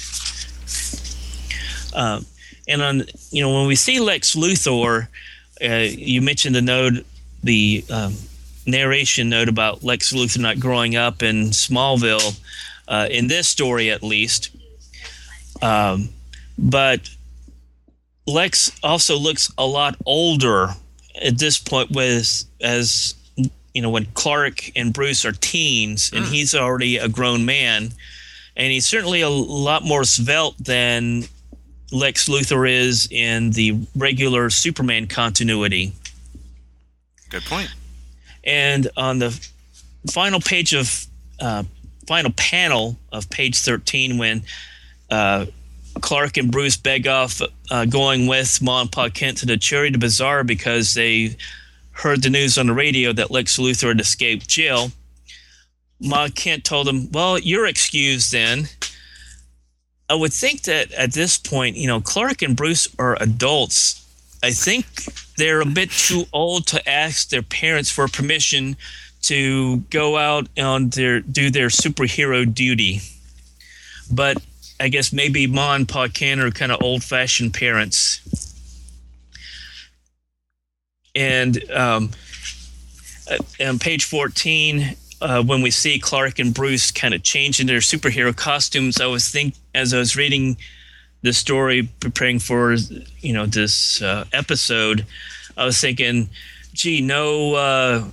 Um, 1.93 2.25
and 2.67 2.81
on 2.81 3.03
you 3.31 3.41
know 3.41 3.53
when 3.53 3.67
we 3.67 3.75
see 3.75 3.99
Lex 3.99 4.35
Luthor, 4.35 5.07
uh, 5.63 5.87
you 5.89 6.21
mentioned 6.21 6.55
the 6.55 6.61
note, 6.61 7.05
the 7.43 7.83
um, 7.89 8.15
narration 8.65 9.29
note 9.29 9.49
about 9.49 9.83
Lex 9.83 10.13
Luthor 10.13 10.39
not 10.39 10.59
growing 10.59 10.95
up 10.95 11.23
in 11.23 11.47
Smallville, 11.47 12.39
uh, 12.87 13.07
in 13.09 13.27
this 13.27 13.47
story 13.47 13.89
at 13.91 14.03
least. 14.03 14.49
Um, 15.61 16.09
but 16.57 17.09
Lex 18.27 18.71
also 18.83 19.17
looks 19.17 19.51
a 19.57 19.65
lot 19.65 19.95
older 20.05 20.69
at 21.21 21.37
this 21.37 21.57
point 21.57 21.91
with 21.91 22.43
as 22.61 23.15
you 23.73 23.81
know 23.81 23.89
when 23.89 24.05
Clark 24.13 24.71
and 24.75 24.93
Bruce 24.93 25.25
are 25.25 25.31
teens 25.31 26.11
and 26.13 26.25
he's 26.25 26.55
already 26.55 26.97
a 26.97 27.07
grown 27.07 27.45
man 27.45 27.91
and 28.55 28.71
he's 28.71 28.85
certainly 28.85 29.21
a 29.21 29.29
lot 29.29 29.83
more 29.83 30.03
svelte 30.03 30.57
than 30.57 31.23
Lex 31.91 32.29
Luthor 32.29 32.69
is 32.69 33.07
in 33.11 33.51
the 33.51 33.79
regular 33.95 34.49
Superman 34.49 35.07
continuity. 35.07 35.93
Good 37.29 37.43
point. 37.43 37.69
And 38.43 38.89
on 38.97 39.19
the 39.19 39.37
final 40.09 40.39
page 40.39 40.73
of 40.73 41.05
uh, 41.39 41.63
final 42.07 42.31
panel 42.31 42.97
of 43.11 43.29
page 43.29 43.57
13 43.59 44.17
when 44.17 44.43
uh, 45.09 45.45
Clark 45.99 46.37
and 46.37 46.51
Bruce 46.51 46.77
beg 46.77 47.07
off 47.07 47.41
uh, 47.69 47.85
going 47.85 48.27
with 48.27 48.61
Ma 48.61 48.81
and 48.81 48.91
Pa 48.91 49.09
Kent 49.09 49.39
to 49.39 49.45
the 49.45 49.57
Charity 49.57 49.97
Bazaar 49.97 50.43
because 50.43 50.93
they 50.93 51.35
heard 51.91 52.23
the 52.23 52.29
news 52.29 52.57
on 52.57 52.67
the 52.67 52.73
radio 52.73 53.13
that 53.13 53.31
Lex 53.31 53.57
Luthor 53.57 53.89
had 53.89 53.99
escaped 53.99 54.47
jail. 54.47 54.91
Ma 55.99 56.29
Kent 56.33 56.63
told 56.63 56.87
him, 56.87 57.11
Well, 57.11 57.37
you're 57.37 57.67
excused 57.67 58.31
then. 58.31 58.67
I 60.11 60.13
would 60.13 60.33
think 60.33 60.63
that 60.63 60.91
at 60.91 61.13
this 61.13 61.37
point, 61.37 61.77
you 61.77 61.87
know, 61.87 62.01
Clark 62.01 62.41
and 62.41 62.53
Bruce 62.53 62.85
are 62.99 63.15
adults. 63.21 64.05
I 64.43 64.51
think 64.51 65.05
they're 65.37 65.61
a 65.61 65.65
bit 65.65 65.89
too 65.89 66.25
old 66.33 66.67
to 66.67 66.89
ask 66.89 67.29
their 67.29 67.41
parents 67.41 67.89
for 67.89 68.09
permission 68.09 68.75
to 69.21 69.77
go 69.89 70.17
out 70.17 70.49
and 70.57 70.91
their 70.91 71.21
do 71.21 71.49
their 71.49 71.69
superhero 71.69 72.43
duty. 72.53 72.99
But 74.11 74.43
I 74.81 74.89
guess 74.89 75.13
maybe 75.13 75.47
Ma 75.47 75.75
and 75.75 75.87
Pa 75.87 76.09
Kent 76.09 76.41
are 76.41 76.51
kind 76.51 76.73
of 76.73 76.83
old 76.83 77.05
fashioned 77.05 77.53
parents. 77.53 78.19
And 81.15 81.71
um, 81.71 82.11
on 83.65 83.79
page 83.79 84.03
14, 84.03 84.97
uh, 85.21 85.43
when 85.43 85.61
we 85.61 85.71
see 85.71 85.99
Clark 85.99 86.39
and 86.39 86.53
Bruce 86.53 86.91
kind 86.91 87.13
of 87.13 87.23
change 87.23 87.59
into 87.59 87.73
their 87.73 87.81
superhero 87.81 88.35
costumes, 88.35 88.99
I 88.99 89.05
was 89.05 89.29
think 89.29 89.55
as 89.73 89.93
I 89.93 89.99
was 89.99 90.15
reading 90.15 90.57
the 91.21 91.33
story, 91.33 91.89
preparing 91.99 92.39
for 92.39 92.73
you 93.19 93.33
know 93.33 93.45
this 93.45 94.01
uh, 94.01 94.25
episode, 94.33 95.05
I 95.55 95.65
was 95.65 95.79
thinking, 95.79 96.29
gee, 96.73 97.01
no 97.01 97.53
uh, 97.53 98.03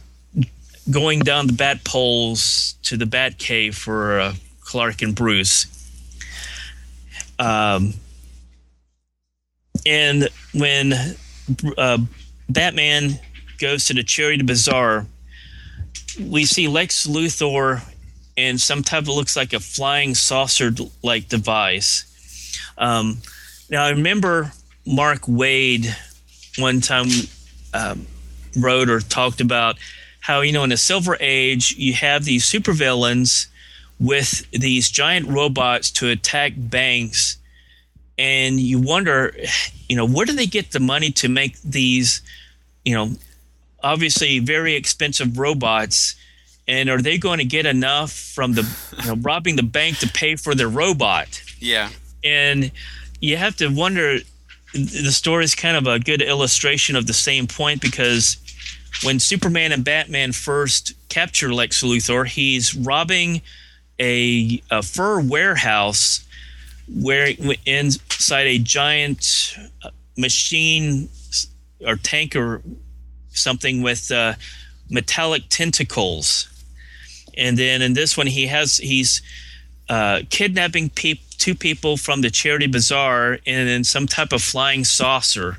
going 0.90 1.20
down 1.20 1.46
the 1.46 1.52
bat 1.52 1.84
poles 1.84 2.74
to 2.82 2.96
the 2.96 3.06
bat 3.06 3.38
cave 3.38 3.76
for 3.76 4.20
uh, 4.20 4.34
Clark 4.60 5.02
and 5.02 5.14
Bruce. 5.14 5.66
Um, 7.38 7.94
and 9.86 10.28
when 10.52 10.92
uh, 11.76 11.98
Batman 12.48 13.18
goes 13.58 13.86
to 13.86 13.94
the 13.94 14.02
Charity 14.02 14.42
Bazaar, 14.42 15.06
we 16.18 16.44
see 16.44 16.68
Lex 16.68 17.06
Luthor 17.06 17.82
and 18.36 18.60
some 18.60 18.82
type 18.82 19.02
of 19.02 19.08
looks 19.08 19.36
like 19.36 19.52
a 19.52 19.60
flying 19.60 20.14
saucer 20.14 20.72
like 21.02 21.28
device. 21.28 22.04
Um, 22.76 23.18
now, 23.70 23.84
I 23.84 23.90
remember 23.90 24.52
Mark 24.86 25.22
Waid 25.22 25.92
one 26.58 26.80
time 26.80 27.08
um, 27.74 28.06
wrote 28.56 28.88
or 28.88 29.00
talked 29.00 29.40
about 29.40 29.76
how, 30.20 30.40
you 30.40 30.52
know, 30.52 30.62
in 30.64 30.70
the 30.70 30.76
Silver 30.76 31.16
Age, 31.20 31.74
you 31.76 31.94
have 31.94 32.24
these 32.24 32.44
supervillains 32.44 33.46
with 33.98 34.48
these 34.50 34.90
giant 34.90 35.28
robots 35.28 35.90
to 35.92 36.08
attack 36.08 36.52
banks. 36.56 37.36
And 38.16 38.58
you 38.58 38.80
wonder, 38.80 39.34
you 39.88 39.96
know, 39.96 40.06
where 40.06 40.26
do 40.26 40.32
they 40.32 40.46
get 40.46 40.72
the 40.72 40.80
money 40.80 41.10
to 41.12 41.28
make 41.28 41.60
these, 41.62 42.22
you 42.84 42.94
know, 42.94 43.10
obviously 43.82 44.38
very 44.38 44.74
expensive 44.74 45.38
robots? 45.38 46.14
And 46.66 46.90
are 46.90 47.00
they 47.00 47.16
going 47.16 47.38
to 47.38 47.44
get 47.44 47.64
enough 47.64 48.12
from 48.12 48.52
the, 48.52 48.62
you 49.02 49.08
know, 49.08 49.16
robbing 49.22 49.56
the 49.56 49.62
bank 49.62 49.98
to 49.98 50.08
pay 50.08 50.36
for 50.36 50.54
their 50.54 50.68
robot? 50.68 51.42
Yeah. 51.58 51.88
And 52.22 52.70
you 53.20 53.36
have 53.36 53.56
to 53.56 53.68
wonder, 53.68 54.18
the 54.74 55.12
story 55.12 55.44
is 55.44 55.54
kind 55.54 55.76
of 55.76 55.86
a 55.86 55.98
good 55.98 56.20
illustration 56.20 56.94
of 56.94 57.06
the 57.06 57.14
same 57.14 57.46
point 57.46 57.80
because 57.80 58.36
when 59.02 59.18
Superman 59.18 59.72
and 59.72 59.84
Batman 59.84 60.32
first 60.32 60.92
capture 61.08 61.52
Lex 61.54 61.82
Luthor, 61.82 62.26
he's 62.26 62.74
robbing 62.74 63.40
a, 63.98 64.62
a 64.70 64.82
fur 64.82 65.20
warehouse 65.20 66.24
where 66.88 67.32
inside 67.66 68.46
a 68.46 68.58
giant 68.58 69.56
uh, 69.82 69.90
machine 70.16 71.08
or 71.86 71.96
tank 71.96 72.34
or 72.34 72.62
something 73.38 73.82
with 73.82 74.10
uh, 74.10 74.34
metallic 74.90 75.44
tentacles. 75.48 76.48
And 77.36 77.56
then 77.56 77.82
in 77.82 77.94
this 77.94 78.16
one, 78.16 78.26
he 78.26 78.46
has 78.48 78.78
he's 78.78 79.22
uh, 79.88 80.22
kidnapping 80.30 80.90
pe- 80.90 81.20
two 81.38 81.54
people 81.54 81.96
from 81.96 82.20
the 82.20 82.30
charity 82.30 82.66
bazaar 82.66 83.34
in, 83.44 83.68
in 83.68 83.84
some 83.84 84.06
type 84.06 84.32
of 84.32 84.42
flying 84.42 84.84
saucer. 84.84 85.58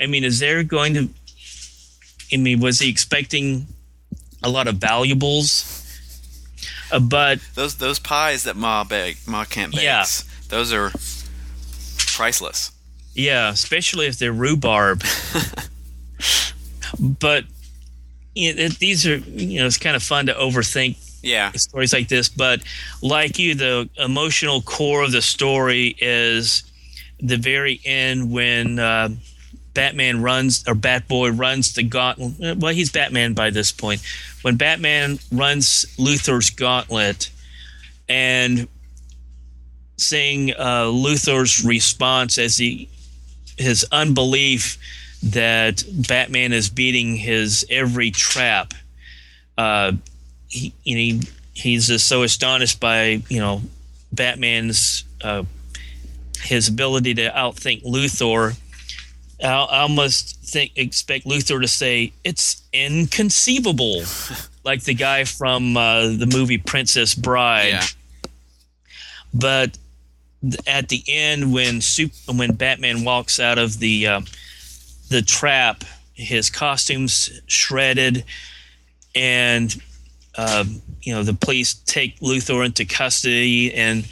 I 0.00 0.06
mean, 0.06 0.24
is 0.24 0.38
there 0.40 0.62
going 0.62 0.94
to? 0.94 1.08
I 2.32 2.36
mean, 2.36 2.60
was 2.60 2.78
he 2.80 2.88
expecting 2.90 3.66
a 4.42 4.48
lot 4.50 4.66
of 4.68 4.76
valuables? 4.76 5.80
Uh, 6.92 6.98
but 7.00 7.40
those 7.54 7.76
those 7.76 7.98
pies 7.98 8.44
that 8.44 8.56
Ma 8.56 8.84
bake, 8.84 9.16
Ma 9.26 9.44
Kent 9.44 9.72
bake. 9.72 9.82
yeah. 9.82 10.04
those 10.48 10.72
are 10.72 10.90
priceless. 12.14 12.70
Yeah, 13.14 13.50
especially 13.50 14.06
if 14.06 14.18
they're 14.18 14.32
rhubarb. 14.32 15.02
but 17.04 17.44
you 18.34 18.54
know, 18.54 18.68
these 18.68 19.06
are 19.06 19.16
you 19.16 19.60
know 19.60 19.66
it's 19.66 19.78
kind 19.78 19.96
of 19.96 20.02
fun 20.02 20.26
to 20.26 20.34
overthink 20.34 20.96
yeah. 21.22 21.52
stories 21.52 21.92
like 21.92 22.08
this. 22.08 22.28
But 22.28 22.62
like 23.02 23.38
you 23.38 23.54
the 23.54 23.88
emotional 23.96 24.60
core 24.62 25.02
of 25.02 25.12
the 25.12 25.22
story 25.22 25.96
is 25.98 26.64
the 27.20 27.36
very 27.36 27.80
end 27.84 28.30
when 28.30 28.78
uh, 28.78 29.08
batman 29.72 30.22
runs 30.22 30.64
or 30.68 30.74
batboy 30.74 31.36
runs 31.38 31.74
the 31.74 31.82
gauntlet 31.82 32.58
well 32.58 32.72
he's 32.72 32.90
batman 32.90 33.34
by 33.34 33.50
this 33.50 33.72
point. 33.72 34.02
When 34.42 34.56
batman 34.56 35.18
runs 35.32 35.86
luthor's 35.98 36.50
gauntlet 36.50 37.30
and 38.08 38.68
seeing 39.96 40.50
uh, 40.52 40.86
luthor's 40.86 41.64
response 41.64 42.38
as 42.38 42.58
he 42.58 42.88
his 43.56 43.86
unbelief 43.92 44.78
that 45.24 45.82
batman 46.06 46.52
is 46.52 46.68
beating 46.68 47.16
his 47.16 47.64
every 47.70 48.10
trap 48.10 48.74
uh, 49.56 49.92
he, 50.48 50.72
you 50.84 51.14
know, 51.14 51.20
he's 51.52 51.88
just 51.88 52.06
so 52.08 52.22
astonished 52.22 52.80
by 52.80 53.22
you 53.28 53.40
know 53.40 53.62
Batman's 54.12 55.04
uh, 55.22 55.44
his 56.42 56.68
ability 56.68 57.14
to 57.14 57.30
outthink 57.30 57.84
Luthor. 57.84 58.58
I, 59.42 59.48
I 59.48 59.80
almost 59.80 60.38
think 60.44 60.72
expect 60.76 61.26
Luthor 61.26 61.60
to 61.60 61.68
say 61.68 62.12
it's 62.24 62.62
inconceivable, 62.72 64.02
like 64.64 64.82
the 64.84 64.94
guy 64.94 65.24
from 65.24 65.76
uh, 65.76 66.08
the 66.08 66.30
movie 66.32 66.58
Princess 66.58 67.14
Bride. 67.14 67.68
Yeah. 67.68 67.86
But 69.32 69.78
at 70.66 70.88
the 70.88 71.02
end, 71.08 71.52
when 71.52 71.80
super, 71.80 72.14
when 72.32 72.54
Batman 72.54 73.02
walks 73.04 73.40
out 73.40 73.58
of 73.58 73.78
the 73.78 74.06
uh, 74.06 74.20
the 75.14 75.22
trap, 75.22 75.84
his 76.12 76.50
costume's 76.50 77.40
shredded, 77.46 78.24
and 79.14 79.80
um, 80.36 80.82
you 81.02 81.14
know, 81.14 81.22
the 81.22 81.34
police 81.34 81.74
take 81.86 82.18
Luthor 82.18 82.66
into 82.66 82.84
custody, 82.84 83.72
and 83.72 84.04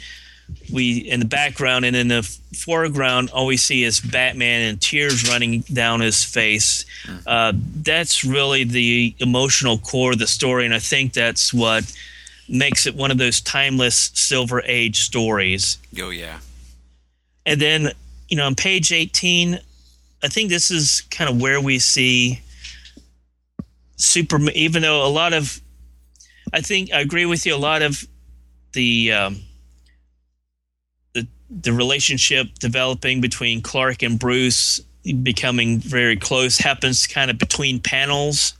we 0.71 0.97
in 0.99 1.19
the 1.19 1.25
background 1.25 1.83
and 1.83 1.95
in 1.95 2.07
the 2.07 2.23
foreground, 2.55 3.29
all 3.31 3.47
we 3.47 3.57
see 3.57 3.83
is 3.83 3.99
Batman 3.99 4.69
and 4.69 4.81
tears 4.81 5.27
running 5.27 5.61
down 5.73 5.99
his 5.99 6.23
face. 6.23 6.85
Hmm. 7.05 7.17
Uh, 7.27 7.53
that's 7.83 8.23
really 8.23 8.63
the 8.63 9.13
emotional 9.19 9.77
core 9.77 10.13
of 10.13 10.19
the 10.19 10.27
story, 10.27 10.65
and 10.65 10.73
I 10.73 10.79
think 10.79 11.11
that's 11.11 11.53
what 11.53 11.83
makes 12.47 12.87
it 12.87 12.95
one 12.95 13.11
of 13.11 13.17
those 13.17 13.41
timeless 13.41 14.11
Silver 14.13 14.61
Age 14.65 15.01
stories. 15.01 15.77
Oh 15.99 16.11
yeah. 16.11 16.39
And 17.45 17.59
then, 17.59 17.91
you 18.29 18.37
know, 18.37 18.45
on 18.45 18.55
page 18.55 18.93
eighteen, 18.93 19.59
I 20.23 20.27
think 20.29 20.49
this 20.49 20.71
is 20.71 21.01
kind 21.11 21.29
of 21.29 21.41
where 21.41 21.59
we 21.59 21.79
see 21.79 22.41
Superman. 23.97 24.55
Even 24.55 24.81
though 24.81 25.05
a 25.05 25.09
lot 25.09 25.33
of 25.33 25.61
I 26.53 26.61
think 26.61 26.93
I 26.93 27.01
agree 27.01 27.25
with 27.25 27.45
you. 27.45 27.55
A 27.55 27.57
lot 27.57 27.81
of 27.81 28.07
the 28.73 29.11
um, 29.11 29.41
the 31.13 31.27
the 31.49 31.73
relationship 31.73 32.47
developing 32.59 33.21
between 33.21 33.61
Clark 33.61 34.03
and 34.03 34.17
Bruce 34.17 34.79
becoming 35.21 35.79
very 35.79 36.15
close 36.15 36.57
happens 36.57 37.07
kind 37.07 37.29
of 37.29 37.37
between 37.37 37.79
panels. 37.79 38.53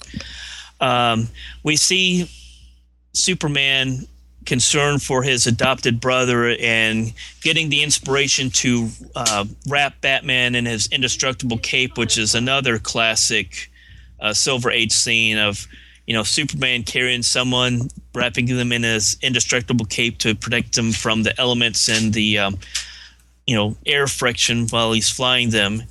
Um, 0.81 1.29
we 1.63 1.77
see 1.77 2.29
Superman 3.13 4.07
concerned 4.45 5.01
for 5.01 5.23
his 5.23 5.47
adopted 5.47 5.99
brother 5.99 6.55
and 6.59 7.13
getting 7.41 7.69
the 7.69 7.83
inspiration 7.83 8.49
to 8.49 8.89
uh, 9.15 9.45
wrap 9.67 9.99
Batman 10.01 10.55
in 10.55 10.65
his 10.65 10.87
indestructible 10.87 11.57
cape, 11.57 11.97
which 11.97 12.17
is 12.17 12.35
another 12.35 12.79
classic 12.79 13.71
uh, 14.19 14.33
Silver 14.33 14.71
Age 14.71 14.91
scene 14.91 15.37
of 15.37 15.67
you 16.05 16.13
know, 16.13 16.23
Superman 16.23 16.83
carrying 16.83 17.23
someone, 17.23 17.87
wrapping 18.13 18.45
them 18.45 18.71
in 18.71 18.83
his 18.83 19.17
indestructible 19.21 19.85
cape 19.85 20.17
to 20.19 20.35
protect 20.35 20.75
them 20.75 20.91
from 20.91 21.23
the 21.23 21.39
elements 21.39 21.87
and 21.87 22.13
the, 22.13 22.39
um, 22.39 22.57
you 23.47 23.55
know, 23.55 23.75
air 23.85 24.07
friction 24.07 24.67
while 24.67 24.91
he's 24.91 25.09
flying 25.09 25.49
them, 25.49 25.83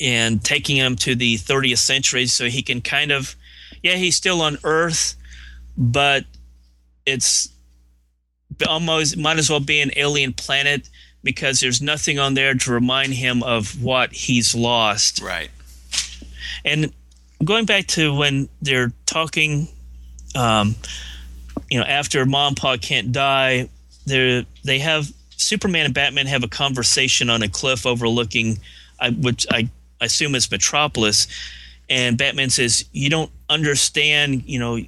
and 0.00 0.42
taking 0.42 0.76
him 0.76 0.96
to 0.96 1.14
the 1.14 1.36
30th 1.36 1.78
century 1.78 2.26
so 2.26 2.46
he 2.46 2.62
can 2.62 2.80
kind 2.80 3.12
of, 3.12 3.36
yeah, 3.82 3.94
he's 3.94 4.16
still 4.16 4.42
on 4.42 4.58
Earth, 4.64 5.14
but 5.78 6.24
it's 7.06 7.48
almost 8.68 9.16
might 9.16 9.38
as 9.38 9.50
well 9.50 9.60
be 9.60 9.80
an 9.80 9.90
alien 9.96 10.32
planet 10.32 10.88
because 11.22 11.60
there's 11.60 11.80
nothing 11.80 12.18
on 12.18 12.34
there 12.34 12.54
to 12.54 12.72
remind 12.72 13.14
him 13.14 13.42
of 13.42 13.82
what 13.82 14.12
he's 14.12 14.54
lost. 14.54 15.20
Right. 15.20 15.50
And 16.64 16.92
going 17.44 17.64
back 17.64 17.86
to 17.88 18.14
when 18.14 18.48
they're 18.60 18.92
talking, 19.06 19.68
um, 20.34 20.74
you 21.70 21.78
know, 21.78 21.84
after 21.84 22.24
mom 22.26 22.48
and 22.48 22.56
pa 22.56 22.76
Kent 22.76 23.12
die, 23.12 23.68
they 24.06 24.46
they 24.64 24.78
have 24.78 25.12
Superman 25.36 25.86
and 25.86 25.94
Batman 25.94 26.26
have 26.26 26.44
a 26.44 26.48
conversation 26.48 27.30
on 27.30 27.42
a 27.42 27.48
cliff 27.48 27.86
overlooking, 27.86 28.58
I, 29.00 29.10
which 29.10 29.46
I, 29.50 29.68
I 30.00 30.04
assume 30.06 30.34
is 30.34 30.50
Metropolis, 30.50 31.26
and 31.88 32.16
Batman 32.16 32.50
says, 32.50 32.84
"You 32.92 33.10
don't 33.10 33.30
understand, 33.48 34.44
you 34.46 34.58
know, 34.58 34.78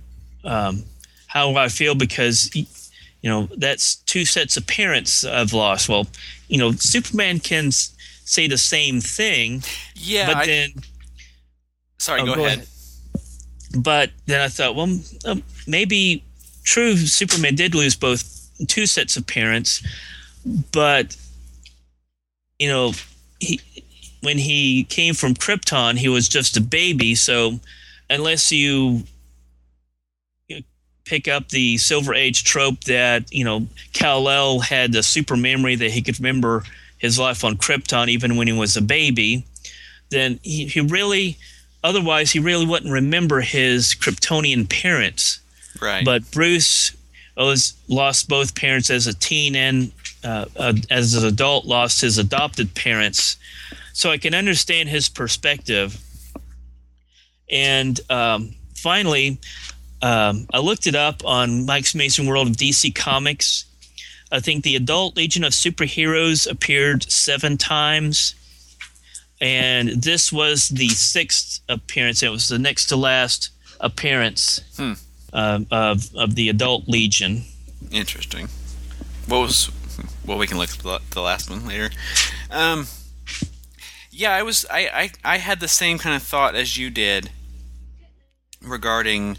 um, 0.44 0.84
how 1.34 1.54
I 1.56 1.68
feel 1.68 1.94
because." 1.94 2.50
You 3.24 3.30
know 3.30 3.48
that's 3.56 3.94
two 4.04 4.26
sets 4.26 4.58
of 4.58 4.66
parents 4.66 5.24
I've 5.24 5.54
lost. 5.54 5.88
Well, 5.88 6.06
you 6.48 6.58
know 6.58 6.72
Superman 6.72 7.40
can 7.40 7.72
say 7.72 8.46
the 8.48 8.58
same 8.58 9.00
thing, 9.00 9.62
Yeah. 9.96 10.26
but 10.26 10.36
I- 10.36 10.46
then 10.46 10.74
sorry, 11.96 12.20
Oh, 12.20 12.26
go, 12.26 12.34
go 12.34 12.44
ahead. 12.44 12.58
ahead. 12.58 12.68
but 13.82 14.10
then 14.26 14.40
I 14.42 14.48
thought, 14.48 14.74
well, 14.76 15.00
um, 15.24 15.42
maybe 15.66 16.22
true. 16.64 16.98
Superman 16.98 17.54
did 17.54 17.74
lose 17.74 17.96
both 17.96 18.22
two 18.68 18.84
sets 18.84 19.16
of 19.16 19.26
parents, 19.26 19.82
but 20.70 21.16
you 22.58 22.68
know, 22.68 22.92
he 23.40 23.58
when 24.20 24.36
he 24.36 24.84
came 24.84 25.14
from 25.14 25.32
Krypton, 25.34 25.96
he 25.96 26.08
was 26.10 26.28
just 26.28 26.58
a 26.58 26.60
baby. 26.60 27.14
So 27.14 27.58
unless 28.10 28.52
you, 28.52 29.04
pick 31.04 31.28
up 31.28 31.48
the 31.48 31.76
Silver 31.78 32.14
Age 32.14 32.44
trope 32.44 32.80
that 32.84 33.32
you 33.32 33.44
know 33.44 33.66
Kal 33.92 34.28
El 34.28 34.60
had 34.60 34.92
the 34.92 35.02
super 35.02 35.36
memory 35.36 35.76
that 35.76 35.90
he 35.90 36.02
could 36.02 36.18
remember 36.18 36.64
his 36.98 37.18
life 37.18 37.44
on 37.44 37.56
Krypton 37.56 38.08
even 38.08 38.36
when 38.36 38.46
he 38.46 38.52
was 38.52 38.76
a 38.76 38.82
baby, 38.82 39.44
then 40.10 40.40
he, 40.42 40.66
he 40.66 40.80
really 40.80 41.36
otherwise 41.82 42.30
he 42.30 42.38
really 42.38 42.66
wouldn't 42.66 42.92
remember 42.92 43.40
his 43.40 43.94
Kryptonian 43.94 44.68
parents. 44.68 45.40
Right. 45.80 46.04
But 46.04 46.30
Bruce 46.30 46.96
was 47.36 47.74
lost 47.88 48.28
both 48.28 48.54
parents 48.54 48.90
as 48.90 49.06
a 49.06 49.14
teen 49.14 49.56
and 49.56 49.92
uh, 50.22 50.46
uh, 50.56 50.72
as 50.90 51.14
an 51.14 51.24
adult 51.26 51.66
lost 51.66 52.00
his 52.00 52.16
adopted 52.16 52.74
parents. 52.74 53.36
So 53.92 54.10
I 54.10 54.18
can 54.18 54.34
understand 54.34 54.88
his 54.88 55.08
perspective. 55.08 56.00
And 57.50 58.00
um, 58.10 58.54
finally, 58.74 59.38
um, 60.02 60.46
I 60.52 60.58
looked 60.58 60.86
it 60.86 60.94
up 60.94 61.24
on 61.24 61.66
Mike's 61.66 61.94
Amazing 61.94 62.26
World 62.26 62.48
of 62.48 62.56
DC 62.56 62.94
Comics. 62.94 63.64
I 64.32 64.40
think 64.40 64.64
the 64.64 64.76
adult 64.76 65.16
Legion 65.16 65.44
of 65.44 65.52
Superheroes 65.52 66.50
appeared 66.50 67.04
seven 67.10 67.56
times 67.56 68.34
and 69.40 69.88
this 70.02 70.32
was 70.32 70.68
the 70.68 70.88
sixth 70.88 71.60
appearance. 71.68 72.22
It 72.22 72.30
was 72.30 72.48
the 72.48 72.58
next 72.58 72.86
to 72.86 72.96
last 72.96 73.50
appearance 73.80 74.60
Hmm. 74.76 74.92
um, 75.32 75.66
of 75.70 76.14
of 76.14 76.34
the 76.36 76.48
adult 76.48 76.88
legion. 76.88 77.44
Interesting. 77.90 78.48
What 79.26 79.40
was? 79.40 79.70
Well, 80.24 80.38
we 80.38 80.46
can 80.46 80.56
look 80.58 80.70
at 80.70 80.78
the, 80.78 81.00
the 81.10 81.20
last 81.20 81.50
one 81.50 81.66
later. 81.66 81.90
Um, 82.50 82.86
yeah, 84.10 84.32
I 84.34 84.42
was. 84.42 84.64
I, 84.70 85.10
I 85.24 85.34
I 85.34 85.38
had 85.38 85.60
the 85.60 85.68
same 85.68 85.98
kind 85.98 86.14
of 86.16 86.22
thought 86.22 86.54
as 86.54 86.78
you 86.78 86.88
did 86.88 87.30
regarding 88.62 89.38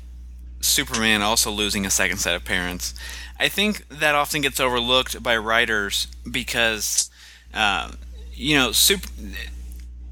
Superman 0.65 1.21
also 1.21 1.51
losing 1.51 1.85
a 1.85 1.89
second 1.89 2.17
set 2.17 2.35
of 2.35 2.45
parents. 2.45 2.93
I 3.39 3.49
think 3.49 3.87
that 3.89 4.15
often 4.15 4.41
gets 4.41 4.59
overlooked 4.59 5.21
by 5.21 5.37
writers 5.37 6.07
because, 6.29 7.09
uh, 7.53 7.91
you 8.33 8.55
know, 8.55 8.71
super, 8.71 9.09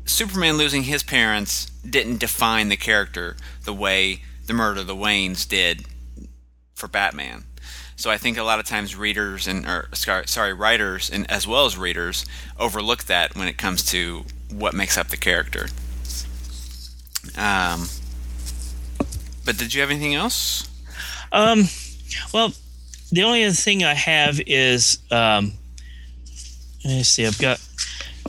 Superman 0.05 0.57
losing 0.57 0.83
his 0.83 1.03
parents 1.03 1.65
didn't 1.87 2.19
define 2.19 2.69
the 2.69 2.77
character 2.77 3.37
the 3.63 3.73
way 3.73 4.21
the 4.45 4.53
murder 4.53 4.81
of 4.81 4.87
the 4.87 4.95
Waynes 4.95 5.47
did 5.47 5.85
for 6.75 6.87
Batman. 6.87 7.45
So 7.95 8.09
I 8.09 8.17
think 8.17 8.37
a 8.37 8.43
lot 8.43 8.59
of 8.59 8.65
times 8.65 8.95
readers 8.95 9.47
and 9.47 9.65
or 9.65 9.87
sorry, 9.93 10.53
writers 10.53 11.09
and 11.09 11.29
as 11.31 11.47
well 11.47 11.65
as 11.65 11.77
readers 11.77 12.25
overlook 12.59 13.05
that 13.05 13.35
when 13.35 13.47
it 13.47 13.57
comes 13.57 13.83
to 13.85 14.25
what 14.51 14.73
makes 14.73 14.97
up 14.97 15.07
the 15.07 15.17
character. 15.17 15.67
Um, 17.37 17.87
but 19.45 19.57
did 19.57 19.73
you 19.73 19.81
have 19.81 19.89
anything 19.89 20.15
else? 20.15 20.69
Um, 21.31 21.63
well, 22.33 22.53
the 23.11 23.23
only 23.23 23.43
other 23.43 23.53
thing 23.53 23.83
I 23.83 23.93
have 23.93 24.39
is 24.45 24.99
um, 25.11 25.53
let 26.83 26.95
me 26.95 27.03
see. 27.03 27.25
I've 27.25 27.39
got 27.39 27.61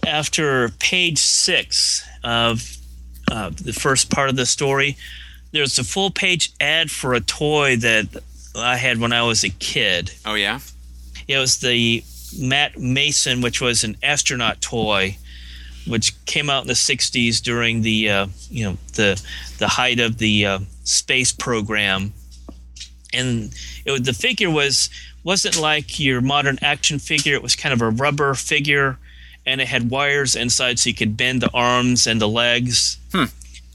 after 0.07 0.69
page 0.79 1.19
six 1.19 2.07
of 2.23 2.77
uh, 3.31 3.51
the 3.51 3.73
first 3.73 4.11
part 4.11 4.29
of 4.29 4.37
the 4.37 4.47
story. 4.47 4.97
There's 5.53 5.79
a 5.79 5.85
full 5.85 6.11
page 6.11 6.53
ad 6.61 6.91
for 6.91 7.15
a 7.15 7.21
toy 7.21 7.77
that 7.77 8.23
I 8.57 8.77
had 8.77 8.99
when 8.99 9.13
I 9.13 9.23
was 9.23 9.45
a 9.45 9.51
kid. 9.51 10.13
Oh 10.25 10.35
yeah, 10.35 10.61
It 11.29 11.39
was 11.39 11.59
the 11.59 12.05
Matt 12.39 12.79
Mason, 12.79 13.41
which 13.41 13.61
was 13.61 13.85
an 13.85 13.97
astronaut 14.03 14.61
toy, 14.61 15.17
which 15.87 16.13
came 16.27 16.51
out 16.51 16.63
in 16.63 16.69
the 16.69 16.75
'60s 16.75 17.41
during 17.43 17.83
the 17.83 18.11
uh, 18.11 18.27
you 18.51 18.65
know 18.65 18.77
the 18.95 19.21
the 19.59 19.69
height 19.69 20.01
of 20.01 20.19
the 20.19 20.47
uh, 20.47 20.59
space 20.85 21.33
program, 21.33 22.13
and 23.13 23.53
it 23.85 23.91
was, 23.91 24.03
the 24.03 24.13
figure 24.15 24.51
was 24.51 24.89
wasn't 25.25 25.59
like 25.59 25.99
your 25.99 26.21
modern 26.21 26.59
action 26.63 26.99
figure. 26.99 27.35
It 27.35 27.43
was 27.43 27.57
kind 27.57 27.73
of 27.73 27.81
a 27.83 27.91
rubber 27.91 28.35
figure, 28.35 28.99
and 29.47 29.61
it 29.61 29.69
had 29.69 29.91
wires 29.91 30.37
inside 30.37 30.79
so 30.79 30.91
you 30.91 30.95
could 30.95 31.17
bend 31.17 31.41
the 31.41 31.51
arms 31.53 32.07
and 32.07 32.21
the 32.21 32.29
legs, 32.29 32.99
Hmm. 33.13 33.25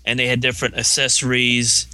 and 0.05 0.19
they 0.19 0.27
had 0.27 0.41
different 0.41 0.77
accessories. 0.77 1.87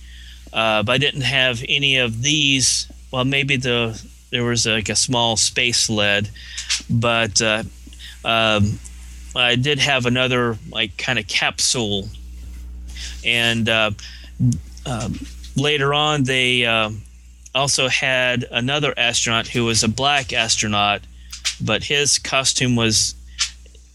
Uh, 0.53 0.83
but 0.83 0.93
I 0.93 0.97
didn't 0.97 1.21
have 1.21 1.63
any 1.67 1.97
of 1.97 2.21
these. 2.21 2.87
Well, 3.11 3.25
maybe 3.25 3.57
the 3.57 4.01
there 4.31 4.43
was 4.43 4.65
like 4.65 4.89
a 4.89 4.95
small 4.95 5.37
space 5.37 5.79
sled, 5.81 6.29
but 6.89 7.41
uh, 7.41 7.63
um, 8.23 8.79
I 9.35 9.55
did 9.55 9.79
have 9.79 10.05
another 10.05 10.57
like 10.71 10.97
kind 10.97 11.19
of 11.19 11.27
capsule, 11.27 12.09
and 13.25 13.67
uh, 13.69 13.91
um, 14.85 15.19
later 15.55 15.93
on 15.93 16.23
they 16.23 16.65
um 16.65 17.01
also 17.55 17.87
had 17.87 18.45
another 18.51 18.93
astronaut 18.97 19.47
who 19.47 19.65
was 19.65 19.83
a 19.83 19.87
black 19.87 20.33
astronaut, 20.33 21.01
but 21.61 21.85
his 21.85 22.19
costume 22.19 22.75
was 22.75 23.15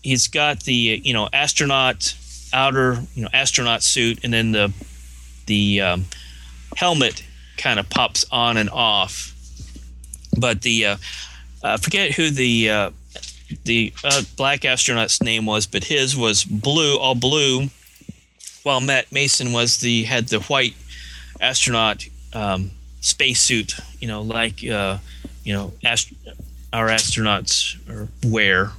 he's 0.02 0.28
got 0.28 0.64
the 0.64 1.00
you 1.04 1.12
know 1.12 1.28
astronaut 1.32 2.14
outer 2.52 3.02
you 3.14 3.22
know 3.22 3.28
astronaut 3.32 3.82
suit, 3.82 4.18
and 4.24 4.32
then 4.32 4.52
the 4.52 4.72
the 5.46 5.80
um, 5.80 6.06
helmet 6.76 7.24
kind 7.56 7.78
of 7.78 7.88
pops 7.90 8.24
on 8.32 8.56
and 8.56 8.70
off. 8.70 9.34
But 10.38 10.62
the 10.62 10.86
uh, 10.86 10.96
I 11.62 11.76
forget 11.76 12.12
who 12.12 12.30
the 12.30 12.70
uh, 12.70 12.90
the 13.64 13.92
uh, 14.02 14.22
black 14.36 14.64
astronaut's 14.64 15.22
name 15.22 15.44
was, 15.44 15.66
but 15.66 15.84
his 15.84 16.16
was 16.16 16.44
blue, 16.44 16.96
all 16.96 17.14
blue, 17.14 17.68
while 18.62 18.80
Matt 18.80 19.10
Mason 19.12 19.52
was 19.52 19.78
the 19.78 20.04
had 20.04 20.28
the 20.28 20.40
white 20.40 20.74
astronaut 21.40 22.06
um, 22.32 22.70
spacesuit. 23.00 23.74
You 24.00 24.08
know, 24.08 24.22
like 24.22 24.64
uh, 24.66 24.98
you 25.44 25.52
know, 25.52 25.72
ast- 25.84 26.12
our 26.72 26.88
astronauts 26.88 27.76
are 27.88 28.08
wear. 28.26 28.72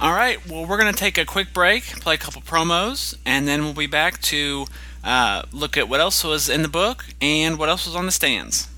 All 0.00 0.12
right, 0.12 0.44
well, 0.48 0.66
we're 0.66 0.78
going 0.78 0.92
to 0.92 0.98
take 0.98 1.16
a 1.16 1.24
quick 1.24 1.52
break, 1.52 1.84
play 1.84 2.14
a 2.14 2.18
couple 2.18 2.42
promos, 2.42 3.16
and 3.24 3.46
then 3.46 3.62
we'll 3.62 3.72
be 3.72 3.86
back 3.86 4.20
to 4.22 4.66
uh, 5.04 5.44
look 5.52 5.76
at 5.76 5.88
what 5.88 6.00
else 6.00 6.24
was 6.24 6.48
in 6.48 6.62
the 6.62 6.68
book 6.68 7.04
and 7.20 7.56
what 7.56 7.68
else 7.68 7.86
was 7.86 7.94
on 7.94 8.06
the 8.06 8.10
stands. 8.10 8.68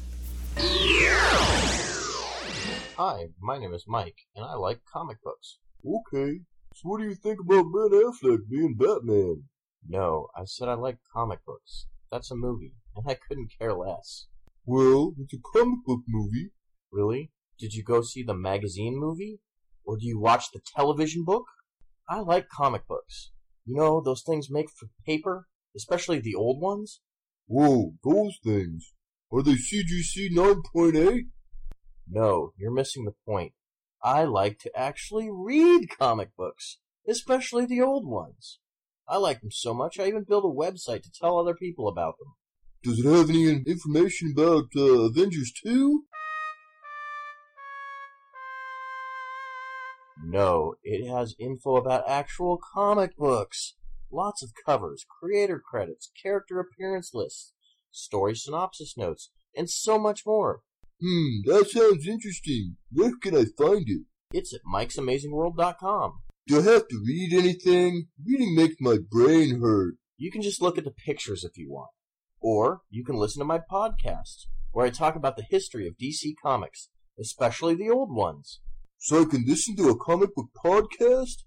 Hi, 2.96 3.28
my 3.40 3.58
name 3.58 3.72
is 3.72 3.86
Mike, 3.88 4.16
and 4.36 4.44
I 4.44 4.54
like 4.56 4.80
comic 4.92 5.16
books. 5.22 5.56
Okay, 5.86 6.40
so 6.40 6.53
what 6.84 7.00
do 7.00 7.06
you 7.06 7.14
think 7.14 7.40
about 7.40 7.72
Ben 7.72 7.98
Affleck 7.98 8.40
being 8.50 8.76
Batman? 8.78 9.44
No, 9.88 10.28
I 10.36 10.44
said 10.44 10.68
I 10.68 10.74
like 10.74 10.98
comic 11.14 11.38
books. 11.46 11.86
That's 12.12 12.30
a 12.30 12.36
movie, 12.36 12.74
and 12.94 13.06
I 13.08 13.14
couldn't 13.14 13.52
care 13.58 13.72
less. 13.72 14.26
Well, 14.66 15.14
it's 15.18 15.32
a 15.32 15.38
comic 15.54 15.78
book 15.86 16.00
movie. 16.06 16.50
Really? 16.92 17.32
Did 17.58 17.72
you 17.72 17.82
go 17.82 18.02
see 18.02 18.22
the 18.22 18.34
magazine 18.34 18.98
movie? 18.98 19.40
Or 19.82 19.96
do 19.96 20.06
you 20.06 20.20
watch 20.20 20.52
the 20.52 20.60
television 20.76 21.24
book? 21.24 21.44
I 22.06 22.20
like 22.20 22.50
comic 22.50 22.86
books. 22.86 23.32
You 23.64 23.76
know, 23.76 24.02
those 24.02 24.22
things 24.22 24.50
made 24.50 24.66
for 24.68 24.88
paper, 25.06 25.46
especially 25.74 26.20
the 26.20 26.34
old 26.34 26.60
ones? 26.60 27.00
Whoa, 27.46 27.94
those 28.04 28.38
things. 28.44 28.92
Are 29.32 29.42
they 29.42 29.52
CGC 29.54 30.34
9.8? 30.34 31.28
No, 32.08 32.52
you're 32.58 32.70
missing 32.70 33.06
the 33.06 33.14
point. 33.26 33.54
I 34.04 34.24
like 34.24 34.58
to 34.60 34.78
actually 34.78 35.30
read 35.30 35.88
comic 35.98 36.36
books, 36.36 36.76
especially 37.08 37.64
the 37.64 37.80
old 37.80 38.06
ones. 38.06 38.58
I 39.08 39.16
like 39.16 39.40
them 39.40 39.50
so 39.50 39.72
much 39.72 39.98
I 39.98 40.06
even 40.08 40.24
built 40.24 40.44
a 40.44 40.48
website 40.48 41.02
to 41.04 41.10
tell 41.10 41.38
other 41.38 41.54
people 41.54 41.88
about 41.88 42.16
them. 42.18 42.34
Does 42.82 42.98
it 42.98 43.10
have 43.10 43.30
any 43.30 43.48
information 43.66 44.32
about 44.36 44.64
uh, 44.76 45.06
Avengers 45.06 45.54
2? 45.62 46.04
No, 50.22 50.74
it 50.82 51.10
has 51.10 51.34
info 51.38 51.76
about 51.76 52.06
actual 52.06 52.58
comic 52.74 53.16
books. 53.16 53.74
Lots 54.12 54.42
of 54.42 54.52
covers, 54.66 55.06
creator 55.08 55.58
credits, 55.58 56.10
character 56.22 56.60
appearance 56.60 57.12
lists, 57.14 57.54
story 57.90 58.36
synopsis 58.36 58.98
notes, 58.98 59.30
and 59.56 59.70
so 59.70 59.98
much 59.98 60.26
more. 60.26 60.60
Hmm, 61.04 61.42
that 61.44 61.68
sounds 61.68 62.08
interesting. 62.08 62.76
Where 62.90 63.12
can 63.20 63.36
I 63.36 63.44
find 63.58 63.84
it? 63.86 64.04
It's 64.32 64.54
at 64.54 64.62
Mike'sAmazingWorld.com. 64.66 66.12
Do 66.46 66.58
I 66.58 66.62
have 66.62 66.88
to 66.88 67.02
read 67.06 67.34
anything? 67.34 68.08
Reading 68.24 68.54
makes 68.56 68.76
my 68.80 68.96
brain 69.10 69.60
hurt. 69.60 69.96
You 70.16 70.30
can 70.30 70.40
just 70.40 70.62
look 70.62 70.78
at 70.78 70.84
the 70.84 70.90
pictures 70.90 71.44
if 71.44 71.58
you 71.58 71.70
want. 71.70 71.90
Or 72.40 72.80
you 72.88 73.04
can 73.04 73.16
listen 73.16 73.40
to 73.40 73.44
my 73.44 73.58
podcast, 73.58 74.46
where 74.72 74.86
I 74.86 74.90
talk 74.90 75.14
about 75.14 75.36
the 75.36 75.42
history 75.42 75.86
of 75.86 75.98
DC 75.98 76.36
Comics, 76.42 76.88
especially 77.20 77.74
the 77.74 77.90
old 77.90 78.10
ones. 78.10 78.60
So 78.96 79.20
I 79.20 79.24
can 79.26 79.44
listen 79.46 79.76
to 79.76 79.90
a 79.90 79.98
comic 79.98 80.34
book 80.34 80.48
podcast? 80.64 81.42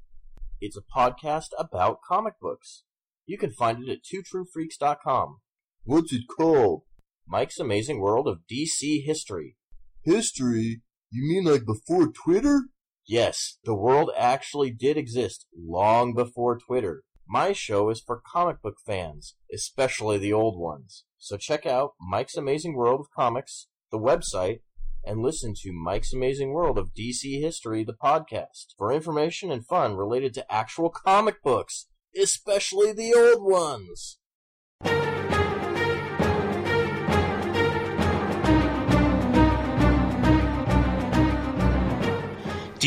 It's 0.62 0.78
a 0.78 0.82
podcast 0.95 1.47
about 1.58 2.03
comic 2.08 2.36
books. 2.39 2.84
You 3.26 3.39
can 3.39 3.49
find 3.49 3.84
it 3.84 3.89
at 3.89 4.03
twotruefreaks.com. 4.03 5.39
What's 5.84 6.14
it 6.14 6.28
called? 6.28 6.84
Mike's 7.30 7.59
Amazing 7.59 7.99
World 7.99 8.25
of 8.25 8.39
DC 8.49 9.03
History. 9.05 9.57
History? 10.03 10.82
You 11.11 11.30
mean 11.30 11.43
like 11.43 11.65
before 11.65 12.09
Twitter? 12.09 12.67
Yes, 13.05 13.57
the 13.65 13.75
world 13.75 14.11
actually 14.17 14.71
did 14.71 14.95
exist 14.95 15.45
long 15.53 16.13
before 16.13 16.57
Twitter. 16.57 17.03
My 17.28 17.51
show 17.51 17.89
is 17.89 17.99
for 17.99 18.21
comic 18.25 18.61
book 18.61 18.78
fans, 18.86 19.36
especially 19.53 20.17
the 20.17 20.32
old 20.32 20.57
ones. 20.57 21.03
So 21.17 21.36
check 21.36 21.65
out 21.65 21.95
Mike's 21.99 22.38
Amazing 22.38 22.75
World 22.75 23.01
of 23.01 23.07
Comics, 23.13 23.67
the 23.91 23.99
website, 23.99 24.61
and 25.03 25.21
listen 25.21 25.53
to 25.63 25.73
Mike's 25.73 26.13
Amazing 26.13 26.53
World 26.53 26.78
of 26.78 26.93
DC 26.93 27.41
History, 27.41 27.84
the 27.84 27.93
podcast, 27.93 28.67
for 28.78 28.93
information 28.93 29.51
and 29.51 29.67
fun 29.67 29.97
related 29.97 30.34
to 30.36 30.53
actual 30.53 30.89
comic 30.89 31.43
books, 31.43 31.88
especially 32.17 32.93
the 32.93 33.13
old 33.13 33.43
ones. 33.43 34.19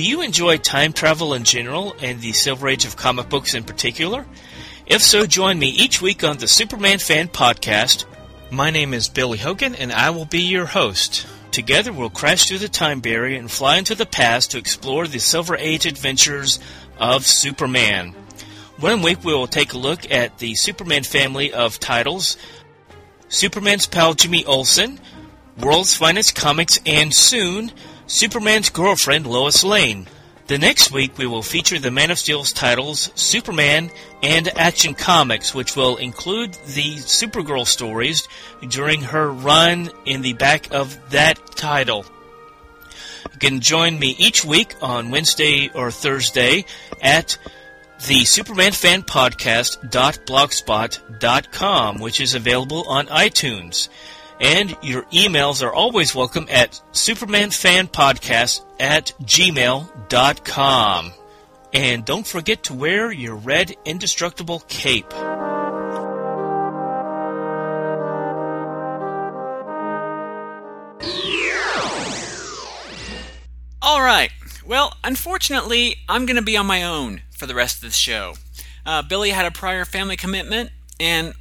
Do 0.01 0.09
you 0.09 0.23
enjoy 0.23 0.57
time 0.57 0.95
travel 0.95 1.35
in 1.35 1.45
general 1.45 1.95
and 2.01 2.23
the 2.23 2.33
Silver 2.33 2.71
Age 2.71 2.87
of 2.87 2.97
comic 2.97 3.29
books 3.29 3.53
in 3.53 3.65
particular? 3.65 4.25
If 4.87 5.03
so, 5.03 5.27
join 5.27 5.59
me 5.59 5.69
each 5.69 6.01
week 6.01 6.25
on 6.25 6.39
the 6.39 6.49
Superman 6.49 6.99
Fan 6.99 7.29
Podcast. 7.29 8.07
My 8.51 8.71
name 8.71 8.95
is 8.95 9.11
Billy 9.11 9.37
Hogan, 9.37 9.75
and 9.75 9.93
I 9.93 10.09
will 10.09 10.25
be 10.25 10.41
your 10.41 10.65
host. 10.65 11.27
Together, 11.51 11.93
we'll 11.93 12.09
crash 12.09 12.49
through 12.49 12.61
the 12.61 12.69
time 12.71 13.01
barrier 13.01 13.39
and 13.39 13.51
fly 13.51 13.77
into 13.77 13.95
the 13.95 14.07
past 14.07 14.53
to 14.53 14.59
explore 14.59 15.07
the 15.07 15.19
Silver 15.19 15.55
Age 15.55 15.85
adventures 15.85 16.61
of 16.99 17.27
Superman. 17.27 18.15
One 18.79 19.03
week, 19.03 19.23
we 19.23 19.35
will 19.35 19.49
take 19.49 19.75
a 19.75 19.79
look 19.79 20.11
at 20.11 20.39
the 20.39 20.55
Superman 20.55 21.03
family 21.03 21.53
of 21.53 21.79
titles 21.79 22.39
Superman's 23.29 23.87
pal 23.87 24.15
Jimmy 24.15 24.47
Olsen, 24.47 24.99
World's 25.59 25.95
Finest 25.95 26.35
Comics, 26.35 26.81
and 26.87 27.15
soon, 27.15 27.71
Superman's 28.11 28.69
girlfriend 28.71 29.25
Lois 29.25 29.63
Lane. 29.63 30.09
The 30.49 30.59
next 30.59 30.91
week, 30.91 31.17
we 31.17 31.29
will 31.29 31.45
feature 31.45 31.79
the 31.79 31.93
Man 31.93 32.11
of 32.11 32.19
Steel's 32.19 32.53
titles 32.53 33.13
Superman 33.15 33.93
and 34.21 34.49
Action 34.59 34.95
Comics, 34.95 35.55
which 35.55 35.77
will 35.77 35.97
include 35.97 36.55
the 36.75 36.97
Supergirl 36.97 37.65
stories 37.65 38.27
during 38.69 39.03
her 39.03 39.31
run 39.31 39.91
in 40.07 40.23
the 40.23 40.33
back 40.33 40.75
of 40.75 40.99
that 41.11 41.39
title. 41.55 42.05
You 43.33 43.39
can 43.39 43.61
join 43.61 43.97
me 43.97 44.17
each 44.19 44.45
week 44.45 44.75
on 44.83 45.13
Wednesday 45.13 45.71
or 45.73 45.93
Thursday 45.93 46.65
at 47.01 47.39
the 48.09 48.25
Superman 48.25 48.73
Fan 48.73 49.05
Podcast.blogspot.com, 49.05 52.01
which 52.01 52.21
is 52.21 52.35
available 52.35 52.83
on 52.89 53.07
iTunes. 53.07 53.89
And 54.41 54.77
your 54.83 55.03
emails 55.13 55.63
are 55.63 55.73
always 55.73 56.15
welcome 56.15 56.47
at 56.51 56.81
supermanfanpodcast 56.93 58.65
at 58.81 59.13
gmail.com. 59.23 61.13
And 61.73 62.05
don't 62.05 62.27
forget 62.27 62.65
to 62.65 62.75
wear 62.75 63.13
your 63.13 63.37
red 63.37 63.77
indestructible 63.85 64.61
cape. 64.67 65.13
All 73.83 74.03
right. 74.03 74.31
Well, 74.67 74.95
unfortunately, 75.03 75.97
I'm 76.09 76.27
going 76.27 76.37
to 76.37 76.43
be 76.43 76.57
on 76.57 76.67
my 76.67 76.83
own 76.83 77.23
for 77.31 77.47
the 77.47 77.55
rest 77.55 77.77
of 77.77 77.83
the 77.83 77.91
show. 77.91 78.35
Uh, 78.87 79.03
Billy 79.03 79.31
had 79.31 79.47
a 79.47 79.51
prior 79.51 79.85
family 79.85 80.17
commitment, 80.17 80.71
and 80.99 81.35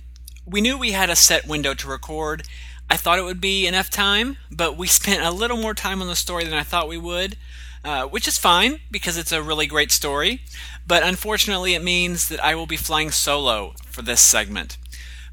we 0.46 0.62
knew 0.62 0.78
we 0.78 0.92
had 0.92 1.10
a 1.10 1.16
set 1.16 1.48
window 1.48 1.74
to 1.74 1.88
record. 1.88 2.44
I 2.90 2.98
thought 2.98 3.20
it 3.20 3.26
would 3.26 3.42
be 3.42 3.68
enough 3.68 3.90
time, 3.90 4.38
but 4.52 4.78
we 4.78 4.88
spent 5.00 5.24
a 5.24 5.32
little 5.32 5.58
more 5.58 5.74
time 5.74 6.02
on 6.02 6.08
the 6.08 6.16
story 6.16 6.44
than 6.44 6.54
I 6.54 6.64
thought 6.64 6.88
we 6.88 6.98
would, 6.98 7.38
uh, 7.84 8.06
which 8.06 8.28
is 8.28 8.38
fine 8.38 8.80
because 8.92 9.18
it's 9.18 9.32
a 9.32 9.44
really 9.44 9.68
great 9.68 9.92
story. 9.92 10.42
But 10.88 11.04
unfortunately, 11.04 11.76
it 11.76 11.84
means 11.84 12.28
that 12.30 12.44
I 12.44 12.56
will 12.56 12.66
be 12.66 12.78
flying 12.78 13.12
solo 13.12 13.74
for 13.86 14.02
this 14.02 14.22
segment. 14.22 14.78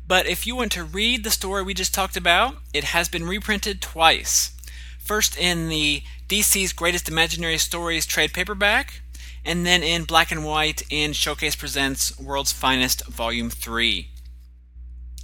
But 0.06 0.26
if 0.26 0.46
you 0.46 0.54
want 0.54 0.70
to 0.72 0.84
read 0.84 1.24
the 1.24 1.30
story 1.30 1.62
we 1.62 1.74
just 1.74 1.94
talked 1.94 2.16
about, 2.16 2.56
it 2.72 2.84
has 2.84 3.08
been 3.08 3.26
reprinted 3.26 3.80
twice. 3.80 4.52
First 4.98 5.36
in 5.36 5.68
the 5.68 6.02
DC's 6.28 6.72
Greatest 6.72 7.08
Imaginary 7.08 7.58
Stories 7.58 8.06
trade 8.06 8.32
paperback, 8.32 9.00
and 9.44 9.64
then 9.64 9.82
in 9.82 10.04
black 10.04 10.30
and 10.30 10.44
white 10.44 10.82
in 10.90 11.12
Showcase 11.12 11.56
Presents 11.56 12.18
World's 12.18 12.52
Finest 12.52 13.06
Volume 13.06 13.50
3. 13.50 14.08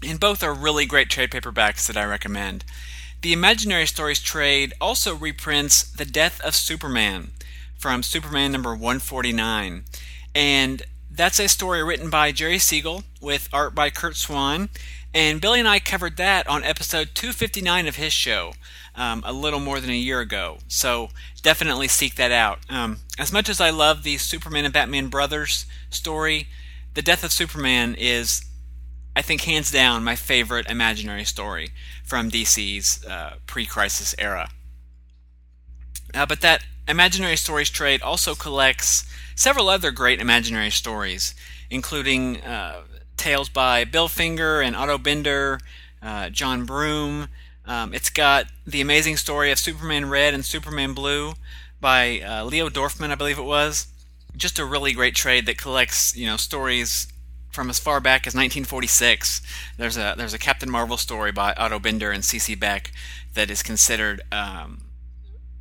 And 0.06 0.18
both 0.18 0.42
are 0.42 0.54
really 0.54 0.86
great 0.86 1.10
trade 1.10 1.30
paperbacks 1.30 1.86
that 1.86 1.96
I 1.96 2.04
recommend. 2.04 2.64
The 3.22 3.32
Imaginary 3.32 3.86
Stories 3.86 4.20
trade 4.20 4.72
also 4.80 5.14
reprints 5.14 5.84
The 5.84 6.04
Death 6.04 6.40
of 6.40 6.54
Superman 6.54 7.30
from 7.78 8.02
Superman 8.02 8.52
number 8.52 8.70
149. 8.70 9.84
And 10.34 10.82
that's 11.10 11.38
a 11.38 11.48
story 11.48 11.82
written 11.82 12.10
by 12.10 12.32
Jerry 12.32 12.58
Siegel 12.58 13.04
with 13.20 13.48
art 13.52 13.74
by 13.74 13.90
Curt 13.90 14.16
Swan. 14.16 14.70
And 15.14 15.40
Billy 15.40 15.60
and 15.60 15.68
I 15.68 15.78
covered 15.78 16.16
that 16.16 16.48
on 16.48 16.64
episode 16.64 17.10
259 17.14 17.86
of 17.86 17.96
his 17.96 18.12
show 18.12 18.54
um, 18.94 19.22
a 19.26 19.32
little 19.32 19.60
more 19.60 19.80
than 19.80 19.90
a 19.90 19.94
year 19.94 20.20
ago. 20.20 20.58
So 20.68 21.10
definitely 21.42 21.88
seek 21.88 22.14
that 22.16 22.32
out. 22.32 22.60
Um, 22.68 22.98
as 23.18 23.32
much 23.32 23.48
as 23.48 23.60
I 23.60 23.70
love 23.70 24.02
the 24.02 24.16
Superman 24.18 24.64
and 24.64 24.72
Batman 24.72 25.08
Brothers 25.08 25.66
story, 25.90 26.48
The 26.94 27.02
Death 27.02 27.24
of 27.24 27.32
Superman 27.32 27.94
is, 27.98 28.44
I 29.14 29.22
think, 29.22 29.42
hands 29.42 29.70
down 29.70 30.04
my 30.04 30.16
favorite 30.16 30.68
imaginary 30.68 31.24
story 31.24 31.70
from 32.04 32.30
DC's 32.30 33.04
uh, 33.04 33.34
pre 33.46 33.66
crisis 33.66 34.14
era. 34.18 34.50
Uh, 36.14 36.26
but 36.26 36.40
that 36.40 36.64
Imaginary 36.88 37.36
Stories 37.36 37.70
trade 37.70 38.02
also 38.02 38.34
collects 38.34 39.04
several 39.34 39.68
other 39.68 39.90
great 39.90 40.20
imaginary 40.20 40.70
stories, 40.70 41.34
including 41.70 42.40
uh, 42.42 42.82
tales 43.16 43.48
by 43.48 43.84
Bill 43.84 44.08
Finger 44.08 44.60
and 44.60 44.74
Otto 44.74 44.98
Binder, 44.98 45.60
uh, 46.02 46.28
John 46.30 46.64
Broome. 46.64 47.28
Um, 47.64 47.94
it's 47.94 48.10
got 48.10 48.46
the 48.66 48.80
amazing 48.80 49.16
story 49.16 49.52
of 49.52 49.58
Superman 49.58 50.08
Red 50.10 50.34
and 50.34 50.44
Superman 50.44 50.92
Blue 50.92 51.34
by 51.80 52.20
uh, 52.20 52.44
Leo 52.44 52.68
Dorfman, 52.68 53.10
I 53.10 53.14
believe 53.14 53.38
it 53.38 53.44
was. 53.44 53.86
Just 54.36 54.58
a 54.58 54.64
really 54.64 54.92
great 54.92 55.14
trade 55.14 55.46
that 55.46 55.58
collects, 55.58 56.16
you 56.16 56.26
know, 56.26 56.36
stories 56.36 57.11
from 57.52 57.68
as 57.68 57.78
far 57.78 58.00
back 58.00 58.26
as 58.26 58.34
1946. 58.34 59.42
There's 59.76 59.96
a 59.96 60.14
there's 60.16 60.34
a 60.34 60.38
Captain 60.38 60.70
Marvel 60.70 60.96
story 60.96 61.32
by 61.32 61.52
Otto 61.54 61.78
Binder 61.78 62.10
and 62.10 62.24
C.C. 62.24 62.54
Beck 62.54 62.92
that 63.34 63.50
is 63.50 63.62
considered 63.62 64.22
um, 64.32 64.82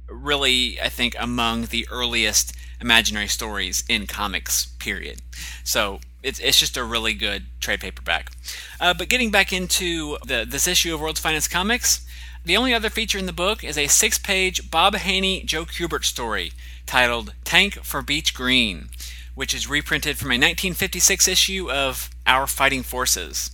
really, 0.09 0.79
I 0.81 0.89
think, 0.89 1.15
among 1.19 1.65
the 1.65 1.87
earliest 1.91 2.55
imaginary 2.79 3.27
stories 3.27 3.83
in 3.87 4.07
comics. 4.07 4.65
Period. 4.79 5.21
So 5.63 5.99
it's 6.23 6.39
it's 6.39 6.59
just 6.59 6.77
a 6.77 6.83
really 6.83 7.13
good 7.13 7.45
trade 7.59 7.81
paperback. 7.81 8.31
Uh, 8.79 8.93
but 8.93 9.09
getting 9.09 9.31
back 9.31 9.51
into 9.53 10.17
the 10.25 10.45
this 10.47 10.67
issue 10.67 10.93
of 10.93 11.01
World's 11.01 11.19
Finest 11.19 11.51
Comics, 11.51 12.05
the 12.45 12.57
only 12.57 12.73
other 12.73 12.89
feature 12.89 13.17
in 13.17 13.25
the 13.25 13.33
book 13.33 13.63
is 13.63 13.77
a 13.77 13.87
six-page 13.87 14.71
Bob 14.71 14.95
Haney 14.95 15.43
Joe 15.43 15.65
Kubert 15.65 16.05
story 16.05 16.53
titled 16.85 17.33
"Tank 17.43 17.83
for 17.83 18.01
Beach 18.01 18.33
Green." 18.33 18.89
Which 19.35 19.53
is 19.53 19.69
reprinted 19.69 20.17
from 20.17 20.29
a 20.29 20.35
1956 20.35 21.27
issue 21.27 21.71
of 21.71 22.09
Our 22.25 22.47
Fighting 22.47 22.83
Forces. 22.83 23.51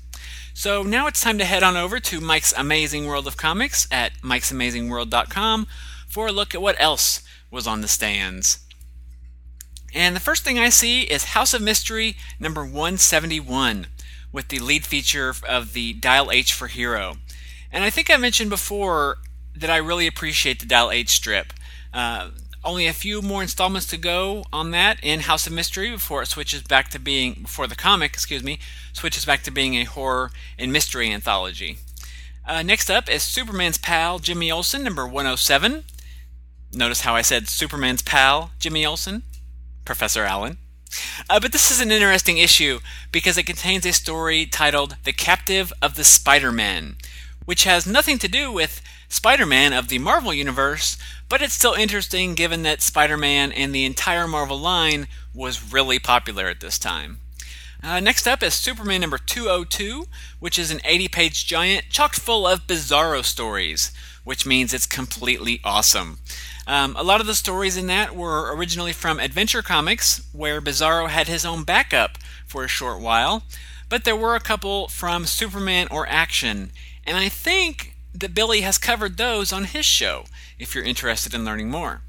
So 0.53 0.81
now 0.81 1.05
it's 1.07 1.21
time 1.21 1.37
to 1.37 1.45
head 1.45 1.61
on 1.61 1.77
over 1.77 1.99
to 1.99 2.19
Mike's 2.19 2.53
Amazing 2.57 3.05
World 3.05 3.27
of 3.27 3.37
Comics 3.37 3.87
at 3.91 4.13
mike'samazingworld.com 4.21 5.67
for 6.07 6.27
a 6.27 6.31
look 6.31 6.55
at 6.55 6.61
what 6.61 6.79
else 6.79 7.21
was 7.51 7.67
on 7.67 7.81
the 7.81 7.87
stands. 7.87 8.59
And 9.93 10.15
the 10.15 10.19
first 10.19 10.43
thing 10.43 10.59
I 10.59 10.69
see 10.69 11.03
is 11.03 11.25
House 11.25 11.53
of 11.53 11.61
Mystery 11.61 12.17
number 12.39 12.63
171, 12.63 13.87
with 14.31 14.47
the 14.49 14.59
lead 14.59 14.85
feature 14.85 15.33
of 15.47 15.73
the 15.73 15.93
Dial 15.93 16.31
H 16.31 16.53
for 16.53 16.67
Hero. 16.67 17.17
And 17.71 17.83
I 17.83 17.89
think 17.89 18.09
I 18.09 18.17
mentioned 18.17 18.49
before 18.49 19.17
that 19.55 19.69
I 19.69 19.77
really 19.77 20.07
appreciate 20.07 20.59
the 20.59 20.65
Dial 20.65 20.91
H 20.91 21.09
strip. 21.09 21.53
Uh, 21.93 22.29
only 22.67 22.85
a 22.85 22.93
few 22.93 23.21
more 23.21 23.41
installments 23.41 23.87
to 23.87 23.97
go 23.97 24.43
on 24.51 24.71
that 24.71 24.99
in 25.01 25.21
House 25.21 25.47
of 25.47 25.53
Mystery 25.53 25.89
before 25.89 26.21
it 26.21 26.27
switches 26.27 26.61
back 26.61 26.89
to 26.89 26.99
being 26.99 27.33
before 27.41 27.65
the 27.65 27.75
comic, 27.75 28.13
excuse 28.13 28.43
me, 28.43 28.59
switches 28.91 29.25
back 29.25 29.41
to 29.43 29.51
being 29.51 29.75
a 29.75 29.85
horror 29.85 30.31
and 30.59 30.73
mystery 30.73 31.09
anthology. 31.11 31.77
Uh, 32.45 32.61
next 32.61 32.91
up 32.91 33.09
is 33.09 33.23
Superman's 33.23 33.77
pal 33.77 34.19
Jimmy 34.19 34.51
Olsen, 34.51 34.83
number 34.83 35.07
107. 35.07 35.85
Notice 36.73 37.01
how 37.01 37.15
I 37.15 37.21
said 37.21 37.47
Superman's 37.47 38.01
pal 38.01 38.51
Jimmy 38.59 38.85
Olsen, 38.85 39.23
Professor 39.85 40.23
Allen. 40.23 40.57
Uh, 41.29 41.39
but 41.39 41.53
this 41.53 41.71
is 41.71 41.81
an 41.81 41.91
interesting 41.91 42.37
issue 42.37 42.79
because 43.11 43.37
it 43.37 43.45
contains 43.45 43.85
a 43.85 43.93
story 43.93 44.45
titled 44.45 44.97
The 45.05 45.13
Captive 45.13 45.71
of 45.81 45.95
the 45.95 46.03
Spider 46.03 46.51
Man, 46.51 46.97
which 47.45 47.63
has 47.63 47.87
nothing 47.87 48.17
to 48.19 48.27
do 48.27 48.51
with 48.51 48.81
Spider 49.09 49.45
Man 49.45 49.71
of 49.71 49.87
the 49.87 49.99
Marvel 49.99 50.33
Universe, 50.33 50.97
but 51.29 51.41
it's 51.41 51.53
still 51.53 51.73
interesting 51.73 52.35
given 52.35 52.63
that 52.63 52.81
Spider 52.81 53.17
Man 53.17 53.51
and 53.51 53.73
the 53.73 53.85
entire 53.85 54.27
Marvel 54.27 54.59
line 54.59 55.07
was 55.33 55.71
really 55.71 55.97
popular 55.97 56.47
at 56.47 56.59
this 56.59 56.77
time. 56.77 57.19
Uh, 57.81 57.99
next 57.99 58.27
up 58.27 58.43
is 58.43 58.53
Superman 58.53 59.01
number 59.01 59.17
202, 59.17 60.07
which 60.39 60.59
is 60.59 60.71
an 60.71 60.81
80 60.83 61.07
page 61.07 61.45
giant 61.45 61.89
chock 61.89 62.15
full 62.15 62.45
of 62.45 62.67
bizarro 62.67 63.23
stories, 63.23 63.91
which 64.23 64.45
means 64.45 64.73
it's 64.73 64.85
completely 64.85 65.61
awesome. 65.63 66.19
Um, 66.65 66.95
a 66.97 67.03
lot 67.03 67.21
of 67.21 67.27
the 67.27 67.35
stories 67.35 67.77
in 67.77 67.87
that 67.87 68.13
were 68.13 68.53
originally 68.53 68.91
from 68.91 69.19
Adventure 69.19 69.61
Comics, 69.61 70.27
where 70.33 70.59
Bizarro 70.59 71.07
had 71.07 71.27
his 71.29 71.45
own 71.45 71.63
backup 71.63 72.17
for 72.45 72.65
a 72.65 72.67
short 72.67 72.99
while, 72.99 73.43
but 73.87 74.03
there 74.03 74.17
were 74.17 74.35
a 74.35 74.41
couple 74.41 74.89
from 74.89 75.25
Superman 75.25 75.87
or 75.89 76.05
Action, 76.09 76.71
and 77.05 77.15
I 77.15 77.29
think 77.29 77.95
that 78.19 78.33
Billy 78.33 78.61
has 78.61 78.77
covered 78.77 79.17
those 79.17 79.53
on 79.53 79.65
his 79.65 79.85
show 79.85 80.25
if 80.59 80.73
you're 80.73 80.83
interested 80.83 81.33
in 81.33 81.45
learning 81.45 81.69
more. 81.69 82.01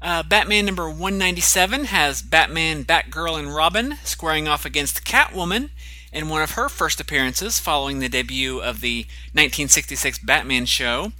Uh, 0.00 0.22
Batman 0.22 0.66
number 0.66 0.88
197 0.88 1.86
has 1.86 2.20
Batman, 2.20 2.84
Batgirl, 2.84 3.38
and 3.38 3.54
Robin 3.54 3.96
squaring 4.04 4.46
off 4.46 4.64
against 4.64 5.04
Catwoman 5.04 5.70
in 6.12 6.28
one 6.28 6.42
of 6.42 6.52
her 6.52 6.68
first 6.68 7.00
appearances 7.00 7.58
following 7.58 7.98
the 7.98 8.08
debut 8.08 8.60
of 8.60 8.80
the 8.80 9.04
1966 9.32 10.18
Batman 10.18 10.66
show. 10.66 11.12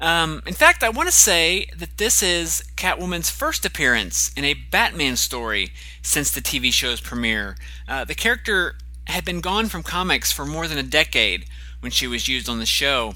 Um, 0.00 0.42
in 0.46 0.54
fact, 0.54 0.82
I 0.82 0.88
want 0.88 1.08
to 1.08 1.14
say 1.14 1.66
that 1.76 1.98
this 1.98 2.22
is 2.22 2.64
Catwoman's 2.76 3.30
first 3.30 3.64
appearance 3.64 4.32
in 4.36 4.44
a 4.44 4.54
Batman 4.54 5.16
story 5.16 5.70
since 6.02 6.30
the 6.30 6.40
TV 6.40 6.72
show's 6.72 7.00
premiere. 7.00 7.56
Uh, 7.88 8.04
the 8.04 8.14
character 8.14 8.76
had 9.06 9.24
been 9.24 9.40
gone 9.40 9.66
from 9.66 9.82
comics 9.82 10.32
for 10.32 10.44
more 10.44 10.66
than 10.66 10.78
a 10.78 10.82
decade 10.82 11.44
when 11.80 11.92
she 11.92 12.06
was 12.06 12.28
used 12.28 12.48
on 12.48 12.58
the 12.58 12.66
show. 12.66 13.14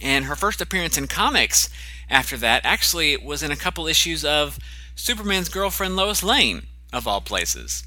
And 0.00 0.26
her 0.26 0.36
first 0.36 0.60
appearance 0.60 0.96
in 0.96 1.06
comics 1.06 1.68
after 2.08 2.36
that 2.38 2.64
actually 2.64 3.16
was 3.16 3.42
in 3.42 3.50
a 3.50 3.56
couple 3.56 3.86
issues 3.86 4.24
of 4.24 4.58
Superman's 4.94 5.48
girlfriend 5.48 5.96
Lois 5.96 6.22
Lane, 6.22 6.66
of 6.92 7.06
all 7.06 7.20
places. 7.20 7.84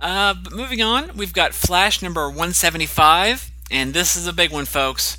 Uh, 0.00 0.34
but 0.34 0.52
moving 0.52 0.82
on, 0.82 1.16
we've 1.16 1.32
got 1.32 1.54
Flash 1.54 2.02
number 2.02 2.28
175, 2.28 3.50
and 3.70 3.94
this 3.94 4.16
is 4.16 4.26
a 4.26 4.32
big 4.32 4.50
one, 4.50 4.64
folks. 4.64 5.18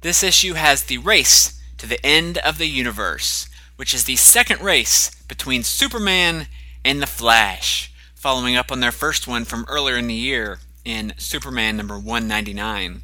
This 0.00 0.22
issue 0.22 0.54
has 0.54 0.84
the 0.84 0.98
race 0.98 1.60
to 1.78 1.86
the 1.86 2.04
end 2.04 2.38
of 2.38 2.58
the 2.58 2.66
universe, 2.66 3.48
which 3.76 3.94
is 3.94 4.04
the 4.04 4.16
second 4.16 4.60
race 4.62 5.10
between 5.28 5.62
Superman 5.62 6.46
and 6.84 7.00
the 7.00 7.06
Flash, 7.06 7.92
following 8.14 8.56
up 8.56 8.72
on 8.72 8.80
their 8.80 8.92
first 8.92 9.28
one 9.28 9.44
from 9.44 9.64
earlier 9.68 9.96
in 9.96 10.06
the 10.06 10.14
year 10.14 10.58
in 10.84 11.12
Superman 11.16 11.76
number 11.76 11.98
199. 11.98 13.02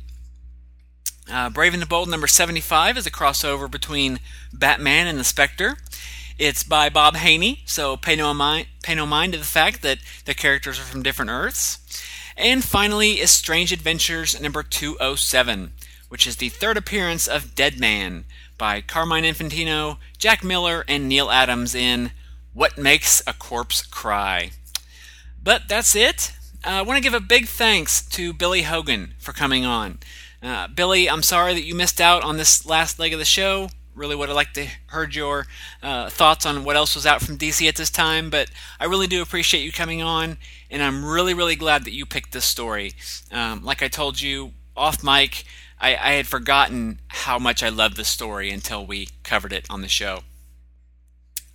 Uh, 1.30 1.50
Brave 1.50 1.72
and 1.72 1.82
the 1.82 1.86
Bold 1.86 2.08
number 2.08 2.28
75 2.28 2.96
is 2.96 3.06
a 3.06 3.10
crossover 3.10 3.68
between 3.68 4.20
Batman 4.52 5.08
and 5.08 5.18
the 5.18 5.24
Spectre. 5.24 5.76
It's 6.38 6.62
by 6.62 6.88
Bob 6.88 7.16
Haney, 7.16 7.62
so 7.64 7.96
pay 7.96 8.14
no 8.14 8.32
mind, 8.32 8.68
pay 8.82 8.94
no 8.94 9.06
mind 9.06 9.32
to 9.32 9.38
the 9.38 9.44
fact 9.44 9.82
that 9.82 9.98
the 10.24 10.34
characters 10.34 10.78
are 10.78 10.82
from 10.82 11.02
different 11.02 11.30
Earths. 11.30 11.78
And 12.36 12.62
finally 12.62 13.20
is 13.20 13.30
Strange 13.30 13.72
Adventures 13.72 14.40
number 14.40 14.62
207, 14.62 15.72
which 16.08 16.26
is 16.26 16.36
the 16.36 16.50
third 16.50 16.76
appearance 16.76 17.26
of 17.26 17.54
Deadman 17.54 18.24
by 18.56 18.80
Carmine 18.80 19.24
Infantino, 19.24 19.96
Jack 20.18 20.44
Miller, 20.44 20.84
and 20.86 21.08
Neal 21.08 21.30
Adams 21.30 21.74
in 21.74 22.12
What 22.54 22.78
Makes 22.78 23.22
a 23.26 23.32
Corpse 23.32 23.82
Cry. 23.82 24.50
But 25.42 25.62
that's 25.68 25.96
it. 25.96 26.32
Uh, 26.64 26.70
I 26.70 26.82
want 26.82 26.98
to 26.98 27.02
give 27.02 27.14
a 27.14 27.20
big 27.20 27.46
thanks 27.46 28.02
to 28.10 28.32
Billy 28.32 28.62
Hogan 28.62 29.14
for 29.18 29.32
coming 29.32 29.64
on. 29.64 29.98
Uh, 30.46 30.68
Billy, 30.68 31.10
I'm 31.10 31.24
sorry 31.24 31.54
that 31.54 31.64
you 31.64 31.74
missed 31.74 32.00
out 32.00 32.22
on 32.22 32.36
this 32.36 32.64
last 32.64 33.00
leg 33.00 33.12
of 33.12 33.18
the 33.18 33.24
show. 33.24 33.68
Really 33.96 34.14
would 34.14 34.28
have 34.28 34.36
liked 34.36 34.54
to 34.54 34.68
heard 34.86 35.12
your 35.12 35.46
uh, 35.82 36.08
thoughts 36.08 36.46
on 36.46 36.62
what 36.62 36.76
else 36.76 36.94
was 36.94 37.04
out 37.04 37.20
from 37.20 37.36
DC 37.36 37.66
at 37.66 37.74
this 37.74 37.90
time, 37.90 38.30
but 38.30 38.48
I 38.78 38.84
really 38.84 39.08
do 39.08 39.22
appreciate 39.22 39.64
you 39.64 39.72
coming 39.72 40.02
on, 40.02 40.36
and 40.70 40.84
I'm 40.84 41.04
really, 41.04 41.34
really 41.34 41.56
glad 41.56 41.82
that 41.84 41.94
you 41.94 42.06
picked 42.06 42.30
this 42.30 42.44
story. 42.44 42.92
Um, 43.32 43.64
like 43.64 43.82
I 43.82 43.88
told 43.88 44.20
you 44.20 44.52
off 44.76 45.02
mic, 45.02 45.42
I, 45.80 45.96
I 45.96 46.12
had 46.12 46.28
forgotten 46.28 47.00
how 47.08 47.40
much 47.40 47.64
I 47.64 47.68
loved 47.68 47.96
this 47.96 48.08
story 48.08 48.52
until 48.52 48.86
we 48.86 49.08
covered 49.24 49.52
it 49.52 49.66
on 49.68 49.80
the 49.80 49.88
show. 49.88 50.20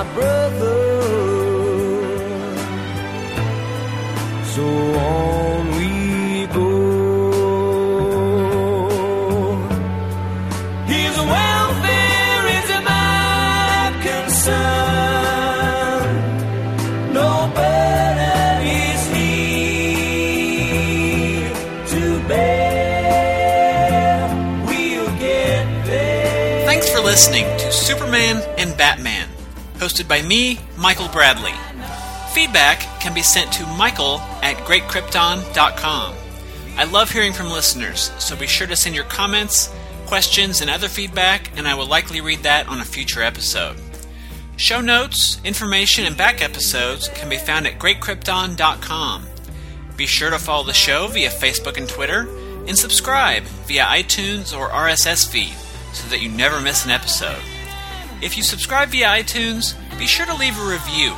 My 0.00 0.06
brother. 0.14 0.80
So 4.54 4.64
on 4.64 5.60
we 5.76 5.90
go. 6.58 6.70
His 10.94 11.14
welfare 11.34 12.44
is 12.58 12.68
my 12.90 13.92
concern. 14.08 14.62
No 17.18 17.30
burden 17.58 18.58
is 18.86 19.02
he 19.14 19.28
to 21.92 22.02
bear. 22.28 24.20
We'll 24.66 25.12
get 25.18 25.66
there. 25.84 26.64
Thanks 26.70 26.88
for 26.88 27.00
listening 27.00 27.46
to 27.58 27.66
Superman 27.70 28.36
and 28.56 28.70
Batman, 28.78 29.09
hosted 29.90 30.06
by 30.06 30.22
me, 30.22 30.60
Michael 30.76 31.08
Bradley. 31.08 31.54
Feedback 32.32 32.80
can 33.00 33.12
be 33.12 33.22
sent 33.22 33.52
to 33.52 33.66
michael 33.66 34.18
at 34.40 34.56
greatkrypton.com. 34.58 36.14
I 36.76 36.84
love 36.84 37.10
hearing 37.10 37.32
from 37.32 37.50
listeners, 37.50 38.12
so 38.18 38.36
be 38.36 38.46
sure 38.46 38.68
to 38.68 38.76
send 38.76 38.94
your 38.94 39.04
comments, 39.04 39.68
questions, 40.06 40.60
and 40.60 40.70
other 40.70 40.88
feedback, 40.88 41.50
and 41.58 41.66
I 41.66 41.74
will 41.74 41.86
likely 41.86 42.20
read 42.20 42.44
that 42.44 42.68
on 42.68 42.80
a 42.80 42.84
future 42.84 43.22
episode. 43.22 43.76
Show 44.56 44.80
notes, 44.80 45.40
information, 45.44 46.04
and 46.04 46.16
back 46.16 46.40
episodes 46.40 47.08
can 47.08 47.28
be 47.28 47.38
found 47.38 47.66
at 47.66 47.80
greatkrypton.com. 47.80 49.26
Be 49.96 50.06
sure 50.06 50.30
to 50.30 50.38
follow 50.38 50.64
the 50.64 50.72
show 50.72 51.08
via 51.08 51.30
Facebook 51.30 51.76
and 51.76 51.88
Twitter, 51.88 52.28
and 52.68 52.78
subscribe 52.78 53.42
via 53.66 53.84
iTunes 53.84 54.56
or 54.56 54.68
RSS 54.68 55.28
feed 55.28 55.56
so 55.92 56.08
that 56.10 56.22
you 56.22 56.28
never 56.28 56.60
miss 56.60 56.84
an 56.84 56.92
episode. 56.92 57.42
If 58.22 58.36
you 58.36 58.42
subscribe 58.42 58.90
via 58.90 59.06
iTunes, 59.06 59.74
be 59.98 60.06
sure 60.06 60.26
to 60.26 60.34
leave 60.34 60.58
a 60.58 60.70
review. 60.70 61.16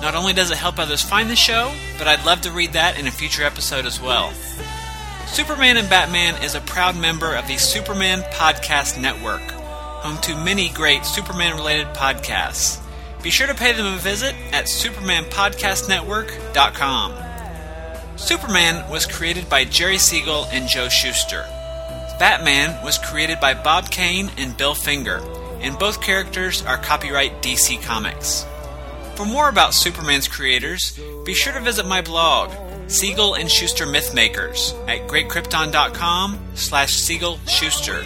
Not 0.00 0.14
only 0.14 0.32
does 0.32 0.50
it 0.50 0.56
help 0.56 0.78
others 0.78 1.02
find 1.02 1.28
the 1.28 1.36
show, 1.36 1.70
but 1.98 2.08
I'd 2.08 2.24
love 2.24 2.40
to 2.42 2.50
read 2.50 2.72
that 2.72 2.98
in 2.98 3.06
a 3.06 3.10
future 3.10 3.44
episode 3.44 3.84
as 3.84 4.00
well. 4.00 4.32
Superman 5.26 5.76
and 5.76 5.90
Batman 5.90 6.42
is 6.42 6.54
a 6.54 6.62
proud 6.62 6.96
member 6.96 7.36
of 7.36 7.46
the 7.46 7.58
Superman 7.58 8.22
Podcast 8.32 8.98
Network, 8.98 9.42
home 9.42 10.16
to 10.22 10.34
many 10.34 10.70
great 10.70 11.04
Superman 11.04 11.56
related 11.56 11.88
podcasts. 11.88 12.80
Be 13.22 13.28
sure 13.28 13.46
to 13.46 13.54
pay 13.54 13.72
them 13.72 13.92
a 13.92 13.98
visit 13.98 14.34
at 14.50 14.64
supermanpodcastnetwork.com. 14.64 17.14
Superman 18.16 18.90
was 18.90 19.04
created 19.04 19.50
by 19.50 19.64
Jerry 19.64 19.98
Siegel 19.98 20.46
and 20.50 20.66
Joe 20.68 20.88
Shuster. 20.88 21.44
Batman 22.18 22.82
was 22.84 22.98
created 22.98 23.40
by 23.40 23.54
Bob 23.54 23.90
Kane 23.90 24.30
and 24.36 24.54
Bill 24.56 24.74
Finger, 24.74 25.20
and 25.60 25.78
both 25.78 26.00
characters 26.00 26.64
are 26.64 26.78
copyright 26.78 27.42
DC 27.42 27.82
Comics. 27.82 28.46
For 29.14 29.26
more 29.26 29.48
about 29.48 29.74
Superman's 29.74 30.28
creators, 30.28 30.98
be 31.24 31.34
sure 31.34 31.52
to 31.52 31.60
visit 31.60 31.86
my 31.86 32.00
blog, 32.00 32.50
Siegel 32.90 33.34
and 33.34 33.50
Shuster 33.50 33.86
Mythmakers, 33.86 34.72
at 34.88 35.06
greatkrypton.com 35.08 36.38
slash 36.54 36.94
Siegel 36.94 37.38
Shuster, 37.46 38.02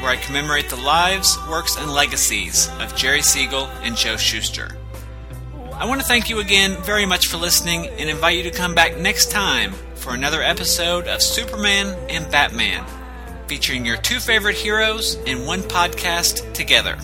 where 0.00 0.10
I 0.10 0.16
commemorate 0.16 0.70
the 0.70 0.76
lives, 0.76 1.36
works, 1.48 1.76
and 1.76 1.92
legacies 1.92 2.68
of 2.80 2.96
Jerry 2.96 3.22
Siegel 3.22 3.66
and 3.82 3.96
Joe 3.96 4.16
Shuster. 4.16 4.76
I 5.74 5.86
want 5.86 6.00
to 6.00 6.06
thank 6.06 6.30
you 6.30 6.38
again 6.40 6.80
very 6.82 7.04
much 7.04 7.26
for 7.26 7.36
listening 7.36 7.88
and 7.88 8.08
invite 8.08 8.36
you 8.36 8.44
to 8.44 8.50
come 8.50 8.74
back 8.74 8.96
next 8.96 9.30
time 9.30 9.72
for 9.96 10.14
another 10.14 10.40
episode 10.40 11.08
of 11.08 11.20
Superman 11.20 11.96
and 12.08 12.30
Batman, 12.30 12.84
featuring 13.46 13.84
your 13.84 13.96
two 13.96 14.20
favorite 14.20 14.56
heroes 14.56 15.14
in 15.26 15.44
one 15.46 15.60
podcast 15.62 16.52
together. 16.54 16.98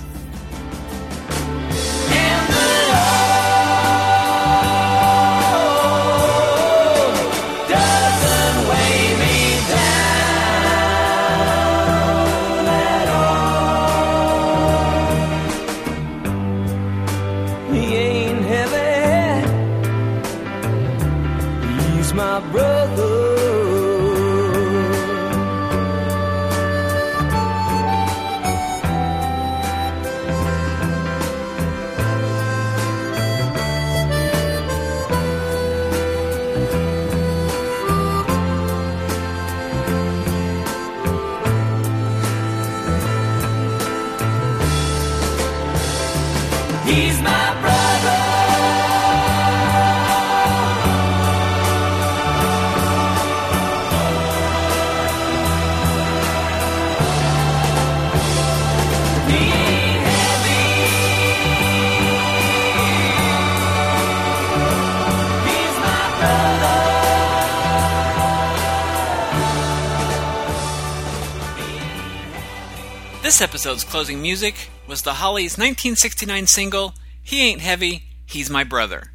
Episode's 73.70 73.92
closing 73.92 74.20
music 74.20 74.68
was 74.88 75.02
the 75.02 75.14
Hollies' 75.14 75.56
1969 75.56 76.48
single, 76.48 76.94
He 77.22 77.40
Ain't 77.40 77.60
Heavy, 77.60 78.02
He's 78.26 78.50
My 78.50 78.64
Brother. 78.64 79.12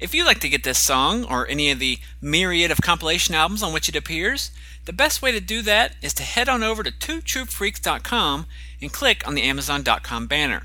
If 0.00 0.12
you'd 0.12 0.26
like 0.26 0.40
to 0.40 0.48
get 0.48 0.64
this 0.64 0.80
song 0.80 1.24
or 1.24 1.46
any 1.46 1.70
of 1.70 1.78
the 1.78 2.00
myriad 2.20 2.72
of 2.72 2.80
compilation 2.80 3.36
albums 3.36 3.62
on 3.62 3.72
which 3.72 3.88
it 3.88 3.94
appears, 3.94 4.50
the 4.86 4.92
best 4.92 5.22
way 5.22 5.30
to 5.30 5.38
do 5.38 5.62
that 5.62 5.94
is 6.02 6.12
to 6.14 6.24
head 6.24 6.48
on 6.48 6.64
over 6.64 6.82
to 6.82 6.90
twotruefreaks.com 6.90 8.46
and 8.82 8.92
click 8.92 9.24
on 9.24 9.36
the 9.36 9.42
Amazon.com 9.42 10.26
banner. 10.26 10.64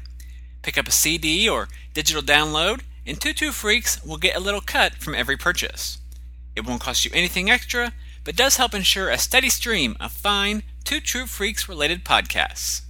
Pick 0.63 0.79
up 0.79 0.87
a 0.87 0.91
CD 0.91 1.47
or 1.47 1.67
digital 1.93 2.23
download, 2.23 2.81
and 3.05 3.21
True 3.21 3.51
Freaks 3.51 4.03
will 4.03 4.17
get 4.17 4.35
a 4.35 4.39
little 4.39 4.61
cut 4.61 4.95
from 4.95 5.13
every 5.13 5.37
purchase. 5.37 5.99
It 6.55 6.65
won't 6.65 6.81
cost 6.81 7.05
you 7.05 7.11
anything 7.13 7.51
extra, 7.51 7.93
but 8.23 8.35
does 8.35 8.57
help 8.57 8.73
ensure 8.73 9.11
a 9.11 9.19
steady 9.19 9.49
stream 9.49 9.95
of 9.99 10.11
fine 10.11 10.63
Two 10.83 10.99
True 10.99 11.27
Freaks 11.27 11.69
related 11.69 12.03
podcasts. 12.03 12.81